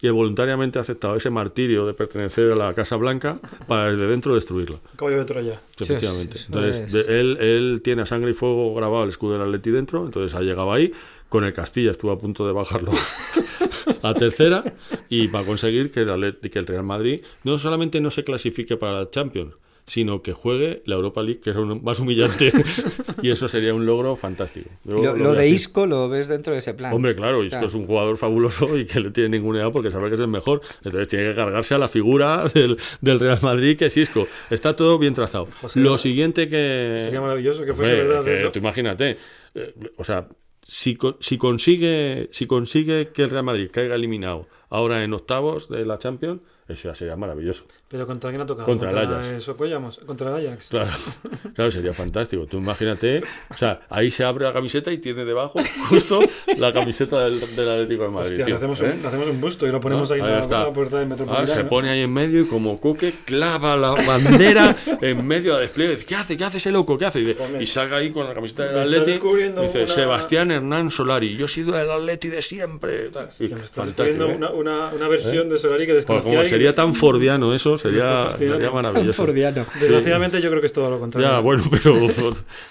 y 0.00 0.06
él 0.06 0.12
voluntariamente 0.12 0.78
ha 0.78 0.82
aceptado 0.82 1.16
ese 1.16 1.30
martirio 1.30 1.84
de 1.84 1.94
pertenecer 1.94 2.52
a 2.52 2.54
la 2.54 2.72
Casa 2.74 2.94
Blanca 2.94 3.40
para 3.66 3.90
desde 3.90 4.06
dentro 4.06 4.36
destruirla. 4.36 4.78
Caballo 4.94 5.18
de 5.18 5.24
Troya. 5.24 5.60
Sí, 5.76 5.82
Efectivamente. 5.82 6.38
Entonces, 6.46 6.78
es- 6.80 6.92
de- 6.92 7.20
él, 7.20 7.36
él 7.40 7.80
tiene 7.82 8.02
a 8.02 8.06
sangre 8.06 8.30
y 8.30 8.34
fuego 8.34 8.72
grabado 8.76 9.02
el 9.02 9.10
escudo 9.10 9.32
del 9.32 9.42
Atleti 9.42 9.70
dentro, 9.72 10.04
entonces 10.04 10.34
ha 10.36 10.42
llegado 10.42 10.72
ahí. 10.72 10.92
Con 11.28 11.42
el 11.44 11.52
Castilla 11.52 11.90
estuvo 11.90 12.12
a 12.12 12.18
punto 12.18 12.46
de 12.46 12.52
bajarlo 12.52 12.92
a 14.02 14.14
tercera 14.14 14.62
y 15.08 15.26
para 15.28 15.44
conseguir 15.44 15.90
que 15.90 16.02
el, 16.02 16.08
Atleti- 16.10 16.50
que 16.50 16.58
el 16.60 16.66
Real 16.66 16.84
Madrid 16.84 17.22
no 17.44 17.58
solamente 17.58 18.00
no 18.00 18.10
se 18.12 18.22
clasifique 18.24 18.76
para 18.76 19.00
la 19.00 19.10
Champions, 19.10 19.54
sino 19.88 20.22
que 20.22 20.32
juegue 20.32 20.82
la 20.84 20.94
Europa 20.94 21.22
League, 21.22 21.40
que 21.40 21.50
es 21.50 21.56
más 21.56 21.98
humillante. 21.98 22.52
y 23.22 23.30
eso 23.30 23.48
sería 23.48 23.74
un 23.74 23.86
logro 23.86 24.14
fantástico. 24.14 24.70
Yo 24.84 24.92
Lo, 24.92 25.02
lo 25.02 25.16
lo 25.16 25.24
veo 25.24 25.32
de 25.32 25.40
así. 25.42 25.54
Isco 25.54 25.86
lo 25.86 26.08
ves 26.08 26.28
dentro 26.28 26.52
de 26.52 26.60
ese 26.60 26.74
plan. 26.74 26.92
Hombre, 26.92 27.16
claro, 27.16 27.42
Isco 27.42 27.54
Claro. 27.56 27.66
es 27.66 27.74
un 27.74 27.86
jugador 27.86 28.16
fabuloso 28.18 28.78
y 28.78 28.84
que 28.86 29.00
no 29.00 29.10
tiene 29.10 29.30
ninguna 29.30 29.62
edad 29.62 29.72
porque 29.72 29.90
sabe 29.90 30.08
que 30.08 30.14
es 30.14 30.20
el 30.20 30.28
mejor. 30.28 30.60
Entonces 30.84 31.08
tiene 31.08 31.30
que 31.30 31.34
cargarse 31.34 31.74
a 31.74 31.78
la 31.78 31.88
figura 31.88 32.44
del, 32.54 32.76
del 33.00 33.18
Real 33.18 33.38
Madrid, 33.42 33.76
que 33.76 33.86
es 33.86 33.96
Isco. 33.96 34.28
Está 34.50 34.76
todo 34.76 34.98
bien 34.98 35.14
trazado. 35.14 35.48
José, 35.60 35.80
Lo 35.80 35.98
siguiente 35.98 36.48
que. 36.48 36.98
Sería 37.00 37.20
maravilloso 37.20 37.64
que 37.64 37.74
fuese 37.74 37.92
Hombre, 37.92 38.06
verdad 38.08 38.24
que 38.24 38.34
eso. 38.34 38.52
tú 38.52 38.58
imagínate. 38.60 39.16
eh, 39.54 39.74
o 39.96 40.04
sea, 40.04 40.28
si, 40.62 40.96
consigue, 40.96 42.28
si 42.30 42.46
consigue 42.46 43.08
que 43.08 43.22
el 43.22 43.30
Real 43.30 43.44
Madrid 43.44 43.70
caiga 43.72 43.94
eliminado 43.94 44.46
ahora 44.68 45.02
en 45.02 45.14
octavos 45.14 45.68
de 45.70 45.84
la 45.86 45.96
Champions, 45.98 46.42
Eso 46.68 46.88
ya 46.90 46.94
sería 46.94 47.16
maravilloso. 47.16 47.64
¿Pero 47.88 48.06
contra 48.06 48.28
quién 48.28 48.42
ha 48.42 48.46
tocado? 48.46 48.66
Contra 48.66 48.90
el 48.90 48.98
Ajax. 48.98 49.42
Socollamos? 49.44 49.98
¿Contra 50.04 50.36
el 50.38 50.46
Ajax? 50.48 50.68
Claro, 50.68 50.90
claro, 51.54 51.70
sería 51.70 51.94
fantástico. 51.94 52.44
Tú 52.46 52.58
imagínate, 52.58 53.22
o 53.48 53.54
sea, 53.54 53.80
ahí 53.88 54.10
se 54.10 54.22
abre 54.24 54.44
la 54.44 54.52
camiseta 54.52 54.92
y 54.92 54.98
tiene 54.98 55.24
debajo 55.24 55.58
justo 55.88 56.20
la 56.58 56.70
camiseta 56.74 57.24
del, 57.24 57.40
del 57.56 57.68
Atlético 57.70 58.02
de 58.02 58.08
Madrid. 58.10 58.30
Hostia, 58.40 58.46
le 58.48 58.54
hacemos, 58.56 58.80
¿eh? 58.82 58.92
un, 58.94 59.00
le 59.02 59.08
hacemos 59.08 59.28
un 59.28 59.40
busto 59.40 59.66
y 59.66 59.70
lo 59.70 59.80
ponemos 59.80 60.10
Ah, 60.10 60.14
ahí 60.14 60.20
en 60.20 60.26
ahí 60.26 60.32
la, 60.32 60.40
está. 60.42 60.58
en 60.60 60.64
la 60.66 60.72
puerta 60.74 60.96
del 60.98 61.06
Ah, 61.06 61.08
Metropolitano. 61.08 61.54
se 61.54 61.64
pone 61.64 61.88
ahí 61.90 62.00
en 62.02 62.12
medio 62.12 62.42
y 62.42 62.46
como 62.46 62.78
Coque 62.78 63.14
clava 63.24 63.74
la 63.76 63.92
bandera 63.92 64.76
en 65.00 65.26
medio 65.26 65.54
de 65.56 65.62
despliegue. 65.62 65.92
Dice, 65.94 66.04
¿qué 66.04 66.16
hace? 66.16 66.36
¿Qué 66.36 66.44
hace 66.44 66.58
ese 66.58 66.70
loco? 66.70 66.98
¿Qué 66.98 67.06
hace? 67.06 67.20
Y, 67.20 67.24
de- 67.24 67.36
y 67.60 67.66
salga 67.66 67.96
ahí 67.96 68.10
con 68.10 68.26
la 68.26 68.34
camiseta 68.34 68.64
del 68.84 69.04
descubriendo 69.06 69.62
Dice, 69.62 69.84
una- 69.84 69.94
Sebastián 69.94 70.50
Hernán 70.50 70.90
Solari. 70.90 71.34
Yo 71.36 71.46
he 71.46 71.48
sido 71.48 71.78
el 71.80 71.90
Atleti 71.90 72.28
de 72.28 72.42
siempre. 72.42 73.06
Y 73.10 73.16
Hostia, 73.16 73.48
me 73.56 73.62
estás 73.64 73.70
fantástico, 73.70 74.02
descubriendo 74.26 74.46
¿eh? 74.48 74.50
una, 74.50 74.50
una, 74.50 74.94
una 74.94 75.08
versión 75.08 75.48
de 75.48 75.58
Solari 75.58 75.86
que 75.86 75.94
desconocía. 75.94 76.57
Sería 76.58 76.74
tan 76.74 76.94
fordiano 76.94 77.54
eso, 77.54 77.78
sería, 77.78 78.30
sería 78.30 78.70
maravilloso. 78.70 79.12
Fordiano. 79.28 79.66
Desgraciadamente 79.80 80.40
yo 80.40 80.48
creo 80.50 80.60
que 80.60 80.66
es 80.66 80.72
todo 80.72 80.90
lo 80.90 80.98
contrario. 80.98 81.30
Ya, 81.30 81.38
bueno, 81.40 81.64
pero, 81.70 81.94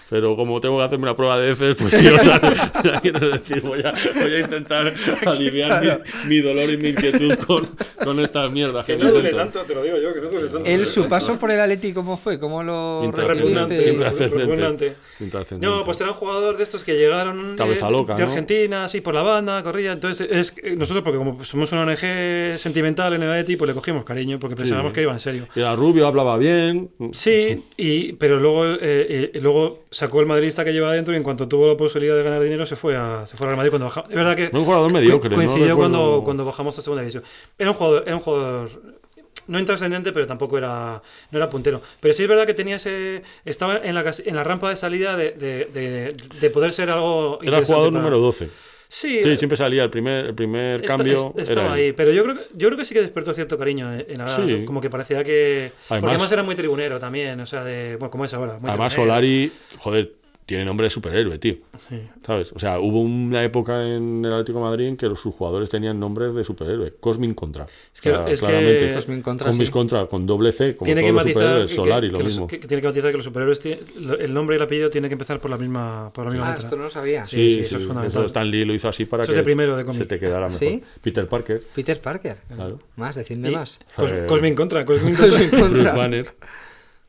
pero 0.10 0.36
como 0.36 0.60
tengo 0.60 0.77
que 0.77 0.84
hacerme 0.84 1.03
una 1.03 1.15
prueba 1.15 1.39
de 1.39 1.51
heces, 1.51 1.75
pues 1.75 1.98
tío, 1.98 2.15
ya, 2.24 2.72
ya 2.84 3.01
quiero 3.01 3.29
decir, 3.29 3.62
voy 3.62 3.79
a, 3.79 3.94
voy 4.13 4.34
a 4.34 4.39
intentar 4.39 4.94
aliviar 5.25 5.82
mi, 5.82 6.29
mi 6.29 6.41
dolor 6.41 6.70
y 6.70 6.77
mi 6.77 6.89
inquietud 6.89 7.36
con, 7.46 7.70
con 8.03 8.20
estas 8.20 8.51
mierdas 8.51 8.86
que, 8.86 8.98
no 8.98 9.12
duele 9.12 9.32
tanto, 9.32 9.62
te 9.62 9.74
lo 9.74 9.84
digo 9.84 9.98
yo, 9.98 10.13
que 10.13 10.22
no 10.22 10.29
duele 10.29 10.50
tanto. 10.50 10.65
Él, 10.65 10.86
su 10.86 11.08
paso 11.08 11.38
por 11.39 11.51
el 11.51 11.60
Atleti, 11.60 11.94
¿cómo 11.94 12.17
fue? 12.17 12.39
¿Cómo 12.39 12.63
lo 12.63 13.03
Intrascendente. 13.03 13.91
Intrascendente. 13.91 14.96
Intrascendente. 15.20 15.67
No, 15.67 15.84
pues 15.84 16.00
era 16.01 16.12
un 16.12 16.15
jugador 16.15 16.58
de 16.58 16.63
estos 16.63 16.84
que 16.84 16.96
llegaron 16.96 17.56
Cabeza 17.56 17.89
loca, 17.89 18.15
de 18.15 18.24
¿no? 18.24 18.29
Argentina, 18.29 18.84
así 18.84 19.01
por 19.01 19.13
la 19.13 19.24
banda, 19.24 19.63
corría. 19.63 19.94
Entonces, 19.94 20.27
es, 20.29 20.53
eh, 20.62 20.75
nosotros, 20.75 21.03
porque 21.03 21.17
como 21.17 21.44
somos 21.44 21.72
una 21.72 21.84
ONG 21.84 22.58
sentimental 22.58 23.13
en 23.13 23.24
el 23.24 23.29
Atleti, 23.29 23.56
pues 23.56 23.67
le 23.70 23.74
cogimos 23.77 24.03
cariño, 24.03 24.39
porque 24.39 24.55
pensábamos 24.55 24.91
que 24.93 25.01
iba 25.03 25.13
en 25.13 25.19
serio. 25.19 25.48
Era 25.55 25.75
rubio, 25.75 26.05
hablaba 26.07 26.38
bien. 26.38 26.89
Sí, 27.13 27.63
y, 27.77 28.13
pero 28.13 28.39
luego, 28.39 28.65
eh, 28.65 28.77
eh, 28.81 29.31
y 29.34 29.39
luego 29.39 29.86
sacó 29.91 30.19
el 30.19 30.25
madridista 30.25 30.65
que 30.65 30.74
lleva 30.74 30.89
adentro 30.89 31.13
y 31.13 31.17
en 31.17 31.24
cuanto 31.24 31.48
tuvo 31.48 31.67
la 31.67 31.77
posibilidad 31.77 32.15
de 32.15 32.24
ganar 32.24 32.41
dinero 32.41 32.65
se 32.65 32.75
fue 32.75 32.96
a, 32.96 33.25
se 33.27 33.38
fue 33.38 33.46
a 33.46 33.48
Real 33.50 33.57
Madrid 33.57 33.69
cuando 33.72 33.86
bajamos. 33.86 34.10
Es 34.10 34.15
verdad 34.15 34.36
que 34.36 34.50
Un 34.51 34.65
jugador 34.65 34.91
mediocre, 34.91 35.29
co- 35.29 35.36
no 35.36 35.48
coincidió 35.48 35.75
cuando, 35.77 36.22
cuando 36.25 36.43
bajamos 36.46 36.77
a 36.77 36.81
segunda 36.81 37.01
división. 37.03 37.24
Era 37.57 37.72
un 37.72 37.77
jugador, 37.77 38.03
era 38.05 38.15
un 38.15 38.22
jugador 38.22 38.69
no 39.48 39.57
intrascendente, 39.60 40.12
pero 40.12 40.27
tampoco 40.27 40.57
era, 40.57 41.01
no 41.31 41.38
era 41.38 41.50
puntero. 41.50 41.81
Pero 42.01 42.13
sí 42.13 42.24
es 42.24 42.27
verdad 42.27 42.46
que 42.46 42.53
tenía 42.53 42.75
ese, 42.75 43.24
estaba 43.46 43.77
en 43.77 43.96
la, 43.96 44.03
en 44.25 44.36
la 44.36 44.43
rampa 44.43 44.69
de 44.69 44.75
salida 44.75 45.15
de, 45.15 45.31
de, 45.31 45.65
de- 45.74 46.15
de 46.41 46.50
poder 46.50 46.74
ser 46.74 46.89
algo... 46.89 47.39
Era 47.41 47.60
el 47.60 47.65
jugador 47.65 47.91
para- 47.93 48.01
número 48.03 48.19
12. 48.19 48.50
Sí, 48.89 49.22
Sí, 49.22 49.36
siempre 49.38 49.58
salía 49.58 49.84
el 49.84 49.89
primer, 49.89 50.27
el 50.27 50.36
primer 50.36 50.82
Esta- 50.82 50.96
cambio. 50.96 51.34
est- 51.38 51.50
estaba 51.50 51.74
ahí, 51.74 51.91
pero 51.91 52.12
yo 52.12 52.24
creo, 52.24 52.36
que, 52.36 52.41
yo 52.53 52.67
creo 52.70 52.77
que 52.77 52.86
sí 52.86 52.94
que 52.94 53.01
despertó 53.01 53.34
cierto 53.34 53.58
cariño 53.58 53.91
en 53.94 54.06
en 54.10 54.17
la 54.20 54.27
Sí. 54.27 54.63
como 54.65 54.79
que 54.79 54.89
parecía 54.89 55.24
que... 55.24 55.72
porque 55.88 55.96
Además- 55.96 56.10
además 56.12 56.32
era 56.32 56.44
muy 56.44 56.56
tribunero 56.56 56.98
también, 57.00 57.39
o 57.39 57.46
sea, 57.46 57.63
de, 57.65 57.98
bueno, 57.98 58.10
como 58.12 58.24
es 58.25 58.34
ahora. 58.34 58.60
muy 58.60 58.70
Además, 58.70 58.94
tribunero. 58.94 59.13
Solari, 59.15 59.51
joder, 59.77 60.13
tiene 60.48 60.63
nombre 60.66 60.86
de 60.86 60.89
superhéroe, 60.92 61.38
tío. 61.38 61.58
Sí. 61.89 62.01
¿Sabes? 62.25 62.51
O 62.54 62.58
sea, 62.60 62.80
hubo 62.80 63.01
una 63.01 63.44
época 63.44 63.86
en 63.86 64.24
el 64.25 64.32
Atlético 64.32 64.60
de 64.60 64.63
Madrid 64.63 64.86
en 64.88 64.96
que 64.98 65.08
los, 65.08 65.20
sus 65.22 65.36
jugadores 65.36 65.70
tenían 65.70 66.00
nombres 66.00 66.34
de 66.36 66.44
superhéroe. 66.46 66.94
Cosmin 67.00 67.34
Contra. 67.34 67.66
Es 67.94 68.00
que- 68.01 68.12
O 68.12 68.13
sea, 68.13 68.27
es 68.34 68.39
que- 68.39 68.46
claramente. 68.48 68.94
Cosmin 68.96 69.22
Contra, 69.22 69.48
Cosmin 69.48 69.66
sí. 69.68 69.72
Contra 69.74 70.06
con 70.08 70.25
doble 70.25 70.54
C, 70.54 70.75
como 70.77 70.86
Tiene 70.86 71.01
todos 71.01 71.10
que 71.10 71.13
los 71.13 71.24
matizar 71.25 71.44
superhéroes. 71.70 71.70
que- 71.70 72.08
que 72.08 72.18
lo 72.18 72.20
mismo. 72.25 72.48
que- 72.48 72.60
que 72.62 72.68
tiene 72.68 72.82
que 72.82 72.88
matizar 72.88 73.12
que 73.12 73.18
los 73.18 73.25
superhéroes 73.25 73.62
el 73.66 74.34
nombre 74.34 74.56
y 74.56 74.58
el 74.58 74.63
apellido 74.63 74.89
tienen 74.89 75.10
que 75.10 75.16
empezar 75.16 75.39
por 75.42 75.51
la 75.51 75.58
misma 75.58 76.12
por 76.13 76.24
la 76.25 76.32
misma 76.32 76.48
Ah, 76.48 76.51
letra. 76.51 76.63
esto 76.63 76.75
no 76.77 76.84
lo 76.84 76.89
sabía. 76.89 77.25
Sí, 77.25 77.36
Sí, 77.36 77.50
sí, 77.50 77.50
sí, 77.56 77.60
eso 77.60 77.75
es 77.75 77.82
eso 77.84 77.88
fundamental. 77.89 78.25
Stan 78.25 78.50
Lee 78.50 78.63
lo 78.66 78.74
hizo 78.74 78.88
así 78.88 79.04
para 79.06 79.24
Eso 79.24 79.34
que 79.34 79.34
es 79.34 79.38
de 79.38 79.44
primero 79.44 79.75
de 79.75 79.84
cómic. 79.84 79.98
se 80.00 80.06
te 80.06 80.18
quedara 80.18 80.48
mejor. 80.48 80.58
¿Sí? 80.60 80.82
Peter 81.01 81.27
Parker, 81.27 81.62
Peter 81.75 82.00
Parker. 82.00 82.38
claro. 82.56 82.80
Más, 82.96 83.16
decidme 83.18 83.51
más. 83.51 83.80
Cos- 83.98 84.13
Cosmin 84.27 84.56
contra, 84.56 84.86
Cosmin 84.86 85.13
contra. 85.51 85.68
Bruce 85.68 85.92
Banner. 85.92 86.24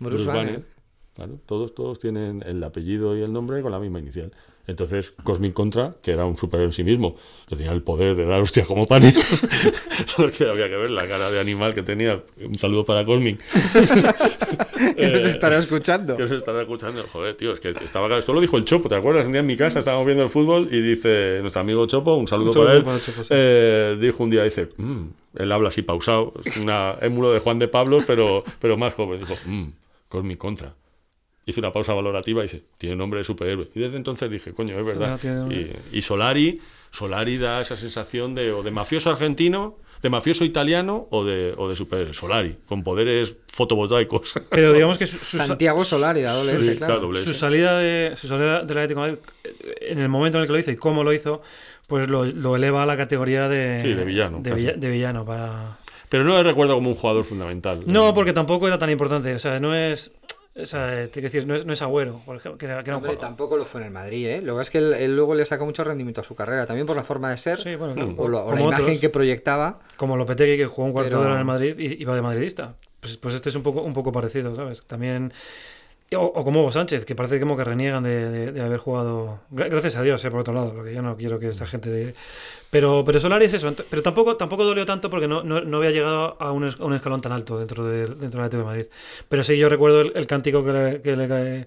Bruce 0.00 0.25
Bruce 0.25 0.25
Banner. 0.26 0.77
Claro, 1.18 1.40
todos, 1.46 1.75
todos 1.75 1.98
tienen 1.98 2.44
el 2.46 2.62
apellido 2.62 3.18
y 3.18 3.22
el 3.22 3.32
nombre 3.32 3.60
con 3.60 3.72
la 3.72 3.80
misma 3.80 3.98
inicial. 3.98 4.30
Entonces, 4.68 5.12
Cosmic 5.25 5.52
Contra, 5.54 5.96
que 6.02 6.12
era 6.12 6.25
un 6.26 6.37
superhéroe 6.37 6.68
en 6.68 6.72
sí 6.75 6.84
mismo, 6.84 7.16
que 7.48 7.56
tenía 7.56 7.72
el 7.72 7.82
poder 7.82 8.14
de 8.14 8.25
dar 8.26 8.40
hostia 8.40 8.64
como 8.64 8.84
panes, 8.87 9.16
porque 10.16 10.46
había 10.46 10.68
que 10.68 10.76
ver 10.76 10.90
la 10.90 11.08
cara 11.08 11.30
de 11.30 11.40
animal 11.40 11.75
que 11.75 11.82
tenía. 11.82 12.22
Un 12.44 12.56
saludo 12.58 12.84
para 12.84 13.04
Cosmic. 13.04 13.40
Que 14.96 15.08
nos 15.10 15.22
estará 15.26 15.58
escuchando. 15.58 16.16
Que 16.16 16.22
os 16.22 16.30
estará 16.30 16.60
escuchando. 16.60 17.04
Joder, 17.12 17.34
tío, 17.37 17.52
es 17.52 17.58
que 17.60 17.70
estaba. 17.70 18.16
Esto 18.16 18.32
lo 18.32 18.40
dijo 18.40 18.56
el 18.56 18.64
Chopo, 18.64 18.88
¿te 18.88 18.94
acuerdas? 18.94 19.26
Un 19.26 19.32
día 19.32 19.40
en 19.40 19.46
mi 19.46 19.56
casa 19.56 19.80
estábamos 19.80 20.06
viendo 20.06 20.22
el 20.22 20.28
fútbol 20.30 20.68
y 20.70 20.80
dice 20.80 21.38
nuestro 21.40 21.60
amigo 21.62 21.84
Chopo, 21.87 22.14
un 22.14 22.28
saludo, 22.28 22.48
Un 22.50 22.54
saludo 22.54 22.66
para 22.68 22.78
él. 22.78 22.84
para 22.84 23.00
Chopo, 23.00 23.22
sí. 23.25 23.28
eh, 23.32 23.96
dijo 24.00 24.22
un 24.22 24.30
día, 24.30 24.44
dice, 24.44 24.68
"Mm", 24.76 25.02
él 25.34 25.52
habla 25.52 25.68
así 25.70 25.82
pausado, 25.82 26.32
es 26.44 26.56
una 26.58 26.94
émulo 27.00 27.32
de 27.32 27.40
Juan 27.40 27.58
de 27.58 27.66
Pablos, 27.68 28.04
pero, 28.06 28.44
pero 28.60 28.76
más 28.76 28.94
joven. 28.94 29.18
Dijo, 29.20 29.34
mmm, 29.46 29.64
Cosmic 30.08 30.38
Contra. 30.38 30.75
Hice 31.49 31.61
una 31.61 31.73
pausa 31.73 31.95
valorativa 31.95 32.40
y 32.40 32.49
dice, 32.49 32.62
tiene 32.76 32.95
nombre 32.95 33.19
de 33.21 33.25
superhéroe. 33.25 33.69
Y 33.75 33.81
desde 33.81 33.97
entonces 33.97 34.31
dije, 34.31 34.52
coño, 34.52 34.78
es 34.78 34.85
verdad. 34.85 35.19
Ah. 35.25 35.49
Y, 35.52 35.99
y 35.99 36.02
Solari, 36.02 36.61
Solari 36.90 37.38
da 37.38 37.62
esa 37.62 37.75
sensación 37.75 38.35
de 38.35 38.52
o 38.52 38.62
de 38.62 38.71
mafioso 38.71 39.09
argentino, 39.09 39.76
de 40.02 40.11
mafioso 40.11 40.45
italiano 40.45 41.09
o 41.11 41.25
de, 41.25 41.55
o 41.57 41.69
de 41.71 41.75
superhéroe. 41.75 42.12
Solari, 42.12 42.57
con 42.67 42.85
poderes 42.85 43.35
fotovoltaicos. 43.49 44.35
Pero 44.50 44.75
digamos 44.75 44.99
que 44.99 45.07
su, 45.07 45.17
su- 45.25 45.38
Santiago 45.38 45.85
Solari, 45.85 46.21
la 46.23 46.33
doble 46.35 46.61
Sí, 46.61 46.69
S, 46.69 46.76
claro. 46.76 47.00
doble 47.00 47.21
su 47.23 47.33
salida 47.33 47.78
de 47.78 48.14
su 48.14 48.28
salida 48.28 48.62
del 48.64 48.76
Atlético 48.78 49.02
de 49.05 49.12
Madrid, 49.12 49.19
eh, 49.45 49.75
en 49.93 49.99
el 50.00 50.09
momento 50.11 50.37
en 50.38 50.43
el 50.43 50.47
que 50.49 50.52
lo 50.52 50.59
hizo 50.59 50.71
y 50.71 50.76
cómo 50.76 51.02
lo 51.02 51.12
hizo, 51.14 51.40
pues 51.87 52.09
lo, 52.11 52.25
lo 52.26 52.57
eleva 52.57 52.83
a 52.83 52.87
la 52.87 52.97
categoría 52.99 53.49
de, 53.49 53.81
Sí, 53.83 53.95
de 53.95 54.05
villano, 54.05 54.40
de, 54.43 54.50
casi. 54.50 54.62
villa- 54.67 54.75
de 54.76 54.90
villano 54.90 55.25
para 55.25 55.78
Pero 56.11 56.25
no 56.25 56.37
le 56.37 56.43
recuerdo 56.43 56.75
como 56.75 56.91
un 56.91 56.95
jugador 56.97 57.25
fundamental. 57.25 57.82
No, 57.87 58.13
porque 58.13 58.32
tampoco 58.34 58.69
era 58.69 58.78
tan 58.78 58.91
importante. 58.91 59.34
O 59.34 59.39
sea, 59.39 59.58
no 59.58 59.75
es. 59.75 60.13
O 60.60 60.66
sea, 60.66 61.02
eh, 61.02 61.06
te 61.06 61.21
quiero 61.21 61.25
decir, 61.32 61.47
no 61.47 61.54
es, 61.54 61.64
no 61.64 61.73
es 61.73 61.80
Agüero, 61.82 62.21
por 62.26 62.36
ejemplo, 62.36 62.58
que 62.58 62.66
era, 62.66 62.82
que 62.82 62.90
era 62.90 62.97
un 62.97 63.04
Hombre, 63.04 63.14
jugador- 63.16 63.21
tampoco 63.28 63.56
lo 63.56 63.64
fue 63.64 63.80
en 63.80 63.86
el 63.86 63.92
Madrid, 63.92 64.26
¿eh? 64.26 64.42
Lo 64.42 64.56
que 64.56 64.62
es 64.62 64.71
que 64.71 64.78
él, 64.78 64.92
él 64.94 65.14
luego 65.14 65.34
le 65.34 65.44
sacó 65.44 65.64
mucho 65.64 65.84
rendimiento 65.84 66.21
a 66.21 66.25
su 66.25 66.34
carrera, 66.34 66.66
también 66.66 66.86
por 66.86 66.97
la 66.97 67.04
forma 67.04 67.30
de 67.30 67.36
ser 67.36 67.60
Sí, 67.60 67.76
bueno, 67.76 67.94
claro, 67.94 68.14
o, 68.16 68.26
lo- 68.28 68.44
o 68.47 68.54
la 68.54 68.60
imagen 68.60 68.99
que 68.99 69.08
proyectaba. 69.08 69.78
Como 69.97 70.16
Lopetegui, 70.16 70.56
que 70.56 70.66
jugó 70.66 70.86
un 70.86 70.92
cuarto 70.92 71.10
Pero- 71.10 71.21
de 71.21 71.26
hora 71.26 71.34
en 71.34 71.40
el 71.40 71.44
Madrid 71.47 71.78
y 71.78 72.02
iba 72.02 72.14
de 72.14 72.23
madridista. 72.23 72.75
Pues, 73.00 73.16
pues 73.18 73.34
este 73.36 73.50
es 73.50 73.54
un 73.54 73.62
poco, 73.62 73.82
un 73.82 73.92
poco 73.92 74.10
parecido, 74.10 74.56
¿sabes? 74.56 74.82
También. 74.86 75.32
O, 76.16 76.21
o 76.25 76.42
como 76.42 76.62
Hugo 76.62 76.73
Sánchez, 76.73 77.04
que 77.04 77.14
parece 77.14 77.38
como 77.38 77.54
que 77.56 77.64
reniegan 77.64 78.02
de, 78.02 78.30
de- 78.30 78.52
de 78.52 78.60
haber 78.62 78.78
jugado. 78.78 79.40
gra- 79.52 79.68
Gracias 79.68 79.94
a 79.97 80.02
Dios, 80.02 80.25
eh, 80.25 80.30
por 80.30 80.40
otro 80.40 80.54
lado, 80.54 80.73
porque 80.75 80.94
yo 80.94 81.02
no 81.02 81.16
quiero 81.16 81.38
que 81.38 81.49
esta 81.49 81.66
gente. 81.66 81.90
de- 81.90 82.14
Pero, 82.71 83.02
pero 83.07 83.19
Solari 83.19 83.47
es 83.47 83.54
eso. 83.54 83.75
Pero 83.89 84.02
tampoco, 84.02 84.37
tampoco 84.37 84.65
dolió 84.65 84.85
tanto 84.85 85.09
porque 85.09 85.26
no, 85.26 85.43
no, 85.43 85.61
no 85.63 85.76
había 85.78 85.91
llegado 85.91 86.37
a 86.41 86.52
un, 86.52 86.65
a 86.65 86.85
un 86.85 86.93
escalón 86.95 87.21
tan 87.21 87.33
alto 87.33 87.59
dentro 87.59 87.87
de, 87.87 88.07
dentro 88.07 88.41
de 88.41 88.47
la 88.47 88.50
TV 88.50 88.63
de 88.63 88.67
Madrid. 88.67 88.87
Pero 89.28 89.43
sí, 89.43 89.57
yo 89.57 89.69
recuerdo 89.69 90.02
el, 90.02 90.13
el 90.15 90.26
cántico 90.26 90.65
que 90.65 90.73
le, 90.73 91.00
que 91.00 91.17
le- 91.17 91.67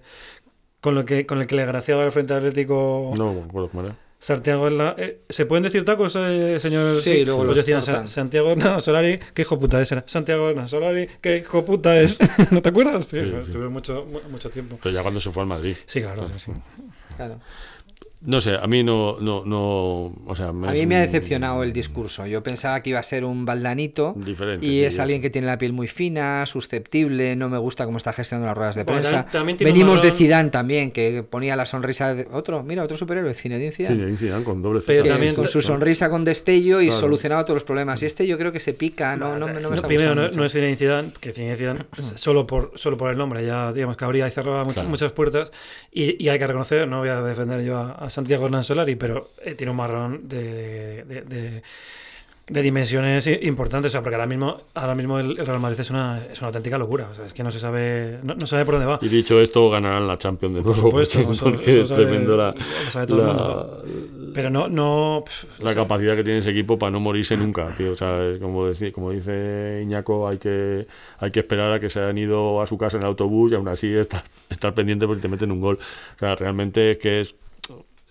con, 0.80 0.94
lo 0.94 1.04
que, 1.04 1.26
con 1.26 1.40
el 1.40 1.46
que 1.46 1.56
le 1.56 1.62
agraciaba 1.62 2.04
el 2.04 2.12
Frente 2.12 2.34
Atlético. 2.34 3.12
No 3.16 3.32
me 3.34 3.40
acuerdo 3.42 3.68
cómo 3.70 3.82
era. 3.84 3.96
Santiago 4.20 4.68
Hernán- 4.68 4.94
eh, 4.98 5.22
¿Se 5.28 5.46
pueden 5.46 5.64
decir 5.64 5.84
tacos, 5.84 6.14
eh, 6.16 6.58
señor? 6.60 7.00
Sí, 7.02 7.24
luego 7.24 7.38
Pues 7.40 7.48
los 7.48 7.56
decían. 7.56 7.82
Sa- 7.82 8.06
Santiago 8.06 8.50
Hernán 8.52 8.80
Solari, 8.80 9.18
qué 9.34 9.42
hijo 9.42 9.58
puta 9.58 9.82
es 9.82 9.90
era. 9.90 10.04
Santiago 10.06 10.54
Solari, 10.68 11.08
qué 11.20 11.38
hijo 11.38 11.64
puta 11.64 11.96
es. 12.00 12.18
¿No 12.52 12.62
te 12.62 12.68
acuerdas? 12.68 13.06
Sí, 13.06 13.18
Sí, 13.18 13.26
sí. 13.30 13.36
Estuvieron 13.38 13.72
mucho, 13.72 14.06
mu- 14.08 14.20
mucho 14.30 14.48
tiempo. 14.50 14.78
Pero 14.80 14.94
ya 14.94 15.02
cuando 15.02 15.18
se 15.18 15.32
fue 15.32 15.42
al 15.42 15.48
Madrid. 15.48 15.74
Sí, 15.86 16.00
claro, 16.00 16.28
sí, 16.28 16.34
sí. 16.38 16.52
Claro. 17.16 17.40
No 18.24 18.40
sé, 18.40 18.54
a 18.54 18.66
mí 18.68 18.84
no, 18.84 19.18
no, 19.20 19.44
no, 19.44 20.14
o 20.26 20.34
sea, 20.36 20.48
A 20.48 20.52
mí 20.52 20.86
me 20.86 20.96
ha 20.96 21.00
decepcionado 21.00 21.62
el 21.64 21.72
discurso. 21.72 22.24
Yo 22.26 22.40
pensaba 22.42 22.80
que 22.80 22.90
iba 22.90 23.00
a 23.00 23.02
ser 23.02 23.24
un 23.24 23.44
baldanito 23.44 24.14
Diferente, 24.16 24.64
y 24.64 24.68
sí, 24.70 24.84
es 24.84 24.98
alguien 25.00 25.20
que 25.20 25.28
tiene 25.28 25.48
la 25.48 25.58
piel 25.58 25.72
muy 25.72 25.88
fina, 25.88 26.46
susceptible, 26.46 27.34
no 27.34 27.48
me 27.48 27.58
gusta 27.58 27.84
cómo 27.84 27.96
está 27.98 28.12
gestionando 28.12 28.46
las 28.46 28.56
ruedas 28.56 28.76
de 28.76 28.84
Bueno, 28.84 29.00
prensa. 29.00 29.26
también- 29.26 29.58
Venimos 29.58 30.02
de 30.02 30.12
Zidane 30.12 30.50
también, 30.50 30.92
que 30.92 31.24
ponía 31.28 31.56
la 31.56 31.66
sonrisa 31.66 32.14
de 32.14 32.28
otro, 32.32 32.62
mira, 32.62 32.84
otro 32.84 32.96
superhéroe, 32.96 33.34
Zinedine 33.34 33.72
Zidane. 33.72 34.04
ahí 34.04 34.16
Zidane 34.16 34.44
con 34.44 34.62
doble. 34.62 34.80
Pero 34.86 35.04
también- 35.04 35.34
con 35.34 35.48
su 35.48 35.60
sonrisa 35.60 36.08
con 36.08 36.24
destello 36.24 36.80
y 36.80 36.86
Claro. 36.86 37.00
solucionaba 37.00 37.44
todos 37.44 37.56
los 37.56 37.64
problemas. 37.64 38.02
Y 38.02 38.06
este 38.06 38.26
yo 38.28 38.38
creo 38.38 38.52
que 38.52 38.60
se 38.60 38.72
pica, 38.72 39.16
no, 39.16 39.36
no, 39.38 39.46
me- 39.46 39.54
no 39.54 39.60
me 39.62 39.68
No, 39.70 39.74
está 39.74 39.88
primero, 39.88 40.14
no, 40.14 40.28
no 40.28 40.44
es 40.44 40.52
Zinedine 40.52 40.76
Zidane, 40.76 41.12
que 41.20 41.32
Zinedine 41.32 41.56
Zidane, 41.56 41.86
solo 42.16 42.46
por, 42.46 42.70
solo 42.76 42.96
por 42.96 43.10
el 43.10 43.18
nombre, 43.18 43.44
ya 43.44 43.72
digamos 43.72 43.96
que 43.96 44.04
abría 44.04 44.28
y 44.28 44.30
cerraba 44.30 44.60
muchas, 44.62 44.74
Claro. 44.76 44.90
muchas 44.90 45.12
puertas. 45.12 45.50
Y, 45.90 46.22
y 46.24 46.28
hay 46.28 46.38
que 46.38 46.46
reconocer, 46.46 46.86
no 46.86 47.00
voy 47.00 47.08
a 47.08 47.20
defender 47.20 47.62
yo 47.64 47.78
a, 47.78 47.90
a 47.92 48.10
Santiago 48.12 48.44
Hernán 48.46 48.62
Solari, 48.64 48.94
pero 48.96 49.30
eh, 49.44 49.54
tiene 49.54 49.70
un 49.70 49.76
marrón 49.78 50.28
de, 50.28 51.04
de, 51.04 51.22
de- 51.22 51.62
de 52.48 52.60
dimensiones 52.60 53.26
importantes. 53.42 53.90
O 53.90 53.92
sea, 53.92 54.02
porque 54.02 54.16
ahora 54.16 54.26
mismo, 54.26 54.62
ahora 54.74 54.94
mismo 54.96 55.18
el, 55.18 55.38
el 55.38 55.46
Real 55.46 55.60
Madrid 55.60 55.78
es 55.80 55.90
una, 55.90 56.20
es 56.30 56.38
una 56.40 56.48
auténtica 56.48 56.76
locura. 56.76 57.08
O 57.10 57.14
sea, 57.14 57.24
es 57.24 57.32
que 57.32 57.42
no 57.44 57.50
se 57.50 57.58
sabe, 57.60 58.18
no, 58.24 58.34
no 58.34 58.46
sabe 58.46 58.64
por 58.64 58.74
dónde 58.74 58.86
va. 58.86 58.98
Y 59.00 59.08
dicho 59.08 59.40
esto, 59.40 59.70
ganarán 59.70 60.06
la 60.06 60.18
Champions 60.18 60.56
de 60.56 60.60
Por 60.62 60.72
nuevo, 60.76 60.88
supuesto, 60.90 61.18
porque- 61.20 61.32
eso- 61.32 61.44
porque 61.44 61.70
eso 61.70 61.80
es 61.82 61.88
sabe- 61.88 62.02
tremendo 62.04 62.36
la. 62.36 62.54
Pero 64.34 64.48
no, 64.50 64.68
no 64.68 65.24
la 65.60 65.74
capacidad 65.74 66.16
que 66.16 66.24
tiene 66.24 66.38
ese 66.40 66.50
equipo 66.50 66.78
para 66.78 66.90
no 66.90 67.00
morirse 67.00 67.36
nunca, 67.36 67.74
tío. 67.74 67.92
O 67.92 67.94
sea, 67.94 68.18
como, 68.40 68.66
dice, 68.68 68.90
como 68.90 69.10
dice 69.10 69.80
Iñaco, 69.82 70.26
hay 70.26 70.38
que, 70.38 70.86
hay 71.18 71.30
que 71.30 71.40
esperar 71.40 71.72
a 71.72 71.80
que 71.80 71.90
se 71.90 72.00
hayan 72.00 72.16
ido 72.18 72.60
a 72.62 72.66
su 72.66 72.78
casa 72.78 72.96
en 72.96 73.02
el 73.02 73.08
autobús 73.08 73.52
y 73.52 73.56
aún 73.56 73.68
así 73.68 73.94
estar, 73.94 74.24
estar 74.48 74.74
pendiente 74.74 75.06
porque 75.06 75.20
te 75.22 75.28
meten 75.28 75.52
un 75.52 75.60
gol. 75.60 75.78
O 76.16 76.18
sea, 76.18 76.34
realmente 76.34 76.92
es 76.92 76.98
que 76.98 77.20
es 77.20 77.34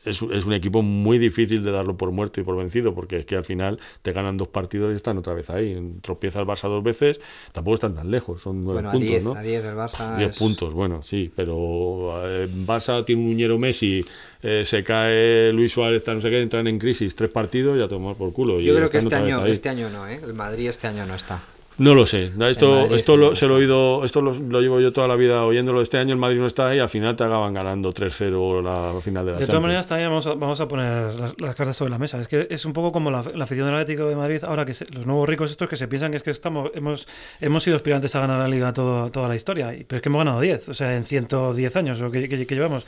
es, 0.05 0.21
es 0.21 0.45
un 0.45 0.53
equipo 0.53 0.81
muy 0.81 1.17
difícil 1.17 1.63
de 1.63 1.71
darlo 1.71 1.95
por 1.97 2.11
muerto 2.11 2.41
y 2.41 2.43
por 2.43 2.57
vencido, 2.57 2.93
porque 2.95 3.19
es 3.19 3.25
que 3.25 3.35
al 3.35 3.45
final 3.45 3.79
te 4.01 4.11
ganan 4.13 4.37
dos 4.37 4.47
partidos 4.47 4.91
y 4.91 4.95
están 4.95 5.17
otra 5.17 5.33
vez 5.33 5.49
ahí. 5.49 5.77
Tropieza 6.01 6.39
el 6.41 6.47
Barça 6.47 6.67
dos 6.69 6.83
veces, 6.83 7.19
tampoco 7.51 7.75
están 7.75 7.95
tan 7.95 8.09
lejos, 8.11 8.41
son 8.41 8.63
nueve 8.63 8.81
Bueno, 8.81 8.89
a 8.89 8.91
puntos, 8.93 9.09
10, 9.09 9.23
¿no? 9.23 9.33
a 9.35 9.41
10 9.41 9.63
el 9.65 9.75
Barça 9.75 10.17
10 10.17 10.31
es- 10.31 10.37
puntos, 10.37 10.73
bueno, 10.73 11.01
sí, 11.03 11.31
pero 11.35 12.21
eh, 12.27 12.47
Barça 12.65 13.03
tiene 13.05 13.21
un 13.23 13.29
Uñero 13.31 13.57
Messi, 13.59 14.03
eh, 14.41 14.63
se 14.65 14.83
cae 14.83 15.51
Luis 15.53 15.71
Suárez, 15.71 15.97
está 15.97 16.13
no 16.13 16.21
sé 16.21 16.29
qué, 16.29 16.41
entran 16.41 16.67
en 16.67 16.79
crisis, 16.79 17.15
tres 17.15 17.29
partidos 17.29 17.79
y 17.79 17.83
a 17.83 17.87
tomar 17.87 18.15
por 18.15 18.33
culo. 18.33 18.59
y 18.59 18.65
Yo 18.65 18.75
creo 18.75 18.87
que 18.89 18.97
este 18.97 19.15
año, 19.15 19.45
este 19.45 19.69
año 19.69 19.89
no, 19.89 20.07
¿eh? 20.07 20.19
El 20.23 20.33
Madrid 20.33 20.67
este 20.69 20.87
año 20.87 21.05
no 21.05 21.15
está. 21.15 21.43
No 21.81 21.95
lo 21.95 22.05
sé. 22.05 22.31
Esto, 22.49 22.85
esto 22.95 23.17
lo, 23.17 23.35
se 23.35 23.47
lo 23.47 23.55
he 23.55 23.59
oído, 23.61 24.05
esto 24.05 24.21
lo, 24.21 24.33
lo 24.33 24.61
llevo 24.61 24.79
yo 24.79 24.93
toda 24.93 25.07
la 25.07 25.15
vida 25.15 25.43
oyéndolo. 25.43 25.81
Este 25.81 25.97
año 25.97 26.13
el 26.13 26.19
Madrid 26.19 26.39
no 26.39 26.45
está 26.45 26.67
ahí 26.67 26.77
y 26.77 26.79
al 26.79 26.89
final 26.89 27.15
te 27.15 27.23
acaban 27.23 27.53
ganando 27.53 27.91
3-0 27.93 28.61
la 28.61 29.01
final 29.01 29.25
de 29.25 29.31
la 29.33 29.37
De 29.39 29.45
todas 29.45 29.61
maneras, 29.61 29.87
también 29.87 30.09
vamos 30.09 30.27
a, 30.27 30.33
vamos 30.35 30.59
a 30.61 30.67
poner 30.67 31.13
las, 31.15 31.39
las 31.41 31.55
cartas 31.55 31.75
sobre 31.75 31.91
la 31.91 31.97
mesa. 31.97 32.19
Es 32.21 32.27
que 32.27 32.47
es 32.49 32.65
un 32.65 32.73
poco 32.73 32.91
como 32.91 33.09
la, 33.09 33.23
la 33.33 33.45
afición 33.45 33.65
del 33.65 33.75
Atlético 33.75 34.07
de 34.07 34.15
Madrid, 34.15 34.41
ahora 34.45 34.63
que 34.63 34.73
se- 34.73 34.85
los 34.93 35.05
nuevos 35.05 35.27
ricos 35.27 35.49
estos 35.49 35.67
que 35.67 35.75
se 35.75 35.87
piensan 35.87 36.11
que 36.11 36.17
es 36.17 36.23
que 36.23 36.31
estamos 36.31 36.69
hemos, 36.75 37.07
hemos 37.39 37.63
sido 37.63 37.75
aspirantes 37.75 38.15
a 38.15 38.19
ganar 38.19 38.39
la 38.39 38.47
liga 38.47 38.71
todo, 38.73 39.09
toda 39.11 39.27
la 39.27 39.35
historia. 39.35 39.73
Y- 39.73 39.83
Pero 39.83 39.97
es 39.97 40.01
que 40.03 40.09
hemos 40.09 40.19
ganado 40.19 40.39
10, 40.39 40.69
o 40.69 40.73
sea, 40.73 40.95
en 40.95 41.03
110 41.05 41.75
años 41.75 41.99
o 42.01 42.11
que, 42.11 42.29
que- 42.29 42.45
que 42.45 42.55
llevamos. 42.55 42.85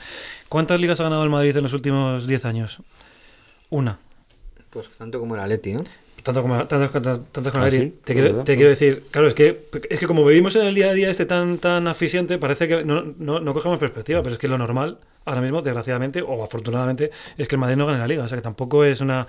¿Cuántas 0.48 0.80
ligas 0.80 1.00
ha 1.00 1.04
ganado 1.04 1.24
el 1.24 1.30
Madrid 1.30 1.56
en 1.56 1.64
los 1.64 1.72
últimos 1.72 2.26
10 2.28 2.44
años? 2.44 2.78
Una. 3.70 3.98
Pues 4.70 4.88
tanto 4.96 5.18
como 5.18 5.34
el 5.34 5.40
Atleti, 5.40 5.74
¿no? 5.74 5.84
Tanto 6.24 6.42
como, 6.42 6.66
tanto- 6.66 6.90
tanto 7.30 7.52
como 7.52 7.64
Ah, 7.64 7.70
sí, 7.70 7.94
te, 8.02 8.14
quiero, 8.14 8.42
te 8.44 8.56
quiero 8.56 8.70
decir, 8.70 9.04
claro, 9.10 9.28
es 9.28 9.34
que, 9.34 9.68
es 9.90 9.98
que 10.00 10.06
como 10.06 10.24
vivimos 10.24 10.56
en 10.56 10.66
el 10.66 10.74
día 10.74 10.88
a 10.90 10.94
día 10.94 11.10
este 11.10 11.26
tan, 11.26 11.58
tan 11.58 11.86
asfixiante, 11.86 12.38
parece 12.38 12.66
que 12.66 12.84
no, 12.84 13.04
no, 13.18 13.40
no 13.40 13.52
cogemos 13.52 13.78
perspectiva, 13.78 14.22
pero 14.22 14.32
es 14.32 14.38
que 14.38 14.48
lo 14.48 14.58
normal 14.58 14.98
ahora 15.26 15.40
mismo, 15.40 15.62
desgraciadamente 15.62 16.22
o 16.22 16.42
afortunadamente, 16.44 17.10
es 17.38 17.48
que 17.48 17.54
el 17.54 17.60
Madrid 17.60 17.76
no 17.76 17.86
gane 17.86 17.98
la 17.98 18.06
liga. 18.06 18.24
O 18.24 18.28
sea 18.28 18.36
que 18.36 18.42
tampoco 18.42 18.84
es 18.84 19.00
una, 19.00 19.26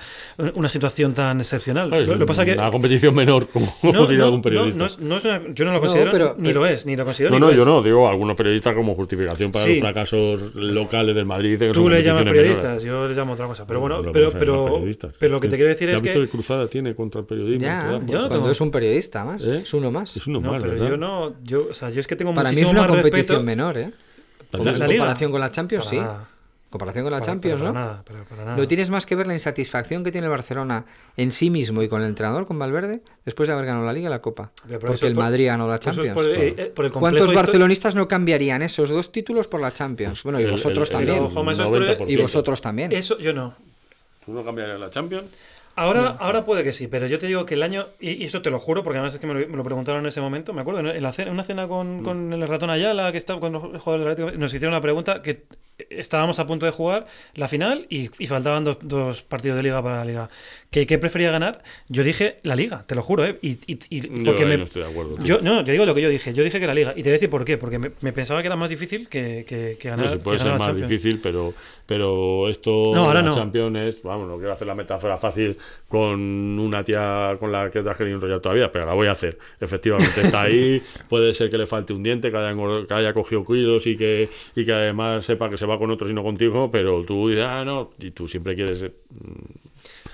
una 0.55 0.69
situación 0.69 1.13
tan 1.13 1.39
excepcional. 1.39 1.93
Es 1.93 2.08
lo, 2.08 2.13
lo 2.13 2.19
que 2.19 2.25
pasa 2.25 2.45
que. 2.45 2.53
una 2.53 2.71
competición 2.71 3.15
menor, 3.15 3.47
como 3.47 3.73
No, 3.84 4.01
diría 4.05 4.19
no, 4.19 4.25
algún 4.25 4.41
periodista. 4.41 4.79
no 4.79 4.86
es- 4.86 4.99
no 4.99 5.17
es 5.17 5.25
una- 5.25 5.41
yo 5.53 5.65
no 5.65 5.73
lo 5.73 5.79
considero, 5.81 6.12
pero- 6.12 6.36
ni 6.38 6.53
lo 6.53 6.65
es, 6.65 6.86
ni 6.86 6.95
lo 6.95 7.05
considero. 7.05 7.34
No, 7.38 7.39
no, 7.47 7.51
yo 7.51 7.62
es. 7.62 7.67
no. 7.67 7.81
Digo 7.81 8.08
algunos 8.08 8.36
periodistas 8.36 8.73
como 8.73 8.95
justificación 8.95 9.51
para 9.51 9.65
Sí. 9.65 9.71
los 9.71 9.79
fracasos 9.79 10.55
locales 10.55 11.15
del 11.15 11.25
Madrid. 11.25 11.58
que 11.60 11.71
Tú 11.71 11.89
le 11.89 12.01
llamas 12.03 12.23
periodistas, 12.23 12.63
menores. 12.63 12.84
yo 12.84 13.08
le 13.08 13.13
llamo 13.15 13.34
otra 13.34 13.47
cosa. 13.47 13.65
Pero 13.67 13.79
bueno, 13.79 14.01
No, 14.01 14.12
pero, 14.12 14.31
pero, 14.31 14.81
pero 15.19 15.34
lo 15.34 15.39
que 15.39 15.47
te 15.47 15.55
quiero 15.55 15.69
decir 15.69 15.88
¿Ya 15.88 15.93
es 15.93 15.97
has 15.97 16.01
visto 16.03 16.19
que. 16.21 16.27
cruzada 16.27 16.67
tiene 16.67 16.93
contra 16.95 17.21
el 17.21 17.27
periodismo? 17.27 17.60
¿Te 17.60 17.65
Ya, 17.65 17.84
yo 17.86 17.99
no 17.99 18.05
cuando 18.05 18.29
tengo- 18.29 18.49
es 18.51 18.62
un 18.62 18.71
periodista 18.71 19.23
más, 19.25 19.43
¿Eh? 19.45 19.62
es 19.63 19.73
uno 19.73 19.91
más. 19.91 20.15
Es 20.17 20.27
uno 20.27 20.39
No, 20.41 20.51
más, 20.51 20.62
pero 20.62 20.73
¿verdad? 20.73 20.89
yo 20.89 20.97
no. 20.97 21.34
Yo, 21.43 21.67
o 21.69 21.73
sea, 21.73 21.89
yo 21.89 21.99
es 21.99 22.08
que 22.08 22.15
tengo 22.15 22.34
Para 22.34 22.51
mí 22.51 22.60
es 22.62 22.67
una 22.67 22.81
más 22.81 22.89
competición 22.89 23.45
menor, 23.45 23.77
¿eh? 23.77 23.91
¿La- 24.63 24.72
en 24.72 24.80
la 24.80 24.88
liga? 24.88 25.00
comparación 25.00 25.32
con 25.32 25.41
la 25.41 25.52
Champions, 25.52 25.86
Para 25.86 25.89
sí. 25.98 26.02
nada. 26.02 26.26
comparación 26.70 27.06
con 27.06 27.12
la 27.13 27.20
Para- 27.20 27.32
Champions, 27.32 27.62
para 27.62 27.74
¿no? 27.74 27.80
nada, 27.80 28.04
para- 28.04 28.24
para 28.26 28.44
nada. 28.46 28.58
No 28.58 28.68
tienes 28.68 28.89
más 28.89 29.06
que 29.06 29.15
ver 29.15 29.28
la 29.28 29.34
insatisfacción 29.34 30.04
que 30.04 30.12
tiene 30.12 30.26
el 30.26 30.32
Barcelona 30.32 30.84
en 31.15 31.32
sí 31.32 31.50
mismo 31.50 31.82
y 31.82 31.88
con 31.88 32.02
el 32.02 32.08
entrenador, 32.10 32.46
con 32.48 32.60
Valverde, 32.60 33.02
después 33.24 33.48
de 33.48 33.54
haber 33.54 33.65
ganado 33.65 33.86
la 33.86 33.94
Liga 33.94 34.08
y 34.08 34.10
la 34.12 34.20
Copa. 34.22 34.52
Pero 34.68 34.80
por 34.80 34.88
Porque 34.89 34.96
es 34.96 35.04
el 35.04 35.13
por- 35.15 35.24
Madrid 35.24 35.46
ganó 35.46 35.68
la 35.68 35.76
Por 35.76 35.80
Champions. 35.80 36.13
por, 36.13 36.26
eh, 36.30 36.54
eh, 36.58 36.72
por 36.76 36.86
el 36.86 36.91
¿Cuántos 36.91 37.34
barcelonistas 37.34 37.96
no 37.96 38.08
cambiarían 38.10 38.62
esos 38.62 38.89
dos 38.89 39.12
títulos 39.12 39.48
por 39.48 39.62
la 39.62 39.72
Champions? 39.72 40.24
Bueno, 40.24 40.39
y 40.39 40.44
El- 40.44 40.52
vosotros 40.52 40.89
el- 40.89 40.96
el- 40.96 41.00
también. 41.00 41.18
Pero, 41.24 41.30
Juanma, 41.30 41.52
eso 41.54 41.62
es 41.63 41.70
por- 41.70 41.80
90%. 41.80 42.12
Y 42.12 42.18
vosotros 42.22 42.62
también. 42.62 42.91
Eso 42.91 43.18
yo 43.20 43.32
no. 43.32 43.56
¿Tú 44.26 44.34
no 44.34 44.44
cambiarías 44.44 44.80
la 44.80 44.89
Champions? 44.89 45.34
Ahora, 45.76 46.16
ahora 46.20 46.46
puede 46.46 46.64
que 46.64 46.72
sí, 46.74 46.88
pero 46.88 47.06
yo 47.08 47.20
te 47.20 47.28
digo 47.28 47.46
que 47.46 47.56
el 47.56 47.64
año, 47.64 47.88
y, 48.00 48.12
y 48.12 48.24
eso 48.26 48.42
te 48.42 48.50
lo 48.50 48.60
juro, 48.60 48.84
porque 48.84 48.98
además 49.00 49.14
es 49.14 49.20
que 49.20 49.28
me 49.28 49.34
lo, 49.34 49.48
me 49.48 49.58
lo 49.58 49.64
preguntaron 49.64 50.02
en 50.02 50.08
ese 50.08 50.22
momento, 50.22 50.54
me 50.54 50.62
acuerdo, 50.62 50.80
en, 50.90 51.04
la 51.04 51.12
cena- 51.12 51.28
en 51.28 51.34
una 51.34 51.44
cena 51.44 51.68
con, 51.68 52.04
con 52.04 52.32
el 52.32 52.48
ratón 52.48 52.70
Ayala, 52.70 53.12
que 53.12 53.18
estaba 53.18 53.40
con 53.40 53.52
los 53.54 53.62
jugadores 53.82 54.06
del 54.06 54.12
Atlético, 54.14 54.38
nos 54.40 54.54
hicieron 54.54 54.74
la 54.74 54.82
pregunta 54.82 55.22
que 55.22 55.44
estábamos 55.90 56.40
a 56.40 56.48
punto 56.48 56.66
de 56.66 56.72
jugar 56.72 57.06
la 57.34 57.50
final 57.50 57.86
y, 57.90 58.10
y 58.18 58.28
faltaban 58.28 58.64
dos, 58.64 58.78
dos 58.82 59.22
partidos 59.24 59.58
de 59.58 59.64
liga 59.64 59.84
para 59.84 59.98
la 59.98 60.06
liga. 60.06 60.30
¿Qué, 60.72 60.88
qué 60.88 60.98
prefería 60.98 61.32
ganar? 61.32 61.62
Yo 61.90 62.04
dije 62.04 62.38
la 62.44 62.56
liga, 62.56 62.86
te 62.88 62.96
lo 62.96 63.02
juro, 63.02 63.26
¿eh? 63.26 63.38
Y, 63.42 63.58
y- 63.68 64.00
Yo 64.00 64.24
porque 64.24 64.44
ahí 64.44 64.48
me, 64.50 64.58
no 64.60 64.64
estoy 64.64 64.84
de 64.84 64.90
acuerdo. 64.90 65.18
yo, 65.24 65.40
no, 65.42 65.62
yo 65.64 65.72
digo 65.74 65.86
lo 65.86 65.94
que 65.94 66.02
yo 66.02 66.08
dije. 66.10 66.34
Yo 66.34 66.44
dije 66.46 66.62
que 66.62 66.68
la 66.68 66.74
liga. 66.74 66.92
Y 66.94 67.04
te 67.04 67.04
voy 67.04 67.10
a 67.10 67.14
decir 67.14 67.30
por 67.30 67.44
qué. 67.44 67.58
Porque 67.58 67.80
me, 67.80 67.92
me 68.00 68.14
pensaba 68.14 68.42
que 68.42 68.48
era 68.48 68.56
más 68.56 68.70
difícil 68.70 69.10
que, 69.10 69.44
que, 69.48 69.78
que 69.78 69.90
ganar, 69.90 70.12
No, 70.16 70.20
puede 70.20 70.40
ser 70.40 70.52
más 70.54 70.62
Champions. 70.66 70.90
difícil, 70.90 71.20
pero, 71.22 71.54
pero 71.86 72.50
esto, 72.50 72.91
No, 72.93 73.06
ahora 73.06 73.21
la 73.21 73.30
no. 73.30 73.36
Champions 73.36 73.78
es, 73.78 74.04
vamos, 74.04 74.28
no 74.28 74.38
quiero 74.38 74.54
hacer 74.54 74.67
la 74.67 74.76
metáfora 74.76 75.17
fácil 75.17 75.58
con 75.88 76.19
una 76.60 76.84
tía 76.84 77.36
con 77.39 77.52
la 77.52 77.69
que 77.69 77.82
te 77.82 77.89
has 77.89 77.98
querido 77.98 78.15
enrollar 78.15 78.39
todavía, 78.39 78.71
pero 78.71 78.86
la 78.86 78.93
voy 78.93 79.08
a 79.08 79.12
hacer. 79.12 79.38
Efectivamente, 79.60 80.21
está 80.21 80.41
ahí, 80.41 80.82
puede 81.10 81.34
ser 81.34 81.50
que 81.50 81.58
le 81.58 81.67
falte 81.67 81.93
un 81.93 82.04
diente, 82.04 82.32
que 82.32 82.38
haya, 82.38 82.56
que 82.88 82.93
haya 82.93 83.13
cogido 83.13 83.43
kilos 83.43 83.86
y 83.88 83.95
que, 83.95 84.30
y 84.56 84.65
que 84.65 84.74
además 84.74 85.26
sepa 85.26 85.50
que 85.50 85.58
se 85.58 85.65
va 85.65 85.78
con 85.78 85.91
otros 85.91 86.10
y 86.10 86.13
no 86.13 86.24
contigo, 86.24 86.69
pero 86.71 87.04
tú 87.04 87.30
dices, 87.30 87.45
ah, 87.48 87.63
no, 87.65 87.91
y 88.00 88.12
tú 88.12 88.28
siempre 88.28 88.56
quieres 88.56 88.82
eh, 88.82 88.91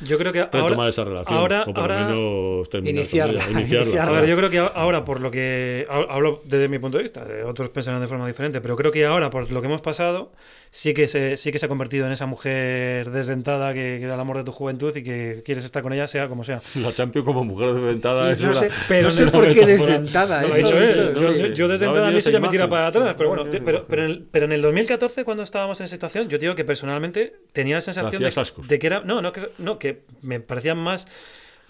Yo 0.03 0.17
creo 0.17 0.31
que 0.33 0.41
retomar 0.43 0.71
ahora. 0.71 0.89
esa 0.89 1.03
relación, 1.03 1.37
ahora, 1.37 1.61
o 1.67 1.73
por 1.73 1.77
ahora- 1.79 2.09
lo 2.09 2.61
menos 2.63 2.67
Iniciarla, 2.73 3.41
ella, 3.43 3.51
iniciarla. 3.51 3.85
iniciarla. 3.85 4.17
A 4.17 4.21
ver, 4.21 4.29
yo 4.29 4.37
creo 4.37 4.49
que 4.49 4.59
ahora, 4.59 5.05
por 5.05 5.21
lo 5.21 5.29
que. 5.31 5.85
ha- 5.89 6.13
Hablo 6.13 6.41
desde 6.45 6.67
mi 6.67 6.79
punto 6.79 6.97
de 6.97 7.03
vista, 7.03 7.23
de 7.25 7.43
otros 7.43 7.69
pensarán 7.69 8.01
de 8.01 8.07
forma 8.07 8.27
diferente, 8.27 8.61
pero 8.61 8.75
creo 8.75 8.91
que 8.91 9.05
ahora, 9.05 9.29
por 9.29 9.51
lo 9.51 9.61
que 9.61 9.67
hemos 9.67 9.81
pasado, 9.81 10.31
sí 10.71 10.93
que 10.93 11.07
se, 11.07 11.37
sí 11.37 11.51
que 11.51 11.59
se 11.59 11.65
ha 11.65 11.69
convertido 11.69 12.05
en 12.05 12.11
esa 12.13 12.25
mujer 12.25 13.11
desdentada 13.11 13.73
que, 13.73 13.97
que 13.99 14.03
era 14.05 14.15
el 14.15 14.19
amor 14.19 14.37
de 14.37 14.43
tu 14.43 14.51
juventud 14.51 14.95
y 14.95 15.03
que 15.03 15.41
quieres 15.45 15.65
estar 15.65 15.83
con 15.83 15.93
ella, 15.93 16.07
sea 16.07 16.27
como 16.27 16.43
sea. 16.43 16.61
La 16.75 16.93
Champions 16.93 17.25
como 17.25 17.43
mujer 17.43 17.73
desdentada 17.73 18.27
Sí, 18.27 18.33
es 18.33 18.41
no 18.43 18.49
una- 18.51 18.59
sé, 18.59 18.71
pero 18.87 19.03
no 19.03 19.11
sé 19.11 19.27
por 19.27 19.43
qué 19.43 19.65
metáfora. 19.65 19.71
desdentada. 19.91 20.41
No 20.41 20.47
esto- 20.47 20.59
esto- 20.59 20.77
él. 20.79 21.13
Yo, 21.15 21.37
sí. 21.37 21.43
yo, 21.43 21.47
yo 21.53 21.67
desde 21.67 21.85
Me 21.85 21.87
ha 21.87 21.89
entrada 21.91 22.07
a 22.07 22.11
mí 22.11 22.21
se 22.21 22.31
ya 22.31 22.39
me 22.39 22.49
tira 22.49 22.67
para 22.69 22.87
atrás, 22.87 23.07
Sí, 23.09 23.15
pero 23.17 23.29
bueno, 23.29 23.43
pero, 23.63 23.85
pero, 23.87 24.03
en 24.05 24.09
el, 24.11 24.25
pero 24.31 24.45
en 24.45 24.51
el 24.53 24.61
2014, 24.61 25.23
cuando 25.25 25.43
estábamos 25.43 25.79
en 25.79 25.85
esa 25.85 25.95
situación, 25.95 26.29
yo 26.29 26.37
digo 26.37 26.55
que 26.55 26.65
personalmente 26.65 27.33
tenía 27.53 27.75
la 27.75 27.81
sensación 27.81 28.21
de, 28.21 28.31
de 28.67 28.79
que 28.79 28.87
era. 28.87 29.01
No, 29.01 29.21
no, 29.21 29.31
que, 29.31 29.49
no, 29.57 29.77
que 29.77 29.90
me 30.21 30.39
parecía 30.39 30.75
más. 30.75 31.07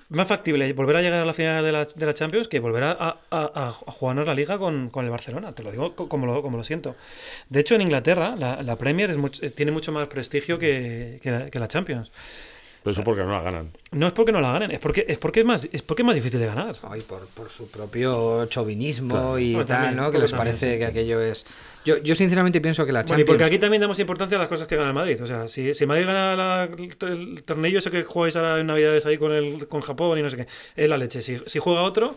Más 0.09 0.27
factible 0.27 0.73
volver 0.73 0.97
a 0.97 1.01
llegar 1.01 1.21
a 1.23 1.25
la 1.25 1.33
final 1.33 1.63
de 1.63 1.71
la, 1.71 1.85
de 1.85 2.05
la 2.05 2.13
Champions 2.13 2.49
que 2.49 2.59
volver 2.59 2.83
a, 2.83 2.91
a, 2.91 3.17
a- 3.31 3.71
jugarnos 3.71 4.25
la 4.27 4.33
liga 4.35 4.57
con, 4.57 4.89
con 4.89 5.05
el 5.05 5.11
Barcelona. 5.11 5.53
Te 5.53 5.63
lo 5.63 5.71
digo 5.71 5.95
co- 5.95 6.09
como 6.09 6.25
lo, 6.25 6.41
como 6.41 6.57
lo 6.57 6.65
siento. 6.65 6.97
De 7.47 7.61
hecho, 7.61 7.75
en 7.75 7.81
Inglaterra, 7.81 8.35
la, 8.37 8.61
la 8.61 8.75
Premier 8.77 9.09
es 9.09 9.17
eh, 9.41 9.49
tiene 9.51 9.71
mucho 9.71 9.93
más 9.93 10.09
prestigio 10.09 10.59
que, 10.59 11.19
que 11.49 11.59
la 11.59 11.67
Champions. 11.69 12.11
Pero 12.83 12.91
eso 12.93 13.03
porque 13.03 13.21
no 13.21 13.31
la 13.31 13.41
ganan. 13.41 13.69
No 13.91 14.07
es 14.07 14.13
porque 14.13 14.31
no 14.31 14.41
la 14.41 14.51
ganen, 14.53 14.71
es 14.71 14.79
porque 14.79 15.05
es, 15.07 15.17
porque 15.19 15.41
es, 15.41 15.45
más, 15.45 15.69
es, 15.71 15.81
porque 15.83 16.01
es 16.01 16.05
más 16.07 16.15
difícil 16.15 16.39
de 16.39 16.47
ganar. 16.47 16.75
Ay, 16.81 17.01
por, 17.01 17.27
por 17.27 17.49
su 17.49 17.69
propio 17.69 18.45
chauvinismo 18.47 19.13
Claro. 19.13 19.37
y 19.39 19.53
Bueno, 19.53 19.67
tal, 19.67 19.77
también, 19.77 19.95
¿no? 19.97 20.11
Que 20.11 20.17
les 20.17 20.31
también, 20.31 20.55
parece 20.55 20.73
sí. 20.73 20.77
que 20.79 20.85
aquello 20.85 21.21
es. 21.21 21.45
Yo, 21.85 21.97
yo 21.99 22.15
sinceramente 22.15 22.59
pienso 22.59 22.83
que 22.85 22.91
la 22.91 23.01
Bueno, 23.01 23.05
y 23.05 23.09
Champions. 23.09 23.27
porque 23.29 23.43
aquí 23.43 23.59
también 23.59 23.81
damos 23.81 23.99
importancia 23.99 24.35
a 24.37 24.39
las 24.41 24.47
cosas 24.49 24.67
que 24.67 24.75
gana 24.75 24.87
el 24.89 24.95
Madrid. 24.95 25.21
O 25.21 25.27
sea, 25.27 25.47
si, 25.47 25.75
si 25.75 25.85
Madrid 25.85 26.05
gana 26.07 26.35
la- 26.35 26.63
el, 26.63 27.11
el 27.11 27.43
torneo 27.43 27.77
ese 27.77 27.91
que 27.91 28.03
jugáis 28.03 28.35
ahora 28.35 28.59
en 28.59 28.65
Navidades 28.67 29.05
ahí 29.05 29.17
con, 29.19 29.31
el, 29.31 29.67
con 29.67 29.81
Japón 29.81 30.17
y 30.17 30.23
no 30.23 30.29
sé 30.31 30.37
qué, 30.37 30.47
es 30.75 30.89
la 30.89 30.97
leche. 30.97 31.21
Si, 31.21 31.37
si 31.45 31.59
juega 31.59 31.81
otro, 31.83 32.15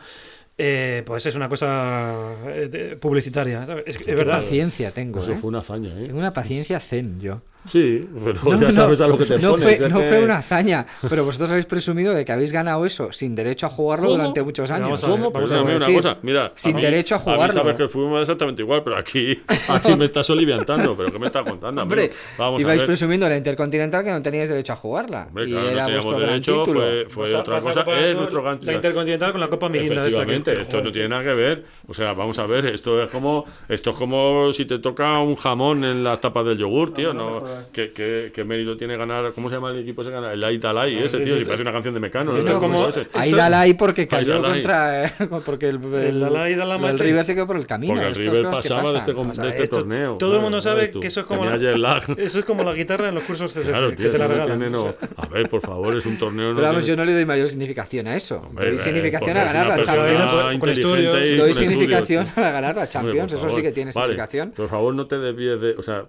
eh, 0.56 1.02
pues 1.04 1.26
es 1.26 1.34
una 1.34 1.48
cosa 1.50 2.34
eh, 2.46 2.96
publicitaria. 2.98 3.66
¿sabes? 3.66 3.84
Es, 3.86 3.96
es 4.00 4.06
verdad. 4.16 4.40
paciencia 4.40 4.92
tengo, 4.92 5.20
Eso 5.20 5.32
¿eh? 5.32 5.36
fue 5.36 5.48
una 5.48 5.58
hazaña, 5.58 5.90
¿eh? 5.98 6.06
Tengo 6.06 6.18
una 6.20 6.32
paciencia 6.32 6.80
zen 6.80 7.20
yo. 7.20 7.42
Sí, 7.66 8.06
pero 8.24 8.38
No, 8.44 8.60
ya 8.60 8.66
no, 8.66 8.72
sabes 8.72 9.00
a 9.00 9.08
lo 9.08 9.16
que 9.16 9.24
te 9.24 9.38
no 9.38 9.52
pones. 9.52 9.78
Fue, 9.78 9.88
no 9.88 9.98
que- 10.00 10.04
fue 10.08 10.22
una 10.22 10.38
hazaña, 10.38 10.86
pero 11.08 11.24
vosotros 11.24 11.50
habéis 11.50 11.66
presumido 11.66 12.12
de 12.14 12.24
que 12.24 12.32
habéis 12.32 12.52
ganado 12.52 12.84
eso 12.84 13.10
sin 13.12 13.34
derecho 13.34 13.66
a 13.66 13.70
jugarlo 13.70 14.06
¿Cómo? 14.06 14.18
durante 14.18 14.42
muchos 14.42 14.70
años. 14.70 15.02
a 15.02 15.06
¿Cómo? 15.08 15.32
Pues 15.32 15.50
a 15.52 15.58
a 15.58 15.62
una 15.62 15.86
cosa, 15.86 16.18
mira. 16.22 16.52
sin 16.56 16.76
mí- 16.76 16.82
derecho 16.82 17.14
a 17.14 17.18
jugarlo. 17.18 17.46
mí 17.54 17.60
sabes 17.60 17.76
que 17.76 17.88
fuimos 17.88 18.20
exactamente 18.20 18.62
igual, 18.62 18.82
pero 18.84 18.96
aquí, 18.96 19.42
aquí 19.68 19.94
me 19.96 20.04
estás 20.04 20.28
oliviantando. 20.30 20.94
¿Pero 20.96 21.10
qué 21.10 21.18
me 21.18 21.26
estás 21.26 21.42
contando? 21.44 21.82
Hombre, 21.82 22.12
vamos 22.36 22.58
a 22.58 22.62
ibais 22.62 22.78
ver. 22.80 22.86
presumiendo 22.86 23.28
la 23.28 23.36
Intercontinental 23.36 24.04
que 24.04 24.10
no 24.10 24.20
teníais 24.22 24.48
derecho 24.48 24.74
a 24.74 24.76
jugarla. 24.76 25.24
Hombre, 25.28 25.44
y 25.44 25.50
claro, 25.52 25.64
no 25.64 25.70
era 25.72 25.86
vuestro 25.86 26.10
gran 26.18 26.28
derecho, 26.28 26.58
título. 26.64 26.80
fue, 26.80 27.06
fue 27.08 27.22
Vas 27.24 27.32
a- 27.34 27.40
otra 27.40 27.54
vas 27.60 27.76
a 27.78 27.84
cosa. 27.84 28.00
Es 28.00 28.14
nuestro 28.16 28.42
gran 28.42 28.58
La 28.62 28.72
Intercontinental 28.74 29.32
con 29.32 29.40
la 29.40 29.48
Copa 29.48 29.68
Mirinda 29.68 29.94
esta. 29.94 30.02
que- 30.02 30.08
Efectivamente, 30.34 30.60
esto 30.60 30.82
no 30.82 30.92
tiene 30.92 31.08
nada 31.08 31.22
que 31.22 31.32
ver. 31.34 31.64
O 31.88 31.94
sea, 31.94 32.12
vamos 32.12 32.38
a 32.38 32.46
ver, 32.46 32.66
esto 32.66 33.02
es 33.02 33.10
como 33.10 33.44
esto 33.68 33.90
es 33.90 33.96
como 33.96 34.52
si 34.52 34.66
te 34.66 34.78
toca 34.78 35.18
un 35.20 35.36
jamón 35.36 35.82
en 35.84 36.04
las 36.04 36.20
tapas 36.20 36.44
del 36.44 36.58
yogur, 36.58 36.92
tío. 36.92 37.14
no 37.14 37.53
¿Qué, 37.72 37.92
qué, 37.92 38.30
qué 38.34 38.44
mérito 38.44 38.76
tiene 38.76 38.96
ganar? 38.96 39.32
¿Cómo 39.34 39.48
se 39.48 39.56
llama 39.56 39.70
el 39.70 39.78
equipo 39.80 40.02
ese 40.02 40.10
que 40.10 40.14
gana? 40.16 40.32
El 40.32 40.42
Aitalay, 40.44 40.96
No, 40.96 41.04
ese, 41.06 41.18
sí, 41.18 41.24
tío. 41.24 41.32
sí, 41.34 41.38
si 41.40 41.44
parece 41.44 41.62
una 41.62 41.72
canción 41.72 41.94
de 41.94 42.00
Mecano. 42.00 42.30
Sí, 42.30 42.34
¿no? 42.34 42.38
esto 42.38 42.52
El 42.52 42.58
como- 42.58 42.88
Esto- 42.88 43.06
ahí 43.14 43.74
porque 43.74 44.06
cayó 44.08 44.34
Dalai. 44.34 44.52
contra. 44.52 45.12
Porque 45.46 45.68
el, 45.68 45.76
el, 45.94 46.20
Dalai 46.20 46.54
Dalai 46.54 46.84
el. 46.84 46.98
River 46.98 47.24
se 47.24 47.34
quedó 47.34 47.46
por 47.46 47.56
el 47.56 47.66
camino. 47.66 47.94
Porque 47.94 48.08
el 48.08 48.14
River 48.14 48.42
que 48.44 48.50
pasaba 48.50 48.92
de 48.92 48.98
este, 48.98 49.14
Pasa, 49.14 49.42
de 49.42 49.48
este 49.48 49.62
esto- 49.64 49.78
torneo. 49.78 50.16
todo 50.18 50.36
el 50.36 50.42
mundo 50.42 50.60
sabe 50.60 50.90
que 50.90 51.06
eso 51.06 51.20
es 51.20 51.26
como 51.26 51.44
la-. 51.44 51.54
Eso 52.18 52.38
es 52.38 52.44
como 52.44 52.62
la 52.64 52.72
guitarra 52.72 53.08
en 53.08 53.14
los 53.14 53.24
cursos 53.24 53.52
CCC, 53.52 53.68
Claro, 53.68 53.90
que 53.90 53.96
tío, 53.96 54.10
te 54.10 54.18
la 54.18 54.26
regalan. 54.26 54.58
tiene, 54.58 54.76
o 54.76 54.84
no- 54.86 54.94
sea. 54.98 55.08
A 55.16 55.26
ver, 55.28 55.48
por 55.48 55.60
favor, 55.60 55.96
es 55.96 56.04
un 56.06 56.18
torneo. 56.18 56.48
no 56.50 56.54
Pero 56.54 56.66
vamos, 56.66 56.84
tiene- 56.84 56.96
yo 56.96 57.02
no 57.02 57.04
le 57.04 57.14
doy 57.14 57.24
mayor 57.26 57.48
significación 57.48 58.06
a 58.06 58.16
eso. 58.16 58.38
Hombre, 58.46 58.66
doy 58.66 58.76
eh, 58.76 58.78
significación 58.78 59.36
a 59.36 59.44
ganar 59.44 59.66
la 59.66 59.82
Champions. 59.82 60.32
Con- 60.60 60.68
estudios. 60.70 61.14
Doy 61.38 61.54
significación 61.54 62.26
a 62.36 62.50
ganar 62.50 62.76
la 62.76 62.88
Champions. 62.88 63.32
Eso 63.32 63.48
sí 63.50 63.62
que 63.62 63.72
tiene 63.72 63.92
significación. 63.92 64.52
Por 64.52 64.68
favor, 64.68 64.94
no 64.94 65.06
te 65.06 65.18
desvíes 65.18 65.60
de. 65.60 65.74
O 65.76 65.82
sea, 65.82 66.04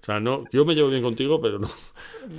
o 0.00 0.04
sea, 0.04 0.18
no, 0.20 0.44
yo 0.50 0.64
me 0.64 0.74
llevo 0.74 0.88
bien 0.88 1.02
contigo, 1.02 1.40
pero 1.40 1.58
no. 1.58 1.68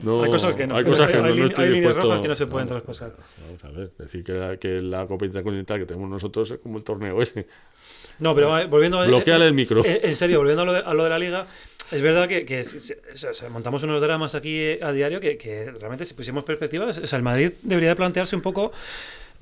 no 0.04 0.24
Hay 0.24 0.32
cosas 0.32 0.54
que 0.56 0.66
no. 0.68 0.76
Hay 0.76 0.84
cosas 0.84 1.08
que 1.08 1.18
no, 1.18 1.26
hay, 1.26 1.36
no 1.36 1.44
hay 1.44 1.50
estoy 1.50 1.66
líneas 1.70 1.84
dispuesto- 1.96 2.02
rojas 2.02 2.22
que 2.22 2.28
no 2.28 2.36
se 2.36 2.48
pueden 2.48 2.68
Vamos, 2.68 2.84
traspasar. 2.84 3.16
Vamos 3.46 3.64
a 3.64 3.70
ver, 3.70 3.92
decir 3.98 4.24
que 4.24 4.34
la, 4.34 4.58
que 4.58 4.82
la 4.82 5.06
Copa 5.08 5.26
Intercontinental 5.26 5.80
que 5.80 5.86
tenemos 5.86 6.10
nosotros 6.10 6.50
es 6.52 6.60
como 6.60 6.78
el 6.80 6.84
torneo 6.84 7.22
ese. 7.22 7.48
No, 8.20 8.34
pero 8.36 8.58
eh, 8.58 8.66
volviendo 8.66 9.00
a. 9.00 9.06
Bloqueale 9.06 9.46
el 9.48 9.54
micro. 9.54 9.84
En, 9.86 10.00
en 10.10 10.16
serio, 10.16 10.40
volviendo 10.40 10.64
a 10.64 10.66
lo, 10.66 10.74
de, 10.74 10.80
a 10.80 10.94
lo 10.94 11.04
de 11.04 11.10
la 11.10 11.20
liga. 11.20 11.48
Es 11.92 12.02
verdad 12.02 12.26
que, 12.28 12.46
que 12.46 12.64
montamos 13.52 13.84
unos 13.84 14.00
dramas 14.02 14.34
aquí 14.34 14.56
eh, 14.58 14.80
a 14.82 14.94
diario 14.94 15.20
que, 15.20 15.38
que 15.38 15.72
realmente 15.72 16.06
si 16.06 16.14
pusiéramos 16.14 16.46
perspectivas, 16.46 16.98
o 16.98 17.06
sea, 17.06 17.18
el 17.18 17.24
Madrid 17.24 17.52
debería 17.64 17.90
de 17.90 17.96
plantearse 17.98 18.34
un 18.34 18.42
poco 18.42 18.72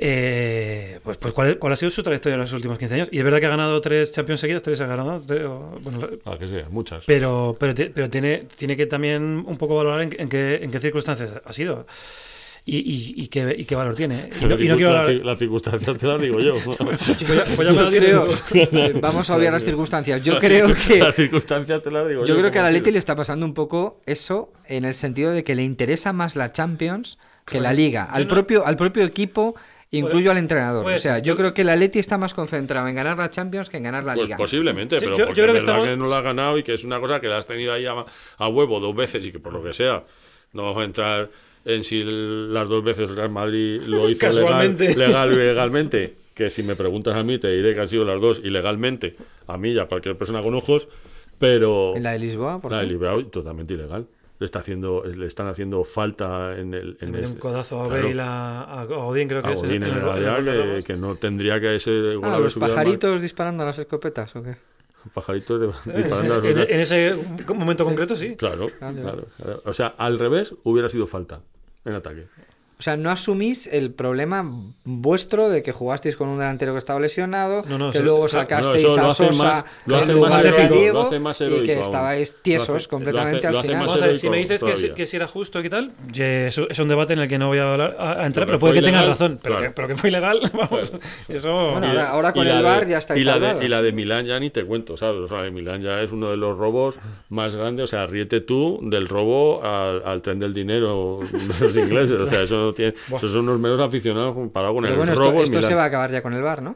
eh, 0.02 1.00
pues, 1.04 1.18
pues 1.18 1.34
cuál, 1.34 1.60
cuál 1.60 1.74
ha 1.74 1.76
sido 1.76 1.90
su 1.92 2.02
trayectoria 2.02 2.36
en 2.36 2.40
los 2.42 2.54
últimos 2.54 2.78
15 2.80 2.96
años. 2.96 3.10
Y 3.12 3.18
es 3.20 3.24
verdad 3.24 3.40
que 3.40 3.46
ha 3.48 3.50
ganado 3.50 3.80
tres 3.82 4.12
Champions 4.14 4.40
seguidas, 4.40 4.62
tres 4.62 4.80
ha 4.82 4.86
ganado, 4.88 5.20
tres, 5.26 5.42
o- 5.46 5.78
bueno, 5.82 6.08
Ah, 6.26 6.38
que 6.40 6.48
sea, 6.48 6.68
muchas. 6.70 7.04
pero, 7.06 7.56
pero, 7.60 7.74
ti- 7.76 7.92
pero 7.94 8.10
tiene, 8.10 8.46
tiene 8.58 8.78
que 8.78 8.86
también 8.86 9.44
un 9.46 9.58
poco 9.58 9.76
valorar 9.76 10.02
en, 10.02 10.16
en 10.18 10.30
qué, 10.30 10.60
en 10.64 10.72
qué 10.72 10.80
circunstancias 10.80 11.32
ha 11.44 11.54
sido. 11.54 11.86
Y, 12.66 12.78
y, 12.78 13.24
y 13.24 13.28
qué, 13.30 13.56
y 13.58 13.66
qué 13.66 13.74
valor 13.76 13.96
tiene. 13.96 14.30
Y 14.40 14.46
no, 14.46 14.60
y 14.60 14.68
no 14.68 14.76
quiero 14.76 14.92
las, 14.92 15.04
hablar. 15.08 15.22
ci- 15.22 15.24
las 15.24 15.40
circunstancias 15.40 15.98
te 15.98 16.06
las 16.06 16.22
digo 16.22 16.40
yo. 16.40 16.54
Pues 17.56 17.68
ya- 17.74 17.74
ya 17.74 17.84
Yo 17.84 17.90
creo, 17.90 18.28
vamos 19.02 19.30
a 19.30 19.36
obviar 19.36 19.54
las 19.54 19.64
circunstancias. 19.64 20.22
Yo 20.24 20.38
creo 20.40 20.68
que 20.76 21.00
las 21.00 21.16
circunstancias 21.16 21.82
te 21.82 21.90
las 21.92 22.08
digo 22.08 22.22
yo. 22.22 22.28
yo 22.34 22.40
creo 22.40 22.52
que 22.52 22.60
a 22.60 22.64
la 22.64 22.72
Leti 22.72 22.92
le 22.92 23.00
está 23.00 23.16
pasando 23.16 23.46
un 23.46 23.54
poco 23.54 24.02
eso 24.06 24.54
en 24.68 24.86
el 24.86 24.94
sentido 24.94 25.32
de 25.32 25.44
que 25.44 25.56
le 25.56 25.64
interesa 25.64 26.14
más 26.14 26.36
la 26.36 26.52
Champions 26.52 27.18
que 27.46 27.60
la 27.60 27.74
Liga. 27.74 28.04
Al 28.04 28.24
no- 28.24 28.28
propio 28.30 28.64
al 28.68 28.76
propio 28.76 29.04
equipo, 29.04 29.56
incluyo 29.92 30.32
al 30.32 30.38
entrenador. 30.38 30.84
puede 30.84 30.98
O 30.98 31.00
sea, 31.00 31.18
yo 31.20 31.26
Yo- 31.34 31.36
creo 31.36 31.54
que 31.54 31.64
la 31.64 31.76
Leti 31.76 32.00
está 32.00 32.18
más 32.18 32.34
concentrado 32.34 32.88
en 32.88 32.96
ganar 32.96 33.18
la 33.18 33.30
Champions 33.30 33.70
que 33.70 33.78
en 33.78 33.84
ganar 33.84 34.04
la 34.04 34.14
Pues 34.14 34.26
Liga. 34.28 34.38
posiblemente, 34.38 35.00
Sí, 35.00 35.06
pero 35.06 35.18
yo- 35.18 35.26
porque 35.26 35.38
yo 35.40 35.44
creo 35.46 35.54
que 35.54 35.60
estamos- 35.60 35.86
que 35.86 35.98
no 35.98 36.08
la 36.08 36.18
has 36.18 36.24
ganado 36.24 36.58
y 36.58 36.64
que 36.64 36.74
es 36.74 36.84
una 36.84 37.00
cosa 37.00 37.20
que 37.20 37.28
la 37.28 37.38
has 37.40 37.48
tenido 37.48 37.74
ahí 37.74 37.86
a, 37.86 38.06
a 38.38 38.48
huevo 38.48 38.80
dos 38.80 38.96
veces 38.96 39.26
y 39.26 39.32
que 39.32 39.40
por 39.40 39.54
lo 39.54 39.64
que 39.64 39.74
sea, 39.74 40.04
no 40.54 40.64
vamos 40.64 40.82
a 40.82 40.86
entrar 40.86 41.30
en 41.66 41.84
si 41.84 42.02
el- 42.02 42.54
las 42.54 42.70
dos 42.70 42.84
veces 42.84 43.10
el 43.10 43.16
Real 43.16 43.30
Madrid 43.32 43.82
lo 43.88 44.08
hizo 44.10 44.28
legal, 44.28 44.36
Casualmente. 44.44 44.96
legal 44.96 45.30
o 45.30 45.34
ilegalmente, 45.42 46.16
que 46.34 46.50
si 46.50 46.64
me 46.64 46.76
preguntas 46.76 47.16
a 47.16 47.24
mí 47.24 47.38
te 47.40 47.50
diré 47.50 47.74
que 47.74 47.82
han 47.82 47.90
sido 47.90 48.06
las 48.06 48.22
dos 48.22 48.40
ilegalmente, 48.44 49.16
a 49.48 49.58
mí 49.58 49.72
y 49.72 49.80
a 49.80 49.86
cualquier 49.86 50.16
persona 50.18 50.42
con 50.42 50.54
ojos, 50.56 50.88
pero 51.38 51.96
En 51.96 52.04
la 52.04 52.12
de 52.14 52.20
Lisboa, 52.20 52.62
por 52.62 52.72
la 52.72 52.80
de. 52.82 52.86
Bilbao, 52.88 53.26
totalmente 53.26 53.74
ilegal. 53.74 54.06
Le, 54.40 54.46
está 54.46 54.60
haciendo, 54.60 55.04
le 55.04 55.26
están 55.28 55.48
haciendo 55.48 55.84
falta 55.84 56.58
en 56.58 56.74
el... 56.74 56.98
En 57.02 57.14
ese- 57.14 57.28
un 57.34 57.36
codazo 57.40 57.84
a 57.84 57.90
claro, 57.90 58.08
Bale, 58.08 58.22
a, 58.22 58.80
a 58.82 58.86
Godín, 58.86 59.28
creo 59.28 59.42
que 59.42 59.50
a 59.50 59.52
es. 59.52 59.62
Godín 59.62 59.84
en 59.84 59.90
el- 59.92 59.98
el 59.98 59.98
el- 59.98 60.48
el- 60.48 60.48
el- 60.48 60.78
que, 60.84 60.94
que 60.94 60.98
no 60.98 61.16
tendría 61.16 61.60
que 61.60 61.76
ese 61.76 61.92
Ah, 62.24 62.40
los 62.40 62.56
pajaritos 62.56 63.22
disparando 63.22 63.64
a 63.64 63.66
las 63.68 63.78
escopetas, 63.80 64.34
¿o 64.38 64.44
qué? 64.44 64.56
Pajaritos 65.14 65.60
de- 65.60 65.92
en, 65.92 65.98
disparando 66.04 66.34
a 66.36 66.38
las 66.38 66.46
en- 66.46 66.58
en 66.74 66.80
ese 66.80 67.16
momento 67.54 67.84
concreto, 67.84 68.16
sí. 68.16 68.36
Claro, 68.38 68.68
Ah, 68.82 68.94
claro, 68.96 69.26
claro. 69.38 69.62
O 69.66 69.74
sea, 69.74 69.88
al 69.98 70.18
revés 70.18 70.56
hubiera 70.64 70.88
sido 70.90 71.06
falta 71.06 71.42
en 71.84 71.94
ataque. 71.94 72.28
O 72.80 72.82
sea, 72.82 72.96
no 72.96 73.12
asumís 73.12 73.68
el 73.68 73.92
problema 73.94 74.50
vuestro 74.86 75.50
de 75.50 75.62
que 75.62 75.74
jugasteis 75.74 76.16
con 76.16 76.30
un 76.30 76.40
delantero 76.40 76.72
que 76.72 76.78
estaba 76.80 76.98
lesionado, 77.02 77.64
No, 77.68 77.78
no, 77.78 77.92
que 77.92 77.98
eso- 77.98 78.06
luego 78.06 78.30
sacasteis 78.30 78.84
no, 78.96 79.10
a 79.10 79.14
Sosa 79.14 79.44
más- 79.44 79.66
lo 79.86 80.02
en 80.02 80.14
lugar 80.14 80.32
más 80.32 80.44
de 80.44 80.50
a 80.50 80.70
Diego 80.70 80.94
lo 81.02 81.08
hace 81.08 81.20
más 81.20 81.42
y 81.42 81.64
que 81.66 81.74
aún. 81.76 81.82
estabais 81.84 82.34
Lo 82.36 82.40
tiesos 82.42 82.70
hace- 82.70 82.88
completamente 82.88 83.34
lo 83.34 83.38
hace- 83.38 83.44
lo 83.50 83.50
al 83.50 83.58
hace 83.58 83.68
final. 83.68 83.80
más 83.80 83.88
Vamos 83.88 84.02
a 84.02 84.06
ver, 84.08 84.16
si 84.16 84.30
me 84.30 84.38
dices 84.38 84.64
que, 84.64 84.78
si- 84.78 84.90
que 84.92 85.06
si 85.06 85.16
era 85.18 85.28
justo 85.28 85.60
y 85.62 85.70
tal, 85.70 85.92
es 86.16 86.58
un 86.80 86.88
debate 86.88 87.14
en 87.14 87.20
el 87.20 87.28
que 87.28 87.38
no 87.38 87.48
voy 87.48 87.58
a, 87.60 87.70
hablar- 87.74 87.98
a- 88.00 88.22
a 88.22 88.26
entrar, 88.26 88.46
Pero 88.48 88.58
pero, 88.58 88.60
puede 88.60 88.74
que 88.76 88.82
tengas 88.82 89.08
razón. 89.08 89.40
Pero, 89.44 89.56
claro. 89.56 89.70
que, 89.70 89.76
pero 89.76 89.88
que 89.90 89.96
fue 89.96 90.10
ilegal, 90.10 90.40
vamos. 90.54 90.90
Claro. 90.90 91.00
Eso. 91.28 91.72
Bueno, 91.72 91.88
ahora- 91.88 92.10
ahora 92.12 92.32
con 92.34 92.48
el 92.48 92.64
VAR 92.64 92.88
ya 92.88 93.00
estáis 93.00 93.22
y 93.22 93.26
la, 93.26 93.40
de, 93.40 93.66
y 93.66 93.68
la 93.68 93.82
de 93.82 93.92
Milán 93.92 94.26
ya 94.26 94.40
ni 94.40 94.52
te 94.52 94.64
cuento, 94.64 94.96
¿sabes? 94.96 95.18
O 95.20 95.28
sea, 95.28 95.42
de 95.42 95.52
Milán 95.52 95.82
ya 95.82 96.02
es 96.02 96.14
uno 96.14 96.30
de 96.32 96.38
los 96.38 96.58
robos 96.58 96.98
más 97.28 97.56
grandes. 97.58 97.84
O 97.84 97.88
sea, 97.88 98.06
ríete 98.08 98.40
tú 98.40 98.80
del 98.84 99.10
robo 99.10 99.62
al, 99.66 100.02
al 100.06 100.22
tren 100.22 100.40
del 100.40 100.54
dinero 100.54 101.20
de 101.30 101.60
los 101.66 101.76
ingleses. 101.76 102.18
O 102.22 102.26
sea, 102.26 102.42
eso 102.44 102.69
no 102.70 102.74
tiene. 102.74 102.94
Esos 103.16 103.32
son 103.32 103.42
unos 103.42 103.60
meros 103.60 103.80
aficionados 103.80 104.34
comparado 104.34 104.74
con 104.74 104.84
Pero 104.84 104.94
el 104.94 104.98
bueno, 104.98 105.14
esto, 105.14 105.24
robo 105.24 105.38
en 105.40 105.44
esto 105.44 105.62
se 105.62 105.76
va 105.76 105.84
a 105.84 105.86
acabar 105.86 106.12
ya 106.12 106.22
con 106.22 106.34
el 106.34 106.42
bar, 106.42 106.62
¿no? 106.62 106.76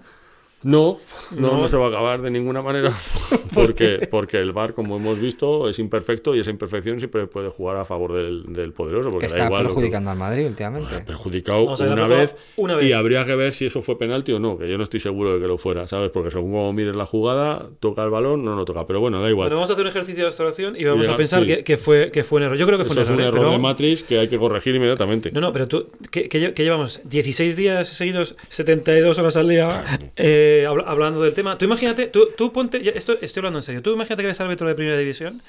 No, 0.63 0.99
no, 1.32 1.52
No. 1.54 1.62
no 1.62 1.67
se 1.67 1.78
va 1.78 1.86
a 1.86 1.89
acabar 1.89 2.21
de 2.21 2.32
ninguna 2.32 2.62
manera 2.62 2.93
porque, 3.54 4.08
porque 4.10 4.38
el 4.38 4.52
VAR, 4.52 4.73
como 4.73 4.97
hemos 4.97 5.19
visto, 5.19 5.69
es 5.69 5.80
imperfecto 5.80 6.36
y 6.36 6.39
esa 6.39 6.49
imperfección 6.49 6.99
siempre 6.99 7.28
puede 7.28 7.49
jugar 7.49 7.78
a 7.78 7.86
favor 7.86 8.13
del, 8.13 8.54
del 8.54 8.71
poderoso. 8.73 9.12
Porque 9.12 9.28
Que 9.28 9.32
da 9.34 9.38
está 9.38 9.45
igual 9.47 9.63
lo 9.63 9.69
que- 9.69 9.73
perjudicando 9.76 10.12
al 10.12 10.17
Madrid 10.17 10.47
últimamente. 10.47 10.95
Ha 10.95 11.06
perjudicado 11.06 11.76
ver, 11.78 11.89
una 11.91 12.08
vez, 12.08 12.36
una 12.56 12.76
vez. 12.76 12.86
y 12.86 12.93
habría 12.93 13.26
que 13.26 13.36
ver 13.36 13.54
si 13.54 13.65
eso 13.65 13.82
fue 13.82 13.97
penalti 13.97 14.32
o 14.32 14.39
no, 14.39 14.58
que 14.58 14.67
yo 14.69 14.78
no 14.78 14.84
estoy 14.84 14.99
seguro 14.99 15.34
de 15.36 15.39
que 15.41 15.47
lo 15.47 15.58
fuera, 15.58 15.88
¿sabes? 15.88 16.10
Porque 16.12 16.32
según 16.32 16.52
cómo 16.52 16.71
mires 16.73 16.95
la 16.95 17.06
jugada, 17.06 17.67
toca 17.80 18.04
el 18.04 18.10
balón, 18.10 18.43
no 18.45 18.56
lo 18.56 18.65
toca, 18.65 18.88
pero 18.88 18.99
bueno, 18.99 19.21
da 19.21 19.30
igual. 19.30 19.47
Bueno, 19.49 19.58
vamos 19.58 19.69
a 19.69 19.73
hacer 19.73 19.84
un 19.86 19.89
ejercicio 19.89 20.23
de 20.23 20.28
abstracción 20.28 20.76
y 20.78 20.84
vamos 20.86 21.06
Ya, 21.06 21.13
a 21.13 21.15
pensar 21.15 21.41
sí. 21.41 21.47
que, 21.47 21.63
que 21.63 21.78
fue, 21.78 22.12
que 22.12 22.23
fue 22.23 22.38
un 22.38 22.43
error. 22.43 22.58
Yo 22.58 22.65
creo 22.65 22.78
que 22.78 22.86
fue 22.86 22.93
eso 22.93 23.02
es 23.02 23.10
un 23.10 23.19
¿eh? 23.19 23.23
error 23.28 23.39
pero- 23.41 23.52
de 23.52 23.58
Matrix 23.58 24.04
que 24.04 24.19
hay 24.19 24.28
que 24.28 24.38
corregir 24.38 24.76
inmediatamente. 24.76 25.32
No, 25.32 25.41
no, 25.41 25.52
pero 25.52 25.67
tú, 25.67 25.88
que, 26.12 26.30
que 26.30 26.39
lle- 26.39 26.54
que 26.54 26.63
llevamos 26.63 27.02
16 27.04 27.56
días 27.56 27.88
seguidos, 27.89 28.36
72 28.49 29.19
horas 29.19 29.36
al 29.38 29.49
día, 29.49 29.84
eh, 30.15 30.52
habla- 30.68 30.84
hablando 30.88 31.22
del 31.22 31.34
tema. 31.34 31.58
Tú 31.58 31.66
imagínate, 31.66 32.08
tú, 32.08 32.30
tú 32.38 32.52
ponte, 32.54 32.78
esto 32.98 33.18
estoy 33.22 33.39
hablando 33.42 33.60
en 33.60 33.63
serio, 33.63 33.82
tú 33.82 33.92
imagínate 33.94 34.22
que 34.22 34.28
eres 34.28 34.39
árbitro 34.42 34.68
de 34.68 34.76
primera 34.76 34.98
división 34.98 35.42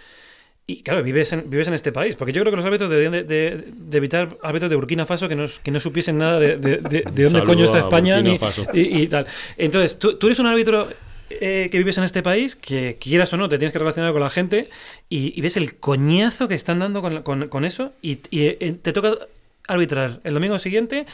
y, 0.66 0.82
claro, 0.82 1.02
vives 1.02 1.30
en, 1.32 1.50
vives 1.50 1.68
en 1.68 1.74
este 1.74 1.92
país, 1.92 2.16
porque 2.16 2.32
yo 2.32 2.40
creo 2.40 2.50
que 2.50 2.56
los 2.56 2.64
árbitros 2.64 2.88
deberían 2.88 3.12
de, 3.12 3.22
de- 3.24 3.64
de 3.70 3.96
evitar 3.98 4.36
árbitros 4.42 4.70
de 4.70 4.76
Burkina 4.76 5.04
Faso 5.04 5.28
que 5.28 5.36
no, 5.36 5.44
que 5.62 5.70
no 5.70 5.78
supiesen 5.80 6.16
nada 6.18 6.38
de, 6.40 6.56
de- 6.56 6.76
de- 6.78 7.02
de 7.12 7.22
dónde 7.24 7.40
coño 7.44 7.64
está 7.66 7.78
España 7.80 8.16
ni- 8.22 8.38
y, 8.72 9.02
y 9.02 9.06
tal. 9.08 9.26
Entonces, 9.58 9.98
tú, 9.98 10.16
tú 10.16 10.26
eres 10.28 10.38
un 10.38 10.46
árbitro 10.46 10.88
eh, 11.30 11.68
que 11.70 11.78
vives 11.78 11.98
en 11.98 12.04
este 12.04 12.22
país, 12.22 12.56
que 12.56 12.96
quieras 13.00 13.32
o 13.34 13.36
no, 13.36 13.48
te 13.48 13.58
tienes 13.58 13.72
que 13.72 13.78
relacionar 13.78 14.12
con 14.12 14.20
la 14.22 14.30
gente 14.30 14.68
y, 15.10 15.38
y 15.38 15.40
ves 15.42 15.56
el 15.58 15.76
coñazo 15.76 16.48
que 16.48 16.54
están 16.54 16.78
dando 16.78 17.02
con, 17.02 17.22
con- 17.22 17.48
con 17.48 17.64
eso 17.64 17.92
y, 18.00 18.20
y, 18.30 18.46
eh, 18.46 18.76
te 18.80 18.92
toca 18.94 19.18
arbitrar 19.66 20.20
el 20.24 20.34
domingo 20.34 20.58
siguiente 20.58 21.06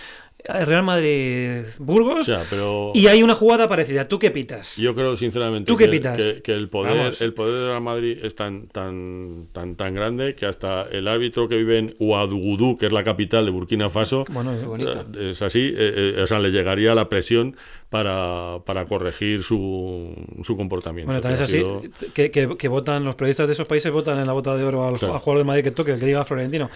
eh, 0.48 0.64
Real 0.64 0.84
O 0.88 2.24
sea, 2.24 2.44
pero 2.48 2.92
y 2.94 3.06
hay 3.06 3.22
una 3.22 3.34
jugada 3.34 3.68
parecida. 3.68 4.06
¿Tú 4.08 4.18
qué 4.18 4.30
pitas? 4.30 4.76
yo 4.76 4.94
creo 4.94 5.16
sinceramente 5.16 5.66
¿Tú 5.70 5.76
qué 5.76 5.84
que, 5.86 5.90
pitas? 5.90 6.16
que- 6.16 6.42
que 6.42 6.52
el 6.52 6.68
poder 6.68 6.96
Vamos. 6.96 7.20
el 7.22 7.34
poder 7.34 7.54
de 7.54 7.66
Real 7.68 7.80
Madrid 7.82 8.18
es 8.22 8.34
tan 8.34 8.68
tan 8.68 9.46
tan 9.52 9.76
tan 9.76 9.94
grande 9.94 10.34
que 10.34 10.46
hasta 10.46 10.82
el 10.90 11.08
árbitro 11.08 11.48
que 11.48 11.56
vive 11.56 11.78
en 11.78 11.94
Ouagadougou, 11.98 12.76
que 12.78 12.86
es 12.86 12.92
la 12.92 13.04
capital 13.04 13.44
de 13.44 13.50
Burkina 13.50 13.88
Faso, 13.88 14.24
Bueno, 14.30 14.52
bonito. 14.66 15.06
Eh, 15.18 15.30
Es 15.30 15.42
así, 15.42 15.60
eh, 15.76 16.14
eh, 16.16 16.22
o 16.22 16.26
sea, 16.26 16.38
le 16.38 16.50
llegaría 16.50 16.94
la 16.94 17.08
presión 17.08 17.56
para, 17.88 18.58
para 18.64 18.86
corregir 18.86 19.42
su, 19.42 20.14
su 20.44 20.56
comportamiento. 20.56 21.08
Bueno, 21.08 21.20
también 21.20 21.42
es 21.42 21.48
así 21.48 21.58
sido- 21.58 21.82
que- 22.14 22.30
que 22.30 22.68
votan, 22.68 23.04
los 23.04 23.16
periodistas 23.16 23.48
de 23.48 23.54
esos 23.54 23.66
países 23.66 23.90
votan 23.90 24.18
en 24.18 24.26
la 24.26 24.32
bota 24.32 24.56
de 24.56 24.64
oro 24.64 24.86
al, 24.86 24.94
Claro. 24.98 25.14
al 25.14 25.20
jugador 25.20 25.38
de 25.44 25.46
Madrid 25.46 25.64
que 25.64 25.70
toque, 25.72 25.90
el 25.92 25.98
que 26.00 26.06
diga 26.06 26.24
Florentino. 26.24 26.70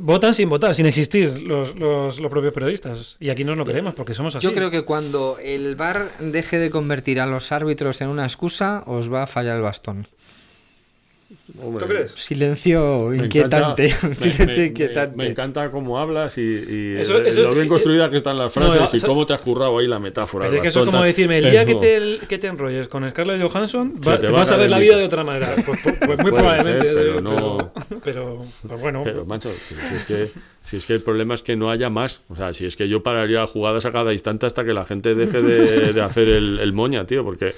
Votan 0.00 0.32
sin 0.34 0.48
votar, 0.48 0.74
sin 0.76 0.86
existir 0.86 1.42
los, 1.42 1.76
los, 1.78 2.20
los 2.20 2.30
propios 2.30 2.52
periodistas. 2.54 2.77
Y 3.20 3.30
aquí 3.30 3.44
nos 3.44 3.56
lo 3.56 3.64
creemos 3.64 3.94
porque 3.94 4.14
somos 4.14 4.34
así. 4.36 4.44
Yo 4.44 4.52
creo 4.52 4.70
que 4.70 4.82
cuando 4.82 5.38
el 5.42 5.76
VAR 5.76 6.10
deje 6.20 6.58
de 6.58 6.70
convertir 6.70 7.20
a 7.20 7.26
los 7.26 7.52
árbitros 7.52 8.00
en 8.00 8.08
una 8.08 8.24
excusa, 8.24 8.82
os 8.86 9.12
va 9.12 9.24
a 9.24 9.26
fallar 9.26 9.56
el 9.56 9.62
bastón. 9.62 10.08
Hombre, 11.62 11.82
¿Tú 11.86 11.90
crees? 11.90 12.12
Silencio 12.12 13.06
me 13.10 13.16
inquietante. 13.24 13.86
encanta- 13.90 14.08
me- 14.08 14.14
Silencio 14.14 14.46
me- 14.46 14.56
me- 14.56 14.66
inquietante. 14.66 15.16
Me, 15.16 15.26
encanta 15.28 15.70
cómo 15.70 15.98
hablas 15.98 16.36
y, 16.36 16.42
y 16.42 16.96
Eso- 16.98 17.16
el- 17.18 17.26
eso- 17.26 17.42
lo 17.42 17.52
bien 17.52 17.62
sí, 17.64 17.68
construida 17.68 18.10
que 18.10 18.18
están 18.18 18.36
las 18.36 18.54
No, 18.54 18.62
frases 18.70 18.92
y 18.92 18.96
eso- 18.98 19.06
cómo 19.06 19.24
te 19.24 19.32
has 19.32 19.40
currado 19.40 19.78
ahí 19.78 19.86
la 19.86 19.98
metáfora. 19.98 20.44
Pero 20.46 20.56
es 20.56 20.62
que 20.62 20.68
eso 20.68 20.80
es 20.80 20.86
como 20.90 21.02
decirme, 21.02 21.38
el 21.38 21.50
día 21.50 21.64
que 21.64 21.74
te, 21.76 22.18
que 22.26 22.36
te 22.38 22.48
enrolles 22.48 22.88
con 22.88 23.08
Scarlett 23.08 23.40
Johansson, 23.42 23.94
va- 24.06 24.18
te 24.18 24.26
vas 24.30 24.50
a 24.52 24.56
ver 24.58 24.70
la 24.70 24.78
vida 24.78 24.96
de 24.98 25.04
otra 25.04 25.24
manera. 25.24 25.54
Pues, 25.64 25.80
pues- 25.82 25.96
pues 25.98 26.18
muy 26.18 26.30
Puede 26.30 26.42
probablemente. 26.44 26.84
ser, 26.84 26.94
pero 26.94 27.14
pero, 27.16 27.20
no- 27.22 27.72
pero, 28.04 28.44
bueno. 28.78 29.00
Pero, 29.04 29.24
macho, 29.24 29.48
si 29.48 29.74
es, 29.74 30.04
que, 30.04 30.28
si 30.62 30.76
es 30.76 30.86
que 30.86 30.92
el 30.94 31.00
problema 31.02 31.34
es 31.34 31.42
que 31.42 31.56
no 31.56 31.70
haya 31.70 31.88
más. 31.90 32.20
O 32.28 32.36
sea, 32.36 32.52
si 32.52 32.66
es 32.66 32.76
que 32.76 32.88
yo 32.88 33.02
pararía 33.02 33.46
jugadas 33.46 33.84
a 33.86 33.92
cada 33.92 34.12
instante 34.12 34.46
hasta 34.46 34.64
que 34.64 34.72
la 34.72 34.84
gente 34.84 35.14
deje 35.14 35.42
de, 35.42 35.92
de 35.92 36.00
hacer 36.02 36.28
el, 36.28 36.58
el 36.60 36.72
moña, 36.72 37.06
tío. 37.06 37.24
Porque 37.24 37.54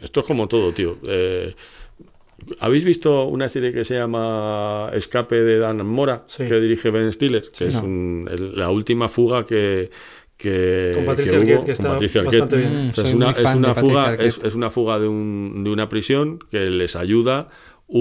esto 0.00 0.20
es 0.20 0.26
como 0.26 0.46
todo, 0.48 0.72
tío. 0.72 0.96
Eh, 1.06 1.54
¿Habéis 2.60 2.84
visto 2.84 3.24
una 3.26 3.48
serie 3.48 3.72
que 3.72 3.84
se 3.84 3.94
llama 3.94 4.90
Escape 4.92 5.36
de 5.42 5.58
Dan 5.58 5.84
Mora, 5.86 6.24
Sí. 6.26 6.44
que 6.44 6.60
dirige 6.60 6.90
Ben 6.90 7.12
Stiller? 7.12 7.44
Que 7.56 7.68
es 7.68 7.74
no. 7.74 7.84
un- 7.84 8.28
el- 8.30 8.56
la 8.58 8.70
última 8.70 9.08
fuga 9.08 9.44
que, 9.46 9.90
que, 10.36 10.90
Con 10.94 11.04
Patricia 11.04 11.32
que 11.32 11.38
Arquette, 11.38 11.56
hubo 11.58 11.64
que 11.66 11.72
está 11.72 11.88
Patricia 11.90 12.22
bastante 12.22 12.56
bien. 12.56 12.86
Mm, 12.86 12.90
O 12.90 12.92
sea, 12.94 13.04
es 13.04 13.14
una, 13.14 13.30
es 13.30 13.54
una 13.54 13.74
fuga, 13.74 14.14
es, 14.14 14.40
es 14.42 14.54
una 14.54 14.70
fuga 14.70 14.98
de, 14.98 15.08
un- 15.08 15.62
de 15.64 15.70
una 15.70 15.88
prisión 15.88 16.38
que 16.50 16.68
les 16.70 16.96
ayuda 16.96 17.48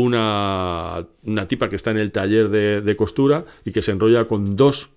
una, 0.06 1.06
una 1.24 1.48
tipa 1.48 1.70
que 1.70 1.76
está 1.76 1.92
en 1.92 1.98
el 1.98 2.12
taller 2.12 2.50
de, 2.50 2.82
de 2.82 2.96
costura 2.96 3.46
y 3.66 3.72
que 3.72 3.82
se 3.82 3.92
enrolla 3.92 4.26
con 4.26 4.56
dos 4.56 4.90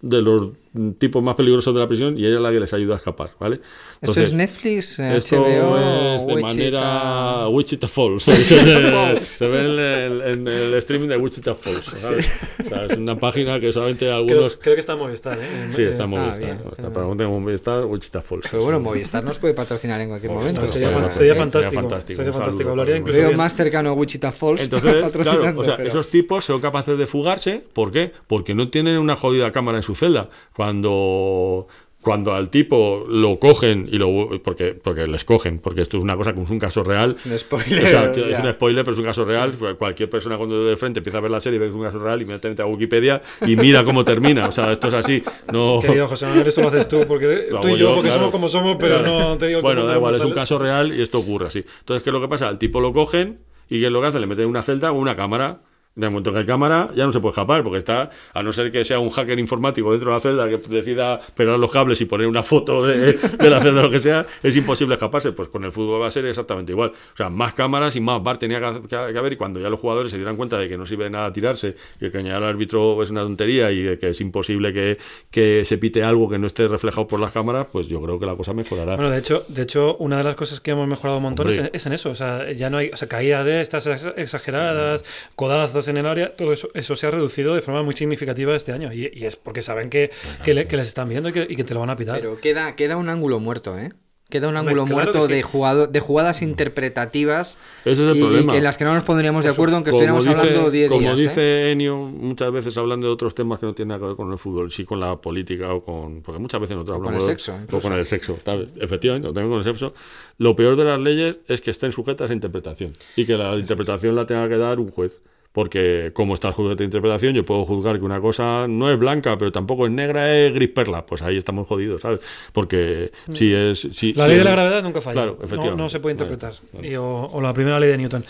de 0.00 0.22
los 0.22 0.50
tipos 0.98 1.22
más 1.22 1.34
peligrosos 1.34 1.74
de 1.74 1.80
la 1.80 1.86
prisión 1.88 2.16
y 2.18 2.24
ella 2.26 2.36
es 2.36 2.40
la 2.40 2.50
que 2.50 2.60
les 2.60 2.72
ayuda 2.72 2.94
a 2.94 2.96
escapar, 2.98 3.30
¿vale? 3.40 3.60
Esto 4.00 4.20
es 4.20 4.32
Netflix, 4.32 4.98
eh, 5.00 5.16
esto 5.16 5.36
HBO, 5.36 5.76
es 6.14 6.26
de 6.26 6.34
Wichita. 6.34 6.46
manera 6.48 7.48
Wichita 7.48 7.88
Falls. 7.88 8.22
Se, 8.22 8.32
ve- 8.32 9.24
se 9.24 9.48
ve 9.48 9.58
en 9.60 9.66
el, 9.78 10.20
en 10.22 10.48
el 10.48 10.74
streaming 10.74 11.08
de 11.08 11.16
Wichita 11.16 11.54
Falls. 11.54 11.86
¿sabes? 11.86 12.30
O 12.64 12.68
sea, 12.68 12.84
es 12.84 12.96
una 12.96 13.18
página 13.18 13.58
que 13.58 13.72
solamente 13.72 14.04
Creo, 14.06 14.14
algunos... 14.16 14.56
creo 14.56 14.74
que 14.74 14.80
está 14.80 14.92
en 14.92 14.98
Movistar, 15.00 15.38
¿eh? 15.38 15.70
Sí, 15.74 15.82
está 15.82 16.04
en 16.04 16.10
Movistar. 16.10 16.40
bien, 16.56 16.60
está 16.70 16.92
para 16.92 17.06
Movistar, 17.06 17.84
Wichita 17.86 18.20
Falls. 18.22 18.46
Pero 18.50 18.62
bueno, 18.62 18.78
Movistar 18.80 19.24
nos 19.24 19.38
puede 19.38 19.54
patrocinar 19.54 20.00
en 20.00 20.08
cualquier 20.10 20.32
momento. 20.32 20.66
Sería, 20.68 20.88
o 20.88 20.90
sea, 20.92 21.00
fan- 21.00 21.10
sí, 21.10 21.18
sería 21.18 21.34
sería 21.34 21.42
fantástico. 21.42 21.80
fantástico. 21.80 22.16
Sería 22.18 22.32
fantástico. 22.32 22.58
saludo 22.62 22.70
Hablaría 22.82 22.96
incluso 22.98 23.18
Veo 23.18 23.32
más 23.32 23.54
cercano 23.56 23.90
a 23.90 23.92
Wichita 23.94 24.30
Falls 24.32 24.62
Entonces, 24.62 25.10
claro, 25.12 25.60
o 25.60 25.64
sea, 25.64 25.76
pero- 25.76 25.88
esos 25.88 26.08
tipos 26.08 26.44
son 26.44 26.60
capaces 26.60 26.96
de 26.98 27.06
fugarse. 27.06 27.64
¿Por 27.72 27.90
qué? 27.90 28.12
Porque 28.26 28.54
no 28.54 28.68
tienen 28.70 28.98
una 28.98 29.16
jodida 29.16 29.50
cámara 29.50 29.78
en 29.78 29.82
su 29.82 29.94
celda. 29.94 30.28
Cuando 30.58 31.68
cuando 32.00 32.32
al 32.34 32.48
tipo 32.48 33.04
lo 33.08 33.38
cogen 33.38 33.88
y 33.90 33.96
lo 33.98 34.40
porque 34.42 34.72
porque 34.74 35.06
les 35.06 35.24
cogen 35.24 35.58
porque 35.60 35.82
esto 35.82 35.98
es 35.98 36.02
una 36.02 36.16
cosa 36.16 36.32
como 36.32 36.46
es 36.46 36.50
un 36.50 36.58
caso 36.58 36.82
real 36.82 37.14
Es 37.18 37.26
un 37.26 37.38
spoiler. 37.38 37.84
o 37.84 37.86
sea, 37.86 38.12
es 38.12 38.38
un 38.38 38.50
spoiler 38.50 38.84
pero 38.84 38.92
es 38.94 38.98
un 38.98 39.04
caso 39.04 39.24
real 39.24 39.52
cualquier 39.78 40.08
persona 40.10 40.36
cuando 40.36 40.64
de 40.64 40.76
frente 40.76 40.98
empieza 41.00 41.18
a 41.18 41.20
ver 41.20 41.30
la 41.30 41.40
serie 41.40 41.56
y 41.56 41.60
ve 41.60 41.66
que 41.66 41.70
es 41.70 41.74
un 41.74 41.82
caso 41.82 41.98
real 41.98 42.20
inmediatamente 42.22 42.62
a 42.62 42.66
Wikipedia 42.66 43.20
y 43.46 43.56
mira 43.56 43.84
cómo 43.84 44.04
termina 44.04 44.46
o 44.48 44.52
sea 44.52 44.72
esto 44.72 44.88
es 44.88 44.94
así 44.94 45.22
no 45.52 45.80
Querido 45.80 46.06
José 46.08 46.26
Manuel, 46.26 46.46
eso 46.48 46.60
lo 46.62 46.68
haces 46.68 46.88
tú, 46.88 47.04
porque 47.06 47.48
tú 47.60 47.68
y 47.68 47.70
yo, 47.72 47.76
yo, 47.76 47.94
porque 47.94 48.08
claro. 48.08 48.18
somos 48.20 48.32
como 48.32 48.48
somos, 48.48 48.76
pero 48.80 48.98
Claro. 49.02 49.18
no 49.20 49.36
te 49.38 49.46
digo 49.48 49.60
Bueno, 49.62 49.84
da 49.84 49.94
igual, 49.96 50.14
es 50.16 50.24
un 50.24 50.30
caso 50.32 50.58
real 50.58 50.92
y 50.96 51.02
esto 51.02 51.18
ocurre 51.18 51.46
así. 51.48 51.64
Entonces, 51.80 52.02
¿qué 52.02 52.10
es 52.10 52.14
lo 52.14 52.20
que 52.20 52.28
pasa? 52.28 52.48
Al 52.48 52.58
tipo 52.58 52.80
lo 52.80 52.92
cogen 52.92 53.38
y 53.68 53.80
¿qué 53.80 53.86
es 53.86 53.92
lo 53.92 54.00
que 54.00 54.06
hace? 54.08 54.18
Le 54.20 54.26
meten 54.26 54.46
una 54.46 54.62
celda 54.62 54.88
con 54.90 54.98
una 54.98 55.14
cámara. 55.16 55.60
De 55.98 56.08
momento 56.08 56.32
que 56.32 56.38
hay 56.38 56.46
cámara, 56.46 56.90
ya 56.94 57.04
no 57.06 57.12
se 57.12 57.18
puede 57.18 57.32
escapar, 57.32 57.64
porque 57.64 57.78
está, 57.78 58.08
a 58.32 58.42
no 58.42 58.52
ser 58.52 58.70
que 58.70 58.84
sea 58.84 59.00
un 59.00 59.10
hacker 59.10 59.36
informático 59.38 59.90
dentro 59.90 60.10
de 60.10 60.14
la 60.16 60.20
celda 60.20 60.48
que 60.48 60.56
decida 60.68 61.18
pegar 61.34 61.58
los 61.58 61.70
cables 61.72 62.00
y 62.00 62.04
poner 62.04 62.28
una 62.28 62.44
foto 62.44 62.86
de, 62.86 63.14
de 63.38 63.50
la 63.50 63.60
celda 63.60 63.80
o 63.80 63.82
lo 63.82 63.90
que 63.90 63.98
sea, 63.98 64.24
es 64.42 64.54
imposible 64.56 64.94
escaparse. 64.94 65.32
Pues 65.32 65.48
con 65.48 65.64
el 65.64 65.72
fútbol 65.72 66.00
va 66.00 66.06
a 66.06 66.10
ser 66.12 66.24
exactamente 66.26 66.70
igual. 66.70 66.90
O 66.90 67.16
sea, 67.16 67.28
más 67.30 67.52
cámaras 67.54 67.96
y 67.96 68.00
más 68.00 68.22
bar 68.22 68.38
tenía 68.38 68.60
que, 68.88 68.94
haber, 68.96 69.32
y 69.32 69.36
cuando 69.36 69.58
ya 69.58 69.68
los 69.68 69.80
jugadores 69.80 70.12
se 70.12 70.16
dieran 70.18 70.36
cuenta 70.36 70.56
de 70.56 70.68
que 70.68 70.78
no 70.78 70.86
sirve 70.86 71.04
de 71.04 71.10
nada 71.10 71.32
tirarse, 71.32 71.74
y 72.00 72.08
que 72.10 72.18
añadir 72.18 72.34
al 72.36 72.44
árbitro 72.44 73.02
es 73.02 73.10
una 73.10 73.22
tontería 73.22 73.72
y 73.72 73.82
de 73.82 73.98
que 73.98 74.10
es 74.10 74.20
imposible 74.20 74.72
que, 74.72 74.98
que 75.32 75.64
se 75.64 75.78
pite 75.78 76.04
algo 76.04 76.28
que 76.28 76.38
no 76.38 76.46
esté 76.46 76.68
reflejado 76.68 77.08
por 77.08 77.18
las 77.18 77.32
cámaras, 77.32 77.66
pues 77.72 77.88
yo 77.88 78.00
creo 78.00 78.20
que 78.20 78.26
la 78.26 78.36
cosa 78.36 78.52
mejorará. 78.52 78.94
Bueno, 78.94 79.10
de 79.10 79.18
hecho, 79.18 79.44
de 79.48 79.62
hecho, 79.62 79.96
una 79.96 80.18
de 80.18 80.22
las 80.24 80.36
cosas 80.36 80.60
que 80.60 80.70
hemos 80.70 80.86
mejorado 80.86 81.16
un 81.18 81.24
montón 81.24 81.48
es 81.48 81.56
en, 81.58 81.70
es 81.72 81.86
en 81.86 81.92
eso. 81.92 82.10
O 82.10 82.14
sea, 82.14 82.52
ya 82.52 82.70
no 82.70 82.76
hay 82.76 82.90
o 82.90 82.96
sea, 82.96 83.08
caídas 83.08 83.44
de 83.44 83.60
estas 83.60 83.86
ex- 83.88 84.06
exageradas, 84.16 85.04
codazos 85.34 85.87
en 85.88 85.96
el 85.96 86.06
área, 86.06 86.30
todo 86.36 86.52
eso, 86.52 86.68
eso 86.74 86.94
se 86.96 87.06
ha 87.06 87.10
reducido 87.10 87.54
de 87.54 87.60
forma 87.62 87.82
muy 87.82 87.94
significativa 87.94 88.54
este 88.54 88.72
año. 88.72 88.92
Y, 88.92 89.10
y 89.12 89.24
es 89.26 89.36
porque 89.36 89.62
saben 89.62 89.90
que, 89.90 90.10
que, 90.44 90.54
le- 90.54 90.66
que 90.66 90.76
les 90.76 90.88
están 90.88 91.08
viendo 91.08 91.28
y 91.28 91.32
que, 91.32 91.46
y 91.48 91.56
que 91.56 91.64
te 91.64 91.74
lo 91.74 91.80
van 91.80 91.90
a 91.90 91.96
pitar. 91.96 92.20
Pero 92.20 92.40
queda, 92.40 92.76
queda 92.76 92.96
un 92.96 93.08
ángulo 93.08 93.40
muerto, 93.40 93.78
¿eh? 93.78 93.92
Queda 94.30 94.46
un 94.48 94.58
ángulo 94.58 94.84
claro 94.84 94.94
muerto 94.94 95.22
sí. 95.26 95.32
de, 95.32 95.42
jugado- 95.42 95.86
de 95.86 96.00
jugadas 96.00 96.42
interpretativas 96.82 97.58
Ese 97.86 97.92
es 97.92 97.98
el 98.10 98.16
y, 98.16 98.20
problema. 98.20 98.54
y 98.54 98.56
en 98.58 98.64
las 98.64 98.76
que 98.76 98.84
no 98.84 98.92
nos 98.94 99.02
pondríamos 99.02 99.42
de 99.44 99.50
acuerdo 99.50 99.76
aunque 99.76 99.90
Como 99.90 100.02
estuviéramos 100.02 100.24
dice- 100.24 100.38
hablando 100.50 100.70
10 100.70 100.88
Como 100.88 101.00
días. 101.00 101.18
¿eh? 101.18 101.22
dice 101.22 101.72
Enio, 101.72 101.96
muchas 101.96 102.52
veces 102.52 102.76
hablando 102.76 103.06
de 103.06 103.12
otros 103.14 103.34
temas 103.34 103.58
que 103.58 103.64
no 103.66 103.74
tienen 103.74 103.88
nada 103.88 104.00
que 104.00 104.06
ver 104.08 104.16
con 104.16 104.30
el 104.30 104.38
fútbol, 104.38 104.70
sí 104.70 104.84
con 104.84 105.00
la 105.00 105.16
política 105.16 105.72
o 105.72 105.82
con. 105.82 106.20
Porque 106.22 106.38
muchas 106.40 106.60
veces 106.60 106.76
nosotros 106.76 106.98
O 106.98 107.00
con 107.00 107.08
hablamos. 107.08 107.28
el 107.28 107.36
de- 107.36 107.42
sexo, 107.42 107.76
O 107.76 107.80
con 107.80 107.92
el 107.94 108.04
sexo. 108.04 108.38
tal 108.42 108.58
vez. 108.64 108.76
Efectivamente, 108.76 109.28
también 109.28 109.48
con 109.48 109.58
el 109.60 109.64
sexo. 109.64 109.94
Lo 110.36 110.54
peor 110.54 110.76
de 110.76 110.84
las 110.84 111.00
leyes 111.00 111.38
es 111.48 111.60
que 111.60 111.70
estén 111.70 111.92
sujetas 111.92 112.30
a 112.30 112.34
interpretación 112.34 112.90
y 113.16 113.24
que 113.24 113.36
la 113.38 113.56
interpretación 113.56 114.14
la 114.14 114.26
tenga 114.26 114.48
que 114.48 114.58
dar 114.58 114.78
un 114.78 114.90
juez. 114.90 115.20
Porque 115.58 116.12
como 116.14 116.34
está 116.34 116.46
el 116.48 116.54
juez 116.54 116.76
de 116.78 116.84
interpretación, 116.84 117.34
yo 117.34 117.44
puedo 117.44 117.64
juzgar 117.64 117.98
que 117.98 118.04
una 118.04 118.20
cosa 118.20 118.66
no 118.68 118.88
es 118.92 118.96
blanca, 118.96 119.36
pero 119.36 119.50
tampoco 119.50 119.86
es 119.86 119.90
negra, 119.92 120.32
es 120.38 120.54
gris 120.54 120.68
perla. 120.68 121.04
Pues 121.04 121.20
ahí 121.20 121.36
estamos 121.36 121.66
jodidos, 121.66 122.00
¿sabes? 122.00 122.20
Porque 122.52 123.10
si 123.34 123.52
es. 123.52 123.80
Si, 123.90 124.12
La 124.12 124.22
si 124.22 124.28
ley 124.28 124.38
de 124.38 124.44
la 124.44 124.52
gravedad 124.52 124.84
nunca 124.84 125.00
falla. 125.00 125.14
Claro, 125.14 125.36
no, 125.36 125.44
efectivamente. 125.44 125.82
no 125.82 125.88
se 125.88 125.98
puede 125.98 126.12
interpretar. 126.12 126.52
vale. 126.72 126.88
Y 126.88 126.94
o, 126.94 127.04
o 127.32 127.40
la 127.40 127.52
primera 127.52 127.80
ley 127.80 127.88
de 127.90 127.98
Newton. 127.98 128.24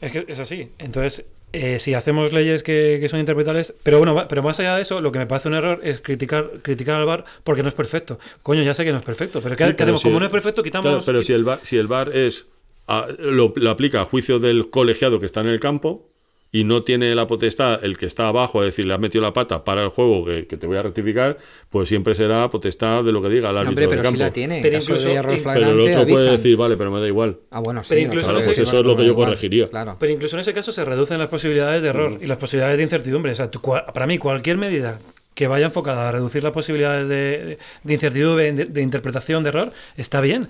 Es 0.00 0.10
que 0.10 0.24
es 0.26 0.40
así. 0.40 0.70
Entonces, 0.80 1.24
eh, 1.52 1.78
si 1.78 1.94
hacemos 1.94 2.32
leyes 2.32 2.64
que, 2.64 2.98
que 3.00 3.06
son 3.06 3.20
interpretables. 3.20 3.72
Pero 3.84 3.98
bueno, 3.98 4.26
pero 4.28 4.42
más 4.42 4.58
allá 4.58 4.74
de 4.74 4.82
eso, 4.82 5.00
lo 5.00 5.12
que 5.12 5.20
me 5.20 5.26
parece 5.26 5.46
un 5.46 5.54
error 5.54 5.78
es 5.84 6.00
criticar, 6.00 6.50
criticar 6.62 6.96
al 6.96 7.06
bar 7.06 7.24
porque 7.44 7.62
no 7.62 7.68
es 7.68 7.74
perfecto. 7.76 8.18
Coño, 8.42 8.64
ya 8.64 8.74
sé 8.74 8.84
que 8.84 8.90
no 8.90 8.98
es 8.98 9.04
perfecto. 9.04 9.40
Pero 9.40 9.54
¿qué, 9.54 9.62
Sí, 9.66 9.70
qué 9.70 9.74
pero 9.76 9.84
hacemos? 9.84 10.00
si- 10.00 10.08
Como 10.08 10.18
no 10.18 10.26
es 10.26 10.32
perfecto, 10.32 10.64
quitamos. 10.64 10.88
Claro, 10.90 11.02
pero 11.06 11.22
si 11.22 11.32
el 11.32 11.44
VAR, 11.44 11.60
si 11.62 11.76
el 11.76 11.86
VAR 11.86 12.16
es 12.16 12.46
a- 12.88 13.06
lo, 13.20 13.52
lo 13.54 13.70
aplica 13.70 14.00
a 14.00 14.04
juicio 14.04 14.40
del 14.40 14.68
colegiado 14.70 15.20
que 15.20 15.26
está 15.26 15.42
en 15.42 15.46
el 15.48 15.60
campo 15.60 16.10
y 16.52 16.64
no 16.64 16.82
tiene 16.82 17.14
la 17.14 17.26
potestad 17.26 17.84
el 17.84 17.98
que 17.98 18.06
está 18.06 18.28
abajo, 18.28 18.62
es 18.62 18.70
decir, 18.70 18.86
le 18.86 18.94
has 18.94 19.00
metido 19.00 19.20
la 19.22 19.32
pata 19.32 19.64
para 19.64 19.82
el 19.82 19.88
juego 19.90 20.24
que, 20.24 20.46
que 20.46 20.56
te 20.56 20.66
voy 20.66 20.76
a 20.78 20.82
rectificar, 20.82 21.36
pues 21.68 21.88
siempre 21.88 22.14
será 22.14 22.48
potestad 22.48 23.04
de 23.04 23.12
lo 23.12 23.20
que 23.20 23.28
diga 23.28 23.48
el 23.50 23.56
No, 23.56 23.60
árbitro 23.60 23.70
hombre, 23.84 23.88
pero 23.88 24.02
del 24.02 24.06
sí 24.06 24.12
campo. 24.12 24.24
la 24.24 24.32
tiene. 24.32 24.56
En 24.58 24.62
Pero 24.62 24.78
incluso- 24.78 25.06
de 25.08 25.12
error 25.14 25.22
pero 25.24 25.34
el 25.36 25.42
flagrante, 25.42 25.96
otro 25.96 26.06
puede 26.08 26.30
decir, 26.30 26.56
vale, 26.56 26.76
pero 26.76 26.90
me 26.90 27.00
da 27.00 27.06
igual. 27.08 27.36
Ah, 27.50 27.60
bueno, 27.60 27.82
sí. 27.84 27.88
Pero 27.90 28.00
incluso 28.00 28.26
claro, 28.28 28.38
en 28.38 28.40
ese- 28.42 28.50
sí, 28.52 28.60
pues 28.60 28.68
eso 28.68 28.78
es 28.80 28.86
lo 28.86 28.96
que 28.96 29.02
yo 29.04 29.08
igual, 29.10 29.28
corregiría. 29.28 29.68
Claro. 29.68 29.96
Pero 29.98 30.12
incluso 30.12 30.36
en 30.36 30.40
ese 30.40 30.52
caso 30.54 30.72
se 30.72 30.84
reducen 30.84 31.18
las 31.18 31.28
posibilidades 31.28 31.82
de 31.82 31.88
error 31.88 32.18
y 32.22 32.26
las 32.26 32.38
posibilidades 32.38 32.78
de 32.78 32.84
incertidumbre. 32.84 33.32
O 33.32 33.34
sea, 33.34 33.50
tú 33.50 33.58
cua- 33.60 33.92
para 33.92 34.06
mí, 34.06 34.16
cualquier 34.18 34.56
medida 34.56 34.98
que 35.34 35.48
vaya 35.48 35.66
enfocada 35.66 36.08
a 36.08 36.12
reducir 36.12 36.42
las 36.42 36.52
posibilidades 36.52 37.06
de, 37.08 37.58
de 37.82 37.92
incertidumbre, 37.92 38.52
de, 38.52 38.64
de 38.66 38.80
interpretación, 38.82 39.42
de 39.42 39.48
error, 39.50 39.72
está 39.98 40.22
bien. 40.22 40.48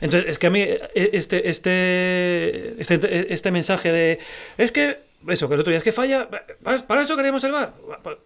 Entonces, 0.00 0.30
es 0.30 0.38
que 0.38 0.46
a 0.46 0.50
mí 0.50 0.60
eh, 0.62 0.80
este, 0.94 1.50
este, 1.50 2.74
este, 2.80 3.32
este 3.34 3.50
mensaje 3.50 3.90
de 3.92 4.18
es 4.56 4.70
que 4.72 4.98
eso, 5.28 5.48
que 5.48 5.54
el 5.54 5.60
otro 5.60 5.70
día 5.70 5.78
es 5.78 5.84
que 5.84 5.92
falla, 5.92 6.28
para, 6.62 6.78
para 6.86 7.02
eso 7.02 7.16
queríamos 7.16 7.44
el 7.44 7.52
bar, 7.52 7.72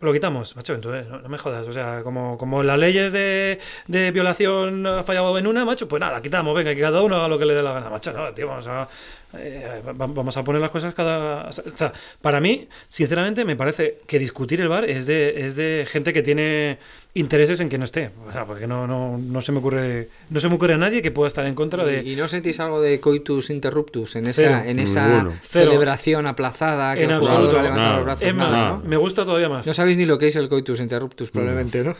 lo 0.00 0.12
quitamos, 0.12 0.54
macho, 0.56 0.74
entonces 0.74 1.06
no, 1.08 1.28
me 1.28 1.38
jodas, 1.38 1.66
o 1.66 1.72
sea, 1.72 2.02
como, 2.04 2.38
como 2.38 2.62
las 2.62 2.78
leyes 2.78 3.12
de, 3.12 3.58
de 3.88 4.10
violación 4.12 4.86
ha 4.86 5.02
fallado 5.02 5.36
en 5.38 5.46
una, 5.46 5.64
macho, 5.64 5.88
pues 5.88 6.00
nada, 6.00 6.22
quitamos, 6.22 6.56
venga, 6.56 6.74
que 6.74 6.80
cada 6.80 7.02
uno 7.02 7.16
haga 7.16 7.28
lo 7.28 7.38
que 7.38 7.46
le 7.46 7.54
dé 7.54 7.62
la 7.62 7.72
gana, 7.72 7.90
macho, 7.90 8.12
no, 8.12 8.32
tío, 8.32 8.46
vamos 8.46 8.66
a, 8.68 8.88
eh, 9.36 9.82
va- 9.86 9.92
vamos 10.06 10.36
a 10.36 10.44
poner 10.44 10.60
las 10.60 10.70
cosas 10.70 10.94
cada... 10.94 11.48
O 11.48 11.52
sea, 11.52 11.92
para 12.22 12.38
mí, 12.40 12.68
sinceramente, 12.88 13.44
me 13.44 13.56
parece 13.56 13.98
que 14.06 14.18
discutir 14.20 14.60
el 14.60 14.68
bar 14.68 14.84
es 14.84 15.06
de, 15.06 15.46
es 15.46 15.56
de 15.56 15.86
gente 15.90 16.12
que 16.12 16.22
tiene 16.22 16.78
intereses 17.16 17.60
en 17.60 17.68
que 17.68 17.78
no 17.78 17.84
esté, 17.84 18.10
o 18.26 18.32
sea, 18.32 18.44
porque 18.44 18.66
no, 18.66 18.88
no, 18.88 19.16
no 19.18 19.40
se 19.40 19.52
me 19.52 19.58
ocurre 19.58 20.08
no 20.30 20.40
se 20.40 20.48
me 20.48 20.56
ocurre 20.56 20.74
a 20.74 20.78
nadie 20.78 21.00
que 21.00 21.12
pueda 21.12 21.28
estar 21.28 21.46
en 21.46 21.54
contra 21.54 21.84
de... 21.84 22.02
¿Y, 22.02 22.14
y 22.14 22.16
no 22.16 22.26
sentís 22.26 22.58
algo 22.58 22.80
de 22.80 22.98
coitus 22.98 23.50
interruptus 23.50 24.16
en 24.16 24.32
Cero. 24.32 24.50
esa, 24.50 24.68
en 24.68 24.78
esa. 24.80 25.08
Cero. 25.20 25.32
celebración 25.44 26.26
aplazada 26.26 26.94
que 26.96 27.04
En 27.04 27.10
el 27.10 27.16
absoluto. 27.16 27.58
ha 27.58 27.62
levantado 27.62 27.88
Nada. 27.88 27.96
los 27.98 28.04
brazos? 28.04 28.22
Es 28.24 28.34
más, 28.34 28.50
Nada, 28.50 28.62
nada. 28.68 28.78
¿no? 28.82 28.88
me 28.88 28.96
gusta 28.96 29.24
todavía 29.24 29.48
más. 29.48 29.64
No 29.64 29.72
sabéis 29.74 29.96
ni 29.96 30.06
lo 30.06 30.18
que 30.18 30.26
es 30.28 30.36
el 30.36 30.48
coitus 30.48 30.80
interruptus, 30.80 31.30
probablemente, 31.30 31.84
¿no? 31.84 31.94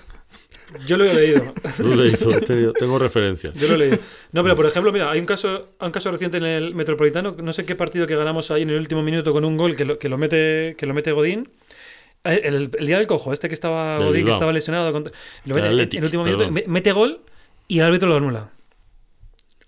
Yo 0.85 0.97
lo 0.97 1.05
he 1.05 1.15
leído. 1.15 1.55
Lo 1.79 1.93
he 1.93 1.97
leído, 1.97 2.41
tengo, 2.41 2.73
tengo 2.73 2.99
referencias. 2.99 3.55
Yo 3.55 3.69
lo 3.69 3.75
he 3.75 3.79
leído. 3.79 3.99
No, 4.33 4.43
pero 4.43 4.57
por 4.57 4.67
ejemplo, 4.67 4.91
mira, 4.93 5.11
hay 5.13 5.21
un 5.21 5.27
caso, 5.27 5.69
hay 5.79 5.87
un 5.87 5.93
caso 5.93 6.11
reciente 6.11 6.39
en 6.39 6.45
el 6.45 6.75
Metropolitano, 6.75 7.37
no 7.41 7.53
sé 7.53 7.65
qué 7.65 7.77
partido 7.77 8.09
que 8.09 8.17
ganamos 8.17 8.51
ahí 8.51 8.63
en 8.63 8.71
el 8.71 8.79
último 8.79 9.03
minuto 9.03 9.33
con 9.33 9.45
un 9.45 9.57
gol 9.57 9.77
que 9.77 9.85
lo, 9.85 9.99
que 10.01 10.09
lo 10.09 10.19
mete 10.19 10.75
que 10.77 10.87
lo 10.87 10.95
mete 10.95 11.13
Godín. 11.13 11.51
Eh, 12.25 12.41
El, 12.45 12.71
el 12.79 12.87
día 12.87 12.99
del 12.99 13.07
cojo, 13.07 13.33
este 13.33 13.49
que 13.49 13.55
estaba 13.55 13.99
Godín, 13.99 14.25
que 14.25 14.31
estaba 14.33 14.53
lesionado, 14.53 14.93
con- 14.93 15.05
lo 15.45 15.55
mete 15.55 15.69
Del 15.69 15.81
en 15.81 15.97
el 15.99 16.05
último 16.05 16.25
minuto, 16.25 16.45
perdón. 16.51 16.73
mete 16.73 16.93
gol 16.93 17.21
y 17.69 17.79
el 17.79 17.85
árbitro 17.85 18.09
lo 18.09 18.17
anula. 18.17 18.51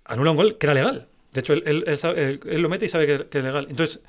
Anula 0.05 0.31
un 0.31 0.37
gol 0.37 0.57
que 0.57 0.65
era 0.65 0.73
legal. 0.73 1.07
De 1.33 1.41
hecho, 1.41 1.53
él, 1.53 1.63
él- 1.65 2.39
él 2.45 2.61
lo 2.61 2.69
mete 2.69 2.85
y 2.85 2.89
sabe 2.89 3.05
que, 3.05 3.25
que 3.27 3.37
es 3.39 3.43
legal. 3.43 3.67
Entonces, 3.69 3.99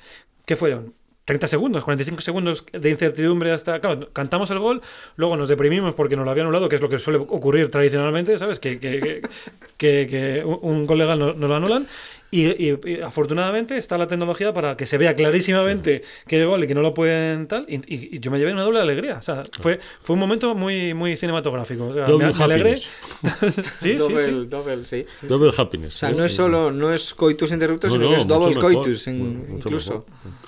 ¿qué 0.45 0.55
fueron? 0.55 0.93
30 1.25 1.47
segundos, 1.47 1.83
45 1.83 2.21
segundos 2.21 2.65
de 2.71 2.89
incertidumbre 2.89 3.51
hasta... 3.51 3.79
Claro, 3.79 4.09
cantamos 4.13 4.49
el 4.49 4.57
gol, 4.57 4.81
luego 5.15 5.37
nos 5.37 5.47
deprimimos 5.47 5.93
porque 5.93 6.15
nos 6.15 6.25
lo 6.25 6.31
había 6.31 6.41
anulado, 6.41 6.67
que 6.69 6.77
es 6.77 6.81
lo 6.81 6.89
que 6.89 6.97
suele 6.97 7.19
ocurrir 7.19 7.69
tradicionalmente, 7.69 8.35
¿sabes? 8.39 8.57
Que, 8.59 8.79
que, 8.79 10.43
un 10.43 10.87
gol 10.87 10.97
legal 10.97 11.19
no- 11.19 11.33
nos 11.33 11.47
lo 11.49 11.55
anulan. 11.55 11.87
Y, 12.31 12.45
y- 12.45 12.79
y 12.85 13.01
afortunadamente 13.01 13.75
está 13.77 13.97
la 13.97 14.07
tecnología 14.07 14.53
para 14.53 14.77
que 14.77 14.85
se 14.85 14.97
vea 14.99 15.15
clarísimamente 15.15 16.03
que 16.27 16.37
y 16.63 16.67
que 16.67 16.75
no 16.75 16.81
lo 16.81 16.93
pueden 16.93 17.47
tal. 17.47 17.65
Y, 17.67 17.77
y- 17.77 18.15
y 18.15 18.19
yo 18.19 18.29
me 18.29 18.37
llevé 18.37 18.53
una 18.53 18.61
doble 18.61 18.79
alegría. 18.79 19.17
O 19.17 19.21
sea, 19.21 19.45
fue, 19.59 19.79
fue 20.01 20.13
un 20.13 20.19
momento 20.19 20.53
muy, 20.53 20.93
muy 20.93 21.15
cinematográfico. 21.15 21.87
O 21.87 21.93
sea, 21.93 22.05
me, 22.05 22.11
Double 22.11 22.33
me 22.33 22.43
alegré. 22.43 22.71
happiness. 22.73 22.91
sí, 23.79 23.99
sí, 23.99 24.13
sí. 24.17 24.45
double, 24.47 24.85
sí. 24.85 25.05
Double 25.27 25.51
happiness. 25.57 25.95
O 25.95 25.97
sea, 25.97 26.11
no 26.11 26.23
es 26.23 26.35
solo, 26.35 26.71
no 26.71 26.93
es 26.93 27.13
coitus 27.15 27.51
interruptus, 27.51 27.89
No, 27.91 27.95
sino 27.97 28.09
no, 28.09 28.15
que 28.15 28.21
es 28.21 28.27
double 28.27 28.55
mejor. 28.55 28.73
coitus 28.73 29.07
en- 29.07 29.47
incluso. 29.55 30.05
mejor. 30.05 30.39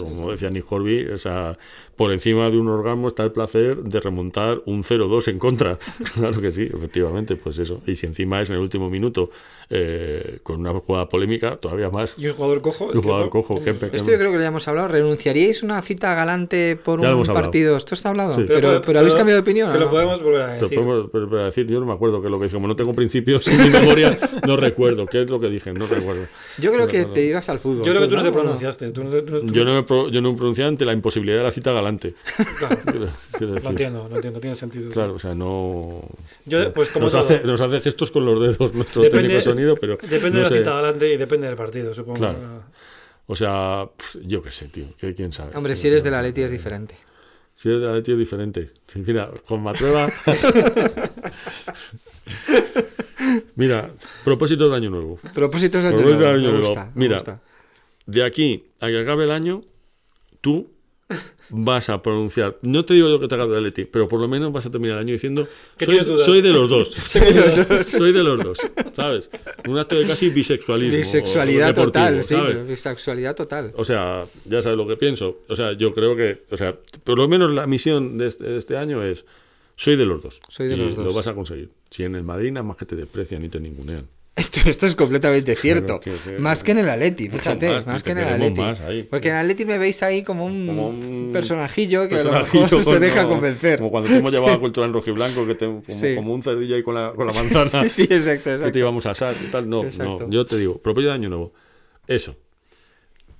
Como 0.00 0.32
decía 0.32 0.50
Nick 0.50 0.70
Horby, 0.70 1.06
o 1.06 1.18
sea, 1.20 1.56
por 1.96 2.12
encima 2.12 2.50
de 2.50 2.58
un 2.58 2.68
orgasmo 2.68 3.08
está 3.08 3.24
el 3.24 3.32
placer 3.32 3.76
de 3.82 4.00
remontar 4.00 4.60
un 4.66 4.84
0-2 4.84 5.28
en 5.28 5.38
contra. 5.38 5.78
claro 6.14 6.40
que 6.40 6.52
sí, 6.52 6.68
efectivamente, 6.72 7.36
pues 7.36 7.58
eso. 7.58 7.80
Y 7.86 7.94
si 7.96 8.06
encima 8.06 8.40
es 8.42 8.50
en 8.50 8.56
el 8.56 8.62
último 8.62 8.90
minuto 8.90 9.30
eh, 9.70 10.38
con 10.42 10.60
una 10.60 10.72
jugada 10.74 11.08
polémica, 11.08 11.56
todavía 11.56 11.90
más. 11.90 12.14
Y 12.16 12.26
un 12.28 12.34
jugador 12.34 12.60
cojo. 12.60 12.84
Un 12.86 12.92
que- 12.92 12.98
jugador 13.00 13.30
cojo, 13.30 13.62
qué 13.64 13.74
pe- 13.74 13.90
Esto 13.92 14.10
yo 14.10 14.18
creo 14.18 14.32
que 14.32 14.38
ya 14.38 14.46
hemos 14.46 14.68
hablado. 14.68 14.88
¿Renunciaríais 14.88 15.62
una 15.62 15.80
cita 15.82 16.14
galante 16.14 16.76
por 16.76 17.00
Ya 17.00 17.06
lo 17.08 17.14
un 17.14 17.16
hemos 17.18 17.28
hablado. 17.30 17.46
partido? 17.46 17.76
¿Esto 17.76 17.94
está 17.94 18.10
hablado? 18.10 18.34
Sí. 18.34 18.44
Pero, 18.46 18.80
pero, 18.84 19.00
habéis 19.00 19.16
cambiado 19.16 19.38
de 19.40 19.42
opinión. 19.42 19.70
Te 19.70 19.76
¿o 19.76 19.80
lo 19.80 19.86
no? 19.86 19.90
podemos 19.90 20.22
volver 20.22 20.42
a 20.42 20.46
Pero, 20.54 20.60
decir. 20.68 20.78
podemos- 20.78 21.08
pero- 21.10 21.28
pero 21.30 21.44
decir, 21.46 21.66
yo 21.66 21.80
no 21.80 21.86
me 21.86 21.92
acuerdo 21.94 22.20
qué 22.20 22.26
es 22.26 22.30
lo 22.30 22.38
que 22.38 22.44
dije. 22.44 22.54
Como 22.54 22.68
no 22.68 22.76
tengo 22.76 22.94
principios 22.94 23.46
en 23.48 23.62
mi 23.64 23.70
memoria, 23.70 24.18
no 24.46 24.56
recuerdo. 24.56 25.06
¿Qué 25.06 25.22
es 25.22 25.30
lo 25.30 25.40
que 25.40 25.48
dije? 25.48 25.72
No 25.72 25.86
recuerdo. 25.86 26.26
Yo 26.58 26.72
creo 26.72 26.86
que 26.86 27.02
No, 27.02 27.08
no, 27.08 27.14
te 27.14 27.24
ibas 27.26 27.48
al 27.48 27.58
fútbol. 27.58 27.84
Yo 27.84 27.92
creo 27.92 28.02
que 28.02 28.08
tú 28.08 28.16
no 28.16 28.22
te 28.22 28.28
¿O 28.28 28.32
pronunciaste. 28.32 28.90
Tú 28.92 29.02
no 29.04 29.10
te- 29.10 29.22
tú- 29.22 29.40
tú- 29.46 29.52
Yo 29.52 29.64
no 29.64 29.74
me, 29.74 29.82
pro- 29.82 30.08
yo 30.10 30.20
no 30.20 30.30
me 30.32 30.36
pronuncié 30.36 30.64
ante 30.64 30.84
la 30.84 30.92
imposibilidad 30.92 31.38
de 31.38 31.44
la 31.44 31.50
cita 31.50 31.72
galante. 31.72 31.85
Lo 33.40 33.70
entiendo, 33.70 34.08
lo 34.08 34.16
entiendo, 34.16 34.40
tiene 34.40 34.56
sentido. 34.56 34.88
sí. 34.88 34.92
Claro, 34.94 35.14
o 35.14 35.18
sea, 35.18 35.34
no. 35.34 36.02
Yo, 36.44 36.72
pues, 36.72 36.88
como 36.90 37.04
nos, 37.06 37.12
todo. 37.12 37.22
hace, 37.22 37.42
nos 37.44 37.60
hace 37.60 37.80
gestos 37.80 38.10
con 38.10 38.24
los 38.24 38.40
dedos 38.40 38.74
nuestro 38.74 39.02
Depende- 39.02 39.10
técnico 39.28 39.34
de 39.34 39.42
sonido, 39.42 39.76
pero. 39.76 39.98
Depende 40.02 40.30
no 40.30 40.36
de 40.36 40.42
la 40.42 40.48
sé. 40.48 40.58
cita 40.58 40.72
adelante 40.74 41.12
y 41.12 41.16
depende 41.16 41.46
del 41.46 41.56
partido, 41.56 41.92
supongo. 41.94 42.18
Claro. 42.18 42.38
O 43.26 43.36
sea, 43.36 43.88
yo 44.22 44.42
qué 44.42 44.52
sé, 44.52 44.68
tío. 44.68 44.86
que 44.96 45.14
¿Quién 45.14 45.32
sabe? 45.32 45.56
Hombre, 45.56 45.76
si 45.76 45.88
eres 45.88 46.04
de 46.04 46.10
la 46.10 46.22
Leti 46.22 46.42
es 46.42 46.50
diferente. 46.50 46.94
Si 47.56 47.68
eres 47.68 47.80
de 47.80 47.86
la 47.88 47.94
Leti 47.94 48.12
es 48.12 48.18
diferente. 48.18 48.70
Mira, 48.94 49.30
con 49.46 49.62
Matrueva. 49.62 50.08
mira, 53.56 53.90
propósito 54.24 54.68
de 54.68 54.76
año 54.76 54.90
nuevo. 54.90 55.18
Propósitos 55.34 55.82
de 55.82 55.88
año 55.88 55.96
Propósito 55.98 56.24
de 56.24 56.32
nuevo, 56.32 56.38
año 56.38 56.46
me 56.52 56.58
nuevo. 56.58 56.68
gusta, 56.68 56.84
me 56.94 57.00
Mira, 57.00 57.14
gusta. 57.16 57.40
De 58.06 58.24
aquí 58.24 58.66
a 58.80 58.86
que 58.88 59.00
acabe 59.00 59.24
el 59.24 59.30
año, 59.30 59.62
tú 60.40 60.70
vas 61.50 61.88
a 61.88 62.02
pronunciar, 62.02 62.58
no 62.62 62.84
te 62.84 62.94
digo 62.94 63.08
yo 63.08 63.20
que 63.20 63.28
te 63.28 63.34
hagas 63.34 63.48
de 63.48 63.56
Atleti, 63.56 63.84
pero 63.84 64.08
por 64.08 64.20
lo 64.20 64.28
menos 64.28 64.52
vas 64.52 64.66
a 64.66 64.70
terminar 64.70 64.96
el 64.96 65.04
año 65.04 65.12
diciendo, 65.12 65.46
soy, 65.78 65.86
tienes 65.86 66.06
dudas". 66.06 66.26
soy 66.26 66.42
de 66.42 66.50
los 66.50 66.68
dos. 66.68 66.88
soy 67.88 68.12
de 68.12 68.22
los 68.22 68.42
dos, 68.42 68.58
¿sabes? 68.92 69.30
Un 69.68 69.78
acto 69.78 69.96
de 69.96 70.06
casi 70.06 70.30
bisexualismo. 70.30 70.98
Bisexualidad 70.98 71.74
total, 71.74 72.22
sí, 72.24 72.34
¿sabes? 72.34 72.66
bisexualidad 72.66 73.36
total. 73.36 73.72
O 73.76 73.84
sea, 73.84 74.26
ya 74.44 74.62
sabes 74.62 74.76
lo 74.76 74.86
que 74.86 74.96
pienso. 74.96 75.38
O 75.48 75.56
sea, 75.56 75.72
yo 75.72 75.94
creo 75.94 76.16
que, 76.16 76.44
o 76.50 76.56
sea, 76.56 76.76
por 77.04 77.18
lo 77.18 77.28
menos 77.28 77.52
la 77.52 77.66
misión 77.66 78.18
de 78.18 78.26
este, 78.26 78.44
de 78.44 78.58
este 78.58 78.76
año 78.76 79.02
es, 79.02 79.24
soy 79.76 79.96
de 79.96 80.06
los 80.06 80.22
dos. 80.22 80.40
Soy 80.48 80.68
de 80.68 80.74
Y 80.74 80.78
los 80.78 80.96
dos. 80.96 81.04
Lo 81.04 81.12
vas 81.12 81.26
a 81.26 81.34
conseguir. 81.34 81.70
Si 81.90 82.02
en 82.02 82.14
el 82.14 82.22
Madrid 82.22 82.50
nada 82.50 82.64
más 82.64 82.76
que 82.76 82.86
te 82.86 82.96
desprecian 82.96 83.44
y 83.44 83.48
te 83.48 83.60
ningunean. 83.60 84.08
Esto, 84.36 84.60
esto 84.66 84.84
es 84.84 84.94
completamente 84.94 85.56
cierto. 85.56 85.98
más 86.38 86.62
que 86.62 86.72
en 86.72 86.78
el 86.78 86.90
Atleti, 86.90 87.30
fíjate, 87.30 87.80
más, 87.86 88.02
que 88.02 88.10
en 88.10 88.18
el 88.18 88.28
Atleti. 88.28 89.04
Porque 89.04 89.30
en 89.30 89.34
el 89.34 89.40
Atleti 89.40 89.64
me 89.64 89.78
veis 89.78 90.02
ahí 90.02 90.22
como 90.22 90.44
un, 90.44 90.66
Como 90.66 90.88
un 90.90 91.30
personajillo 91.32 92.06
que 92.06 92.16
a 92.16 92.22
lo 92.22 92.32
mejor 92.32 92.84
se 92.84 93.00
deja 93.00 93.22
no, 93.22 93.30
convencer. 93.30 93.78
Como 93.78 93.90
cuando 93.90 94.10
te 94.10 94.16
hemos 94.18 94.30
llevado 94.30 94.52
a 94.52 94.60
cultura 94.60 94.86
en 94.86 94.92
rojiblanco, 94.92 95.46
que 95.46 95.54
te, 95.54 96.14
como, 96.14 96.34
un 96.34 96.42
cerdillo 96.42 96.76
ahí 96.76 96.82
con 96.82 96.94
la, 96.94 97.12
con 97.16 97.26
la 97.26 97.32
manzana. 97.32 97.88
Sí, 97.96 98.02
exacto, 98.02 98.44
que 98.44 98.50
te 98.50 98.54
exacto. 98.56 98.78
íbamos 98.78 99.06
a 99.06 99.12
asar 99.12 99.34
y 99.42 99.50
tal. 99.50 99.70
No, 99.70 99.84
Exacto. 99.84 100.26
no, 100.26 100.30
yo 100.30 100.44
te 100.44 100.58
digo, 100.58 100.76
propósito 100.76 101.08
de 101.08 101.14
año 101.14 101.28
nuevo. 101.30 101.54
Eso. 102.06 102.36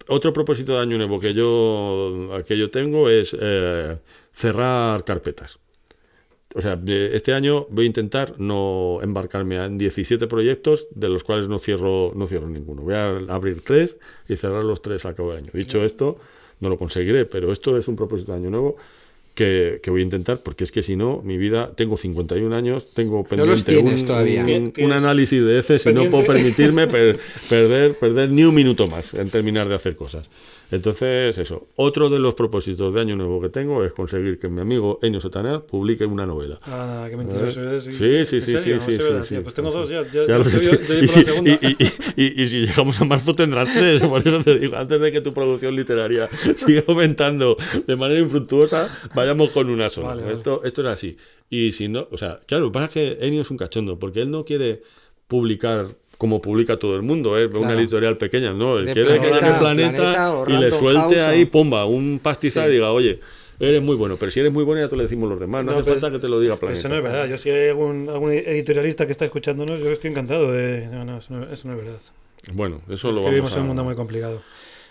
Otro 0.08 0.32
propósito 0.32 0.76
de 0.76 0.80
año 0.80 0.96
nuevo 0.96 1.20
que 1.20 1.34
yo, 1.34 2.42
que 2.46 2.56
yo 2.56 2.70
tengo 2.70 3.10
es 3.10 3.36
eh, 3.38 3.98
cerrar 4.32 5.04
carpetas. 5.04 5.58
O 6.56 6.62
sea, 6.62 6.80
este 6.86 7.34
año 7.34 7.66
voy 7.68 7.84
a 7.84 7.86
intentar 7.88 8.40
no 8.40 9.00
embarcarme 9.02 9.56
en 9.62 9.76
17 9.76 10.26
proyectos, 10.26 10.86
de 10.94 11.10
los 11.10 11.22
cuales 11.22 11.48
no 11.48 11.58
cierro, 11.58 12.12
no 12.16 12.26
cierro 12.26 12.48
ninguno. 12.48 12.80
Voy 12.80 12.94
a 12.94 13.10
abrir 13.28 13.60
tres 13.60 13.98
y 14.26 14.36
cerrar 14.36 14.64
los 14.64 14.80
tres 14.80 15.04
al 15.04 15.14
cabo 15.14 15.30
del 15.32 15.44
año. 15.44 15.50
Dicho 15.52 15.84
esto, 15.84 16.16
no 16.60 16.70
lo 16.70 16.78
conseguiré, 16.78 17.26
pero 17.26 17.52
esto 17.52 17.76
es 17.76 17.88
un 17.88 17.96
propósito 17.96 18.32
de 18.32 18.38
año 18.38 18.50
nuevo 18.50 18.76
que, 19.34 19.80
que 19.82 19.90
voy 19.90 20.00
a 20.00 20.04
intentar, 20.04 20.42
porque 20.42 20.64
es 20.64 20.72
que 20.72 20.82
si 20.82 20.96
no, 20.96 21.20
mi 21.22 21.36
vida, 21.36 21.72
tengo 21.76 21.98
51 21.98 22.56
años, 22.56 22.88
tengo 22.94 23.22
pendiente 23.22 23.74
tienes 23.82 24.00
un, 24.00 24.06
todavía. 24.06 24.42
un- 24.42 24.48
un 24.48 24.72
Tienes 24.72 25.02
análisis 25.02 25.44
de 25.44 25.58
heces 25.58 25.84
y 25.84 25.92
no 25.92 26.04
puedo 26.10 26.24
permitirme 26.24 26.86
per- 26.86 27.18
perder, 27.50 27.98
perder 27.98 28.30
ni 28.30 28.44
un 28.44 28.54
minuto 28.54 28.86
más 28.86 29.12
en 29.12 29.28
terminar 29.28 29.68
de 29.68 29.74
hacer 29.74 29.94
cosas. 29.94 30.26
Entonces, 30.70 31.38
eso. 31.38 31.68
Otro 31.76 32.08
de 32.08 32.18
los 32.18 32.34
propósitos 32.34 32.92
de 32.92 33.00
año 33.00 33.14
nuevo 33.16 33.40
que 33.40 33.48
tengo 33.48 33.84
es 33.84 33.92
conseguir 33.92 34.38
que 34.38 34.48
mi 34.48 34.60
amigo 34.60 34.98
Enio 35.02 35.20
Sotaner 35.20 35.60
publique 35.62 36.04
una 36.06 36.26
novela. 36.26 36.58
Ah, 36.62 37.06
qué 37.08 37.16
mentiroso 37.16 37.60
eres. 37.62 37.84
Sí, 37.84 37.92
sí, 38.26 38.40
sí, 38.40 38.52
¿En 38.72 38.80
sí, 38.80 38.92
sí, 38.92 39.02
Sí. 39.24 39.36
Pues 39.42 39.54
tengo 39.54 39.70
dos 39.70 39.88
ya. 39.88 40.02
Ya, 40.10 40.26
Ya 40.26 40.38
lo 40.38 40.44
yo- 40.44 40.50
sé. 40.50 40.64
yo- 40.64 40.72
yo 40.80 40.94
voy 40.94 41.04
y, 41.04 41.08
si, 41.08 41.18
la 41.20 41.24
segunda. 41.24 41.50
y- 41.52 41.76
y- 41.78 42.22
y- 42.24 42.42
y 42.42 42.46
si 42.46 42.60
llegamos 42.66 43.00
a 43.00 43.04
marzo 43.04 43.34
tendrás 43.34 43.68
tres, 43.74 44.02
por 44.02 44.26
eso 44.26 44.42
te 44.42 44.58
digo, 44.58 44.76
antes 44.76 45.00
de 45.00 45.12
que 45.12 45.20
tu 45.20 45.32
producción 45.32 45.76
literaria 45.76 46.28
siga 46.56 46.82
aumentando 46.88 47.56
de 47.86 47.96
manera 47.96 48.20
infructuosa, 48.20 48.88
vayamos 49.14 49.50
con 49.50 49.70
una 49.70 49.88
sola. 49.88 50.08
Vale, 50.08 50.22
vale. 50.22 50.34
Esto, 50.34 50.62
esto 50.64 50.80
es 50.82 50.88
así. 50.88 51.16
Y 51.48 51.72
si 51.72 51.88
no, 51.88 52.08
o 52.10 52.16
sea, 52.16 52.40
claro, 52.46 52.64
lo 52.64 52.70
que 52.70 52.74
pasa 52.74 52.86
es 52.86 52.92
que 52.92 53.26
Enio 53.26 53.42
es 53.42 53.50
un 53.52 53.56
cachondo, 53.56 53.98
porque 54.00 54.22
él 54.22 54.30
no 54.32 54.44
quiere 54.44 54.82
publicar 55.28 55.86
como 56.18 56.40
publica 56.40 56.78
todo 56.78 56.96
el 56.96 57.02
mundo, 57.02 57.38
¿eh? 57.38 57.46
una 57.46 57.58
Claro. 57.60 57.78
editorial 57.80 58.16
pequeña, 58.16 58.52
¿no? 58.52 58.78
Él 58.78 58.86
De 58.86 58.92
quiere 58.92 59.14
que 59.20 59.28
Planeta- 59.28 59.40
gane 59.40 59.58
Planeta, 59.58 60.42
Planeta 60.44 60.50
y 60.50 60.70
le 60.70 60.70
suelte 60.78 61.20
ahí, 61.20 61.44
pomba, 61.44 61.84
un 61.86 62.20
pastizal 62.22 62.64
Sí. 62.64 62.70
y 62.70 62.72
diga, 62.74 62.90
oye, 62.92 63.20
eres 63.60 63.82
muy 63.82 63.96
bueno, 63.96 64.16
pero 64.18 64.30
si 64.30 64.40
eres 64.40 64.52
muy 64.52 64.64
bueno 64.64 64.80
ya 64.82 64.88
te 64.88 64.96
lo 64.96 65.02
decimos 65.02 65.28
los 65.28 65.38
demás, 65.40 65.64
no, 65.64 65.72
No, 65.72 65.78
hace 65.78 65.90
falta 65.90 66.06
es- 66.06 66.12
que 66.14 66.18
te 66.18 66.28
lo 66.28 66.40
diga 66.40 66.56
Planeta. 66.56 66.78
eso 66.78 66.88
no 66.88 66.96
es 66.96 67.02
verdad. 67.02 67.26
Yo 67.26 67.36
si 67.36 67.50
hay 67.50 67.68
algún, 67.68 68.08
algún 68.08 68.32
editorialista 68.32 69.04
que 69.06 69.12
está 69.12 69.24
escuchándonos, 69.24 69.80
yo 69.80 69.90
estoy 69.90 70.10
encantado 70.10 70.52
de... 70.52 70.86
No, 70.88 71.04
no, 71.04 71.18
eso 71.18 71.34
no, 71.34 71.52
eso 71.52 71.68
no 71.68 71.74
es 71.74 71.84
verdad. 71.84 72.00
Bueno, 72.52 72.80
eso 72.88 73.08
lo 73.08 73.16
vamos 73.16 73.30
vivimos 73.30 73.52
a... 73.52 73.56
en 73.56 73.60
un 73.62 73.66
mundo 73.68 73.84
muy 73.84 73.94
complicado. 73.94 74.40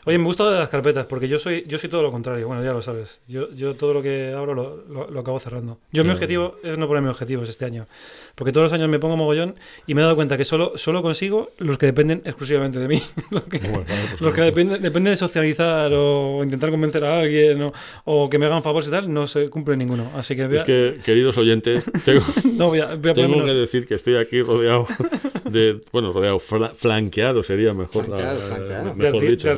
Oye, 0.07 0.17
me 0.19 0.25
gusta 0.25 0.43
lo 0.43 0.51
de 0.51 0.59
las 0.59 0.69
carpetas, 0.69 1.07
porque 1.07 1.27
yo 1.27 1.39
soy, 1.39 1.65
yo 1.67 1.77
soy 1.79 1.89
todo 1.89 2.03
lo 2.03 2.11
contrario. 2.11 2.47
Bueno, 2.47 2.63
ya 2.63 2.71
lo 2.73 2.81
sabes. 2.83 3.21
Yo, 3.27 3.51
yo 3.55 3.73
todo 3.73 3.91
lo 3.93 4.03
que 4.03 4.33
abro 4.37 4.53
lo, 4.53 4.83
lo- 4.87 5.07
lo 5.07 5.19
acabo 5.19 5.39
cerrando. 5.39 5.79
Yo 5.91 6.03
mi 6.03 6.11
objetivo 6.11 6.57
es 6.63 6.77
no 6.77 6.87
ponerme 6.87 7.09
objetivos 7.09 7.49
este 7.49 7.65
año. 7.65 7.87
Porque 8.35 8.51
todos 8.51 8.65
los 8.65 8.73
años 8.73 8.87
me 8.87 8.99
pongo 8.99 9.17
mogollón 9.17 9.55
y 9.87 9.95
me 9.95 10.01
he 10.01 10.03
dado 10.03 10.15
cuenta 10.15 10.37
que 10.37 10.45
solo, 10.45 10.73
solo 10.75 11.01
consigo 11.01 11.49
los 11.57 11.77
que 11.79 11.87
dependen 11.87 12.21
exclusivamente 12.23 12.77
de 12.79 12.87
mí. 12.87 13.01
los 13.31 13.43
que, 13.43 13.57
Bueno, 13.57 13.79
vale, 13.79 14.01
pues 14.09 14.21
los 14.21 14.33
que 14.33 14.41
dependen, 14.41 14.81
depende 14.81 15.09
de 15.09 15.17
socializar 15.17 15.91
o 15.93 16.41
intentar 16.43 16.69
convencer 16.69 17.03
a 17.03 17.19
alguien 17.19 17.63
o, 17.63 17.73
o 18.05 18.29
que 18.29 18.37
me 18.37 18.45
hagan 18.45 18.61
favores 18.61 18.87
y 18.89 18.91
tal, 18.91 19.11
no 19.11 19.25
se 19.25 19.49
cumple 19.49 19.75
ninguno. 19.75 20.11
Así 20.15 20.35
que, 20.35 20.43
a- 20.43 20.51
Es 20.53 20.61
que, 20.63 20.99
queridos 21.03 21.35
oyentes, 21.39 21.83
tengo, 22.05 22.21
no 22.53 22.67
voy 22.67 22.79
a, 22.79 22.95
voy 22.95 23.09
a 23.09 23.13
tengo 23.15 23.43
que 23.43 23.53
decir 23.53 23.87
que 23.87 23.95
estoy 23.95 24.17
aquí 24.17 24.41
rodeado 24.43 24.85
de, 25.55 25.81
bueno, 25.91 26.11
rodeado, 26.13 26.39
fla- 26.39 26.73
flanqueado 26.75 27.41
sería 27.41 27.73
mejor, 27.73 28.07
la- 28.09 28.17
Flanqueado, 28.17 28.39
flanqueado. 28.41 28.89
de, 28.89 28.93
mejor 28.95 29.21
arti- 29.23 29.29
dicho. 29.29 29.47
de 29.47 29.53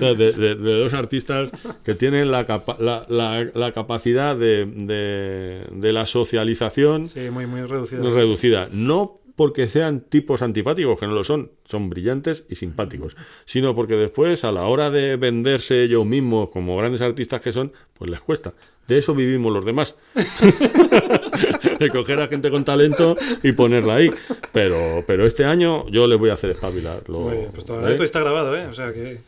¿no? 0.00 0.14
de, 0.14 0.32
de- 0.32 0.54
de 0.56 0.84
artistas 0.94 1.50
que 1.84 1.94
tienen 1.94 2.30
la, 2.30 2.46
capa- 2.46 2.76
la, 2.80 3.04
la- 3.08 3.46
la 3.54 3.72
capacidad 3.72 4.36
de, 4.36 4.64
de- 4.66 5.62
de 5.70 5.92
la 5.92 6.06
socialización 6.06 7.06
Sí, 7.08 7.30
muy, 7.30 7.46
muy 7.46 7.62
reducido. 7.62 8.02
reducida. 8.14 8.68
No 8.72 9.17
porque 9.38 9.68
sean 9.68 10.00
tipos 10.00 10.42
antipáticos, 10.42 10.98
que 10.98 11.06
no 11.06 11.12
lo 11.14 11.22
son, 11.22 11.52
son 11.64 11.88
brillantes 11.88 12.44
y 12.48 12.56
simpáticos, 12.56 13.16
sino 13.44 13.72
porque 13.72 13.94
después, 13.94 14.42
a 14.42 14.50
la 14.50 14.64
hora 14.64 14.90
de 14.90 15.14
venderse 15.14 15.84
ellos 15.84 16.04
mismos 16.04 16.48
como 16.50 16.76
grandes 16.76 17.02
artistas 17.02 17.40
que 17.40 17.52
son, 17.52 17.72
pues 17.96 18.10
les 18.10 18.20
cuesta. 18.20 18.52
De 18.88 18.98
eso 18.98 19.14
vivimos 19.14 19.52
los 19.52 19.64
demás. 19.64 19.94
de 21.78 21.88
coger 21.90 22.20
a 22.20 22.26
gente 22.26 22.50
con 22.50 22.64
talento 22.64 23.16
y 23.44 23.52
ponerla 23.52 23.94
ahí. 23.94 24.10
Pero, 24.52 25.04
pero 25.06 25.24
este 25.24 25.44
año 25.44 25.88
yo 25.88 26.08
les 26.08 26.18
voy 26.18 26.30
a 26.30 26.32
hacer 26.32 26.50
espabilar. 26.50 27.04
Lo- 27.06 27.20
Muy 27.20 27.36
bien, 27.36 27.50
pues 27.52 27.64
te 27.64 27.72
lo 27.74 27.86
¿eh? 27.88 28.04
está 28.04 28.18
grabado, 28.18 28.56
¿eh? 28.56 28.66
O 28.66 28.72
sea 28.72 28.92
que... 28.92 29.20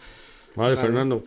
Vale, 0.56 0.76
Fernando. 0.76 1.22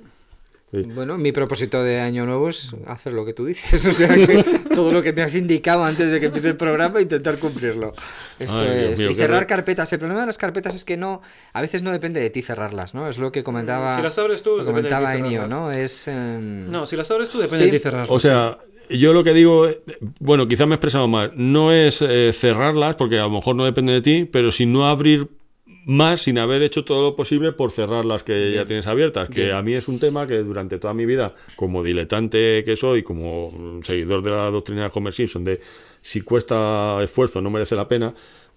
Sí. 0.74 0.82
Bueno, 0.95 1.19
mi 1.19 1.32
propósito 1.32 1.84
de 1.84 1.99
año 2.01 2.26
nuevo 2.26 2.49
es 2.49 2.74
hacer 2.88 3.13
lo 3.13 3.24
que 3.26 3.34
tú 3.34 3.45
dices. 3.45 3.86
O 3.86 3.91
sea, 3.91 4.07
que 4.07 4.43
todo 4.74 4.91
lo 4.91 5.03
que 5.03 5.13
me 5.13 5.21
has 5.21 5.36
indicado 5.36 5.84
antes 5.84 6.11
de 6.11 6.19
que 6.19 6.26
empiece 6.26 6.47
el 6.47 6.55
programa, 6.57 6.99
intentar 6.99 7.38
cumplirlo. 7.38 7.93
Esto 8.39 8.57
Ay, 8.59 8.80
Dios 8.80 8.91
es. 8.93 8.99
mío, 8.99 9.11
y 9.11 9.13
cerrar 9.13 9.45
carpetas. 9.45 9.93
El 9.93 9.99
problema 9.99 10.21
de 10.21 10.28
las 10.28 10.39
carpetas 10.39 10.74
es 10.74 10.84
que 10.84 10.97
no, 10.97 11.21
a 11.53 11.61
veces 11.61 11.84
no 11.84 11.91
depende 11.91 12.19
de 12.19 12.32
ti 12.32 12.41
cerrarlas, 12.41 12.95
¿no? 12.95 13.07
Es 13.07 13.19
lo 13.19 13.32
que 13.32 13.43
comentaba, 13.43 13.95
Si 13.95 14.01
las 14.01 14.17
abres 14.17 14.41
tú, 14.41 14.57
lo 14.57 14.63
depende 14.65 14.82
de 14.82 14.89
ti 14.89 14.93
comentaba 14.95 15.15
Enio, 15.15 15.41
cerrarlas. 15.43 15.59
¿no? 15.59 15.71
Es. 15.71 16.07
em, 16.07 16.71
No, 16.71 16.88
si 16.88 16.95
las 16.95 17.11
abres 17.11 17.30
tú, 17.30 17.38
depende 17.38 17.65
Sí. 17.65 17.71
de 17.71 17.78
ti 17.78 17.84
cerrarlas. 17.84 18.09
O 18.09 18.19
sea, 18.19 18.57
yo 18.89 19.13
lo 19.13 19.24
que 19.24 19.34
digo, 19.34 19.67
bueno, 20.19 20.47
quizás 20.47 20.65
me 20.65 20.74
he 20.74 20.78
expresado 20.78 21.07
mal, 21.07 21.34
no 21.36 21.71
es 21.71 21.99
eh, 22.01 22.32
cerrarlas, 22.34 22.95
porque 22.95 23.19
a 23.19 23.24
lo 23.24 23.30
mejor 23.30 23.55
no 23.55 23.63
depende 23.65 23.93
de 23.93 24.01
ti, 24.01 24.26
pero 24.32 24.51
sin 24.51 24.74
no 24.74 24.88
abrir 24.88 25.28
más, 25.86 26.21
sin 26.21 26.38
haber 26.38 26.61
hecho 26.61 26.84
todo 26.84 27.01
lo 27.01 27.15
posible 27.15 27.51
por 27.51 27.71
cerrar 27.71 28.05
las 28.05 28.23
que 28.23 28.53
ya 28.53 28.65
tienes 28.65 28.88
abiertas, 28.88 29.29
que 29.29 29.45
Bien. 29.45 29.55
a 29.55 29.61
mí 29.61 29.73
es 29.73 29.88
un 29.88 29.99
tema 29.99 30.27
que 30.27 30.38
durante 30.38 30.79
toda 30.79 30.93
mi 30.93 31.05
vida, 31.05 31.36
como 31.55 31.84
diletante 31.84 32.63
que 32.63 32.77
soy, 32.77 33.03
como 33.03 33.81
seguidor 33.84 34.23
de 34.23 34.31
la 34.31 34.49
doctrina 34.49 34.84
de 34.84 34.91
Homer 34.93 35.13
Simpson, 35.13 35.43
de 35.43 35.61
si 36.01 36.21
cuesta 36.21 36.99
esfuerzo 37.01 37.41
no 37.41 37.49
merece 37.49 37.75
la 37.75 37.88
pena, 37.88 38.13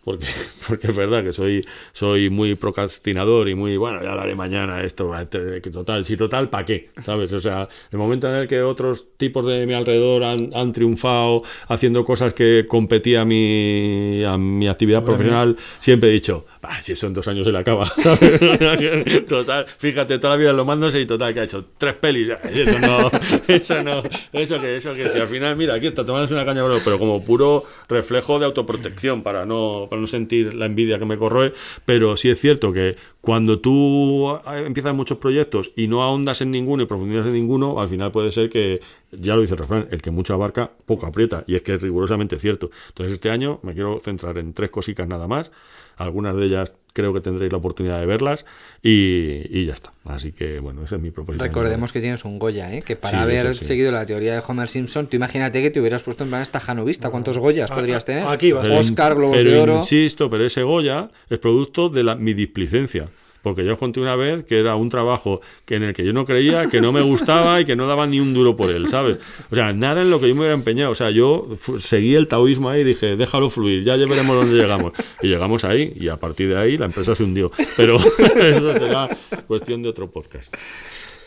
porque, 0.07 0.27
porque 0.69 0.87
es 0.87 0.97
verdad 0.97 1.25
que 1.25 1.33
soy, 1.33 1.67
soy 1.93 2.31
muy 2.31 2.55
procrastinador 2.55 3.49
y 3.49 3.57
muy, 3.57 3.77
bueno, 3.77 4.01
ya 4.05 4.15
lo 4.15 4.21
haré 4.21 4.37
mañana 4.37 4.85
esto, 4.85 5.13
este, 5.19 5.61
que 5.61 5.71
total, 5.71 6.05
si 6.05 6.17
total, 6.17 6.49
¿para 6.49 6.65
qué? 6.65 6.91
¿Sabes? 7.05 7.33
O 7.33 7.41
sea, 7.41 7.69
el 7.91 7.99
momento 7.99 8.29
en 8.29 8.37
el 8.37 8.47
que 8.47 8.63
otros 8.63 9.05
tipos 9.17 9.45
de 9.45 9.67
mi 9.67 9.73
alrededor 9.73 10.23
han, 10.23 10.51
han 10.55 10.71
triunfado 10.71 11.43
haciendo 11.67 12.05
cosas 12.05 12.35
que 12.35 12.67
competía 12.69 13.23
a 13.23 13.25
mi, 13.25 14.23
a 14.23 14.39
mi 14.39 14.69
actividad 14.69 15.03
profesional, 15.03 15.57
siempre 15.81 16.11
he 16.11 16.13
dicho, 16.13 16.47
"Bah, 16.67 16.83
si 16.83 16.93
eso 16.93 17.07
en 17.07 17.15
dos 17.15 17.29
años 17.29 17.47
se 17.47 17.53
le 17.53 17.59
acaba, 17.59 17.87
total, 19.29 19.67
fíjate, 19.79 20.19
toda 20.19 20.35
la 20.35 20.37
vida 20.37 20.53
lo 20.53 20.65
mandos 20.65 20.97
y 20.97 21.07
total, 21.07 21.33
que 21.33 21.41
ha 21.41 21.45
hecho 21.45 21.67
tres 21.79 21.95
pelis, 21.95 22.31
eso 22.53 22.79
no, 22.81 23.09
eso 23.47 23.85
no, 23.85 24.03
eso 24.33 24.61
que, 24.61 24.77
eso 24.77 24.93
que 24.93 25.09
si 25.09 25.19
al 25.19 25.29
final, 25.29 25.57
mira, 25.57 25.75
aquí 25.75 25.87
está 25.87 26.05
tomándose 26.05 26.35
una 26.35 26.45
caña, 26.45 26.63
pero 26.85 26.99
como 26.99 27.23
puro 27.23 27.63
reflejo 27.89 28.41
de 28.41 28.47
autoprotección 28.47 29.23
para 29.23 29.47
no, 29.47 29.87
para 29.89 30.01
no 30.01 30.09
sentir 30.09 30.55
la 30.55 30.67
envidia 30.67 30.99
que 30.99 31.05
me 31.05 31.17
corroe, 31.17 31.53
pero 31.85 32.17
sí 32.17 32.31
es 32.31 32.41
cierto 32.41 32.73
que 32.73 32.97
cuando 33.21 33.59
tú 33.59 34.39
empiezas 34.47 34.95
muchos 34.95 35.19
proyectos 35.19 35.73
y 35.75 35.89
no 35.89 36.03
ahondas 36.03 36.43
en 36.43 36.53
ninguno 36.53 36.85
y 36.85 36.87
profundizas 36.87 37.27
en 37.27 37.33
ninguno, 37.33 37.81
al 37.81 37.89
final 37.89 38.13
puede 38.13 38.31
ser 38.31 38.49
que, 38.49 38.81
ya 39.11 39.35
lo 39.35 39.41
dice 39.41 39.55
el 39.55 39.59
refrán, 39.59 39.89
el 39.91 40.01
que 40.01 40.13
mucho 40.13 40.33
abarca, 40.33 40.71
poco 40.85 41.07
aprieta, 41.07 41.43
y 41.47 41.57
es 41.57 41.63
que 41.63 41.75
es 41.75 41.83
rigurosamente 41.83 42.39
cierto. 42.39 42.71
Entonces 42.89 43.15
este 43.15 43.31
año 43.31 43.59
me 43.63 43.75
quiero 43.75 43.99
centrar 43.99 44.39
en 44.39 44.53
tres 44.53 44.71
cositas 44.71 45.09
nada 45.09 45.27
más, 45.27 45.51
algunas 45.97 46.37
de 46.37 46.45
ellas 46.45 46.56
creo 46.93 47.13
que 47.13 47.21
tendréis 47.21 47.53
la 47.53 47.59
oportunidad 47.59 48.01
de 48.01 48.07
verlas 48.07 48.45
y, 48.83 49.43
y 49.51 49.67
ya 49.67 49.75
está. 49.75 49.93
Así 50.07 50.33
que 50.33 50.61
bueno, 50.61 50.83
ese 50.83 50.95
es 50.97 51.01
mi 51.03 51.11
propósito. 51.11 51.45
Recordemos 51.45 51.93
que 51.93 52.01
tienes 52.01 52.25
un 52.25 52.39
Goya, 52.39 52.73
¿eh? 52.75 52.81
que 52.83 52.97
para 52.97 53.19
Sí, 53.19 53.23
haber 53.23 53.55
sí. 53.57 53.65
seguido 53.67 53.93
la 53.93 54.07
teoría 54.07 54.33
de 54.35 54.43
Homer 54.47 54.69
Simpson, 54.69 55.07
tú 55.07 55.17
imagínate 55.17 55.61
que 55.63 55.71
te 55.71 55.79
hubieras 55.81 56.03
puesto 56.03 56.25
en 56.25 56.31
plan 56.31 56.41
esta 56.43 56.59
janovista. 56.61 57.11
¿Cuántos 57.11 57.37
Goyas 57.39 57.71
Ah, 57.71 57.75
podrías 57.75 58.03
ah, 58.05 58.07
tener? 58.07 58.27
aquí 58.27 58.53
vas. 58.53 58.69
Oscar, 58.69 59.15
Globos 59.15 59.37
pero 59.37 59.51
de 59.51 59.59
Oro. 59.61 59.77
Insisto, 59.77 60.31
pero 60.31 60.47
ese 60.47 60.63
Goya 60.63 61.11
es 61.29 61.39
producto 61.39 61.89
de 61.91 62.03
la, 62.05 62.15
mi 62.15 62.33
displicencia. 62.33 63.09
Porque 63.47 63.65
yo 63.65 63.75
os 63.75 63.79
conté 63.79 64.01
una 64.01 64.17
vez 64.17 64.45
que 64.45 64.59
era 64.59 64.75
un 64.75 64.89
trabajo 64.89 65.41
que 65.67 65.77
en 65.77 65.85
el 65.85 65.95
que 65.95 66.05
yo 66.05 66.13
no 66.13 66.25
creía, 66.25 66.67
que 66.67 66.81
no 66.81 66.91
me 66.91 67.01
gustaba 67.01 67.61
y 67.61 67.65
que 67.65 67.77
no 67.77 67.87
daba 67.87 68.05
ni 68.05 68.19
un 68.19 68.35
duro 68.35 68.57
por 68.57 68.71
él, 68.71 68.89
¿sabes? 68.89 69.19
O 69.53 69.55
sea, 69.55 69.73
nada 69.73 70.03
en 70.03 70.11
lo 70.11 70.19
que 70.19 70.27
yo 70.27 70.35
me 70.35 70.41
hubiera 70.41 70.55
empeñado. 70.55 70.91
O 70.91 70.97
sea, 70.97 71.11
yo 71.11 71.47
seguí 71.79 72.17
el 72.17 72.27
taoísmo 72.27 72.71
ahí 72.71 72.81
y 72.81 72.85
dije, 72.85 73.15
déjalo 73.15 73.49
fluir, 73.49 73.85
ya 73.85 73.95
veremos 73.95 74.35
dónde 74.35 74.57
llegamos. 74.57 74.95
Y 75.23 75.29
llegamos 75.29 75.63
ahí 75.63 75.93
y 75.95 76.09
a 76.09 76.17
partir 76.17 76.49
de 76.49 76.59
ahí 76.59 76.77
la 76.77 76.87
empresa 76.87 77.15
se 77.15 77.23
hundió. 77.23 77.53
Pero 77.77 77.99
eso 78.37 78.75
será 78.75 79.17
cuestión 79.47 79.81
de 79.81 79.91
otro 79.91 80.11
podcast. 80.11 80.53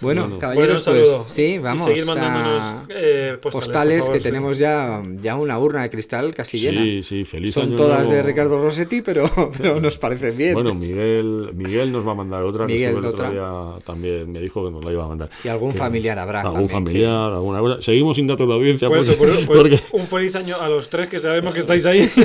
Bueno, 0.01 0.21
Bueno. 0.23 0.39
caballeros, 0.39 0.85
Bueno, 0.85 1.01
pues 1.23 1.33
sí, 1.33 1.41
Y 1.41 1.57
vamos 1.57 1.85
seguir 1.85 2.03
a 2.03 2.05
mandándonos, 2.05 2.83
eh, 2.89 3.37
postales, 3.41 3.65
postales 3.67 3.99
favor, 3.99 4.13
que 4.13 4.19
sí. 4.19 4.23
tenemos 4.23 4.57
ya, 4.57 5.03
ya 5.21 5.35
una 5.35 5.59
urna 5.59 5.81
de 5.83 5.89
cristal 5.89 6.33
casi 6.33 6.57
llena. 6.57 6.81
Sí, 6.83 7.03
sí, 7.03 7.25
feliz 7.25 7.53
Son 7.53 7.67
año 7.67 7.75
todas 7.75 7.99
nuevo. 7.99 8.13
de 8.13 8.23
Ricardo 8.23 8.61
Rossetti, 8.63 9.01
pero, 9.01 9.25
pero 9.57 9.81
nos 9.81 9.97
parecen 9.97 10.35
bien. 10.37 10.53
Bueno, 10.53 10.73
Miguel, 10.73 11.51
Miguel 11.53 11.91
nos 11.91 12.07
va 12.07 12.11
a 12.11 12.15
mandar 12.15 12.43
otra, 12.43 12.65
que 12.65 12.73
Miguel, 12.73 12.89
estuve 12.91 13.07
el 13.07 13.13
otro 13.13 13.25
otra. 13.27 13.73
día 13.75 13.85
también 13.85 14.31
me 14.31 14.39
dijo 14.39 14.63
que 14.65 14.71
nos 14.71 14.85
la 14.85 14.91
iba 14.93 15.03
a 15.03 15.07
mandar. 15.09 15.29
y 15.43 15.47
algún 15.49 15.73
Que- 15.73 15.77
familiar 15.79 16.17
habrá. 16.17 16.41
Algún 16.41 16.67
también, 16.67 16.69
familiar, 16.85 17.33
alguna 17.33 17.59
cosa. 17.59 17.81
Seguimos 17.81 18.15
sin 18.15 18.27
datos 18.27 18.47
de 18.47 18.53
audiencia. 18.53 18.87
Por 18.87 18.99
eso, 18.99 19.15
porque- 19.17 19.33
por- 19.33 19.45
por- 19.47 19.57
porque- 19.57 19.79
un 19.91 20.07
feliz 20.07 20.33
año 20.35 20.55
a 20.61 20.69
los 20.69 20.89
tres 20.89 21.09
que 21.09 21.19
sabemos 21.19 21.53
que 21.53 21.59
estáis 21.59 21.85
ahí. 21.85 22.09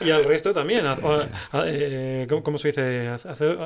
y 0.06 0.10
al 0.10 0.24
resto 0.24 0.52
también. 0.52 0.86
a- 0.86 0.92
a- 0.92 1.28
a- 1.60 1.64
eh, 1.66 2.26
¿cómo, 2.28 2.42
cómo 2.42 2.58
se 2.58 2.68
dice? 2.68 3.08
Hace- 3.08 3.56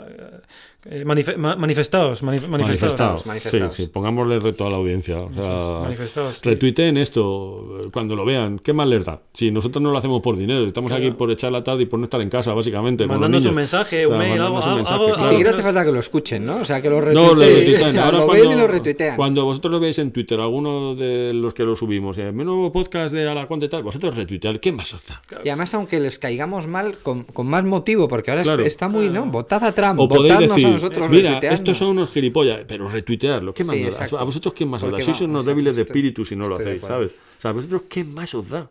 eh, 0.84 1.04
manife- 1.04 1.36
ma- 1.36 1.54
manifestaos, 1.56 2.22
manif- 2.24 2.48
manifestaos. 2.48 3.22
Sí, 3.50 3.58
sí, 3.72 3.86
pongámosle 3.88 4.40
reto 4.40 4.66
a 4.66 4.70
la 4.70 4.76
audiencia. 4.76 5.18
O 5.20 5.32
sea, 5.32 5.58
es, 5.58 5.64
manifestaos. 5.84 6.40
retuiteen 6.42 6.96
esto 6.96 7.82
eh, 7.84 7.88
cuando 7.92 8.16
lo 8.16 8.24
vean. 8.24 8.58
¿Qué 8.58 8.72
más 8.72 8.88
les 8.88 9.04
da? 9.04 9.20
Si 9.32 9.50
nosotros 9.50 9.80
no 9.82 9.92
lo 9.92 9.98
hacemos 9.98 10.20
por 10.22 10.36
dinero, 10.36 10.66
estamos 10.66 10.90
Claro. 10.90 11.04
aquí 11.06 11.12
por 11.14 11.30
echar 11.30 11.52
la 11.52 11.62
tarde 11.62 11.82
y 11.82 11.86
por 11.86 11.98
no 12.00 12.04
estar 12.06 12.20
en 12.20 12.28
casa, 12.30 12.52
básicamente. 12.52 13.06
Mandándonos 13.06 13.46
un 13.46 13.54
mensaje, 13.54 14.04
O 14.06 14.08
sea, 14.08 14.16
un 14.16 14.18
mail, 14.22 14.40
algo, 14.40 14.56
un 14.56 14.62
algo, 14.62 14.76
mensaje, 14.76 14.94
algo- 14.94 15.06
Ni 15.08 15.14
claro. 15.14 15.28
siquiera 15.28 15.50
hace 15.50 15.62
falta 15.62 15.84
que 15.84 15.92
lo 15.92 15.98
escuchen, 16.00 16.46
¿no? 16.46 16.56
O 16.56 16.64
sea, 16.64 16.82
que 16.82 16.90
lo 16.90 16.96
No, 17.00 17.00
retuiteen. 17.02 17.28
lo 17.28 17.34
retuitean. 17.34 17.88
O 17.88 17.92
sea, 17.92 18.04
Ahora 18.06 18.18
lo 18.18 18.26
cuando, 18.26 18.48
ven 18.48 18.52
y 18.58 18.60
lo 18.60 18.66
retuitean. 18.68 19.16
cuando 19.16 19.44
vosotros 19.44 19.70
lo 19.72 19.80
veis 19.80 19.98
en 19.98 20.10
Twitter, 20.10 20.40
algunos 20.40 20.98
de 20.98 21.32
los 21.32 21.54
que 21.54 21.64
lo 21.64 21.76
subimos, 21.76 22.18
eh, 22.18 22.32
nuevo 22.32 22.72
podcast 22.72 23.14
de 23.14 23.28
A 23.28 23.34
la 23.34 23.46
Cuanta 23.46 23.66
y 23.66 23.68
tal, 23.68 23.82
vosotros 23.84 24.16
retuitear, 24.16 24.58
¿qué 24.58 24.72
más 24.72 24.92
os 24.94 25.06
da? 25.06 25.22
Y 25.44 25.48
además, 25.48 25.72
aunque 25.74 26.00
les 26.00 26.18
caigamos 26.22 26.68
mal, 26.68 26.96
con, 27.02 27.24
con 27.24 27.48
más 27.48 27.64
motivo, 27.64 28.06
porque 28.06 28.30
ahora 28.30 28.42
es- 28.42 28.46
Claro. 28.48 28.62
está 28.62 28.88
muy, 28.88 29.10
¿no? 29.10 29.26
Votad 29.26 29.64
a 29.64 29.72
Trump, 29.72 29.98
O 29.98 30.06
podéis 30.08 30.34
votadnos 30.34 30.54
decir, 30.56 30.66
a 30.68 30.70
nosotros, 30.70 31.10
mira, 31.10 31.28
retuiteadnos". 31.30 31.60
estos 31.60 31.78
son 31.78 31.88
unos 31.88 32.10
gilipollas, 32.12 32.64
pero 32.68 32.88
retuitearlo, 32.88 33.52
¿qué 33.52 33.64
más 33.64 33.76
Sí, 33.76 33.82
da? 34.14 34.20
¿A 34.20 34.22
vosotros 34.24 34.54
qué 34.54 34.64
más 34.64 34.82
os 34.84 34.92
da? 34.92 34.98
Si 34.98 35.04
sois 35.04 35.20
unos 35.22 35.44
débiles 35.44 35.74
de 35.74 35.82
estoy- 35.82 35.90
espíritu 35.90 36.24
si 36.24 36.36
no 36.36 36.48
lo 36.48 36.54
hacéis. 36.56 36.80
¿sabes? 36.80 37.10
O 37.38 37.42
sea, 37.42 37.50
¿a 37.50 37.54
vosotros 37.54 37.82
qué 37.88 38.04
más 38.04 38.32
os 38.34 38.48
da? 38.48 38.60
Da 38.60 38.68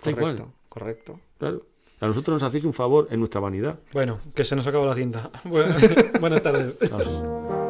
Correcto, 0.00 0.20
igual, 0.32 0.44
correcto. 0.68 1.20
claro. 1.38 1.62
A 2.00 2.06
nosotros 2.06 2.34
nos 2.40 2.42
hacéis 2.48 2.64
un 2.66 2.72
favor 2.74 3.08
en 3.10 3.18
nuestra 3.18 3.40
vanidad. 3.40 3.78
Bueno, 3.92 4.20
que 4.34 4.44
se 4.44 4.54
nos 4.54 4.66
acabó 4.66 4.86
la 4.86 4.94
cinta. 4.94 5.30
Bu- 5.44 5.64
Buenas 6.20 6.42
tardes. 6.42 6.78
Vamos. 6.90 7.65